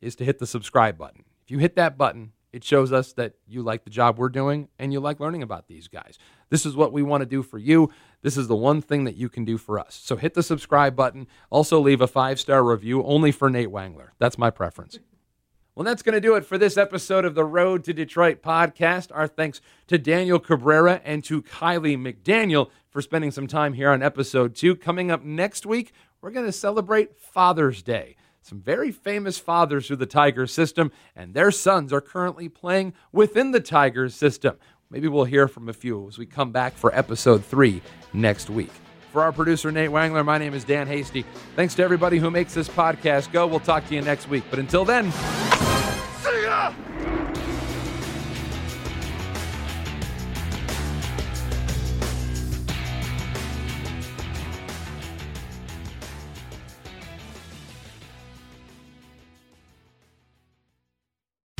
is 0.00 0.16
to 0.16 0.24
hit 0.24 0.38
the 0.38 0.46
subscribe 0.46 0.98
button. 0.98 1.24
If 1.44 1.50
you 1.50 1.58
hit 1.58 1.76
that 1.76 1.96
button, 1.96 2.32
it 2.52 2.62
shows 2.62 2.92
us 2.92 3.14
that 3.14 3.34
you 3.46 3.62
like 3.62 3.84
the 3.84 3.90
job 3.90 4.18
we're 4.18 4.28
doing 4.28 4.68
and 4.78 4.92
you 4.92 5.00
like 5.00 5.20
learning 5.20 5.42
about 5.42 5.68
these 5.68 5.88
guys. 5.88 6.18
This 6.50 6.66
is 6.66 6.76
what 6.76 6.92
we 6.92 7.02
want 7.02 7.22
to 7.22 7.26
do 7.26 7.42
for 7.42 7.58
you. 7.58 7.90
This 8.20 8.36
is 8.36 8.46
the 8.46 8.56
one 8.56 8.82
thing 8.82 9.04
that 9.04 9.16
you 9.16 9.28
can 9.28 9.44
do 9.44 9.56
for 9.56 9.78
us. 9.78 9.98
So 10.02 10.16
hit 10.16 10.34
the 10.34 10.42
subscribe 10.42 10.94
button. 10.94 11.26
Also, 11.50 11.80
leave 11.80 12.02
a 12.02 12.06
five 12.06 12.38
star 12.38 12.62
review 12.62 13.02
only 13.04 13.32
for 13.32 13.48
Nate 13.48 13.70
Wangler. 13.70 14.10
That's 14.18 14.36
my 14.36 14.50
preference. 14.50 14.98
Well, 15.74 15.84
that's 15.84 16.02
going 16.02 16.14
to 16.14 16.20
do 16.20 16.34
it 16.34 16.44
for 16.44 16.58
this 16.58 16.76
episode 16.76 17.24
of 17.24 17.34
the 17.34 17.46
Road 17.46 17.82
to 17.84 17.94
Detroit 17.94 18.42
podcast. 18.42 19.10
Our 19.14 19.26
thanks 19.26 19.62
to 19.86 19.96
Daniel 19.96 20.38
Cabrera 20.38 21.00
and 21.02 21.24
to 21.24 21.40
Kiley 21.42 21.96
McDaniel 21.96 22.68
for 22.90 23.00
spending 23.00 23.30
some 23.30 23.46
time 23.46 23.72
here 23.72 23.88
on 23.88 24.02
episode 24.02 24.54
two. 24.54 24.76
Coming 24.76 25.10
up 25.10 25.24
next 25.24 25.64
week, 25.64 25.92
we're 26.20 26.30
going 26.30 26.44
to 26.44 26.52
celebrate 26.52 27.18
Father's 27.18 27.82
Day 27.82 28.16
some 28.42 28.60
very 28.60 28.90
famous 28.90 29.38
fathers 29.38 29.86
through 29.86 29.96
the 29.96 30.06
Tigers 30.06 30.52
system, 30.52 30.92
and 31.16 31.32
their 31.32 31.50
sons 31.50 31.92
are 31.92 32.00
currently 32.00 32.48
playing 32.48 32.92
within 33.12 33.52
the 33.52 33.60
Tigers 33.60 34.14
system. 34.14 34.56
Maybe 34.90 35.08
we'll 35.08 35.24
hear 35.24 35.48
from 35.48 35.68
a 35.68 35.72
few 35.72 36.06
as 36.08 36.18
we 36.18 36.26
come 36.26 36.52
back 36.52 36.74
for 36.74 36.94
episode 36.94 37.44
three 37.44 37.80
next 38.12 38.50
week. 38.50 38.70
For 39.12 39.22
our 39.22 39.32
producer, 39.32 39.70
Nate 39.70 39.90
Wangler, 39.90 40.24
my 40.24 40.38
name 40.38 40.54
is 40.54 40.64
Dan 40.64 40.86
Hasty. 40.86 41.24
Thanks 41.54 41.74
to 41.76 41.82
everybody 41.82 42.18
who 42.18 42.30
makes 42.30 42.52
this 42.54 42.68
podcast 42.68 43.30
go. 43.32 43.46
We'll 43.46 43.60
talk 43.60 43.86
to 43.88 43.94
you 43.94 44.02
next 44.02 44.28
week. 44.28 44.44
But 44.50 44.58
until 44.58 44.84
then, 44.84 45.12
see 45.12 46.42
ya! 46.42 46.72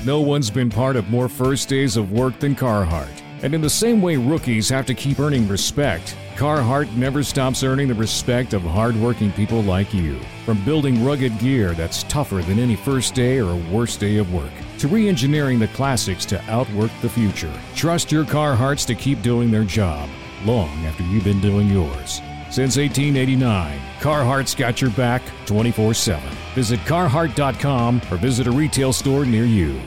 No 0.05 0.21
one's 0.21 0.51
been 0.51 0.69
part 0.69 0.97
of 0.97 1.09
more 1.11 1.29
first 1.29 1.69
days 1.69 1.97
of 1.97 2.11
work 2.11 2.37
than 2.41 2.57
Carhartt. 2.57 3.23
And 3.43 3.55
in 3.55 3.61
the 3.61 3.71
same 3.71 4.03
way 4.03 4.17
rookies 4.17 4.69
have 4.69 4.85
to 4.87 4.95
keep 4.95 5.21
earning 5.21 5.47
respect, 5.47 6.17
Carhartt 6.35 6.93
never 6.97 7.23
stops 7.23 7.63
earning 7.63 7.87
the 7.87 7.95
respect 7.95 8.53
of 8.53 8.63
hardworking 8.63 9.31
people 9.31 9.63
like 9.63 9.95
you. 9.95 10.19
From 10.45 10.65
building 10.65 11.05
rugged 11.05 11.39
gear 11.39 11.73
that's 11.75 12.03
tougher 12.05 12.43
than 12.43 12.59
any 12.59 12.75
first 12.75 13.15
day 13.15 13.39
or 13.39 13.55
worst 13.71 14.01
day 14.01 14.17
of 14.17 14.35
work, 14.35 14.51
to 14.79 14.89
re 14.89 15.09
engineering 15.09 15.61
the 15.61 15.69
classics 15.69 16.25
to 16.27 16.43
outwork 16.51 16.91
the 17.01 17.09
future. 17.09 17.53
Trust 17.77 18.11
your 18.11 18.25
Carhartts 18.25 18.85
to 18.89 18.97
keep 18.97 19.23
doing 19.23 19.53
their 19.53 19.63
job 19.63 20.09
long 20.45 20.85
after 20.85 21.05
you've 21.05 21.23
been 21.23 21.41
doing 21.41 21.69
yours. 21.69 22.21
Since 22.53 22.77
1889, 22.77 23.81
Carhartt's 23.99 24.55
got 24.55 24.83
your 24.83 24.91
back 24.91 25.23
24 25.47 25.95
7. 25.95 26.23
Visit 26.55 26.81
carhartt.com 26.81 28.03
or 28.11 28.19
visit 28.19 28.47
a 28.47 28.53
retail 28.53 28.93
store 28.93 29.25
near 29.25 29.47
you. 29.47 29.81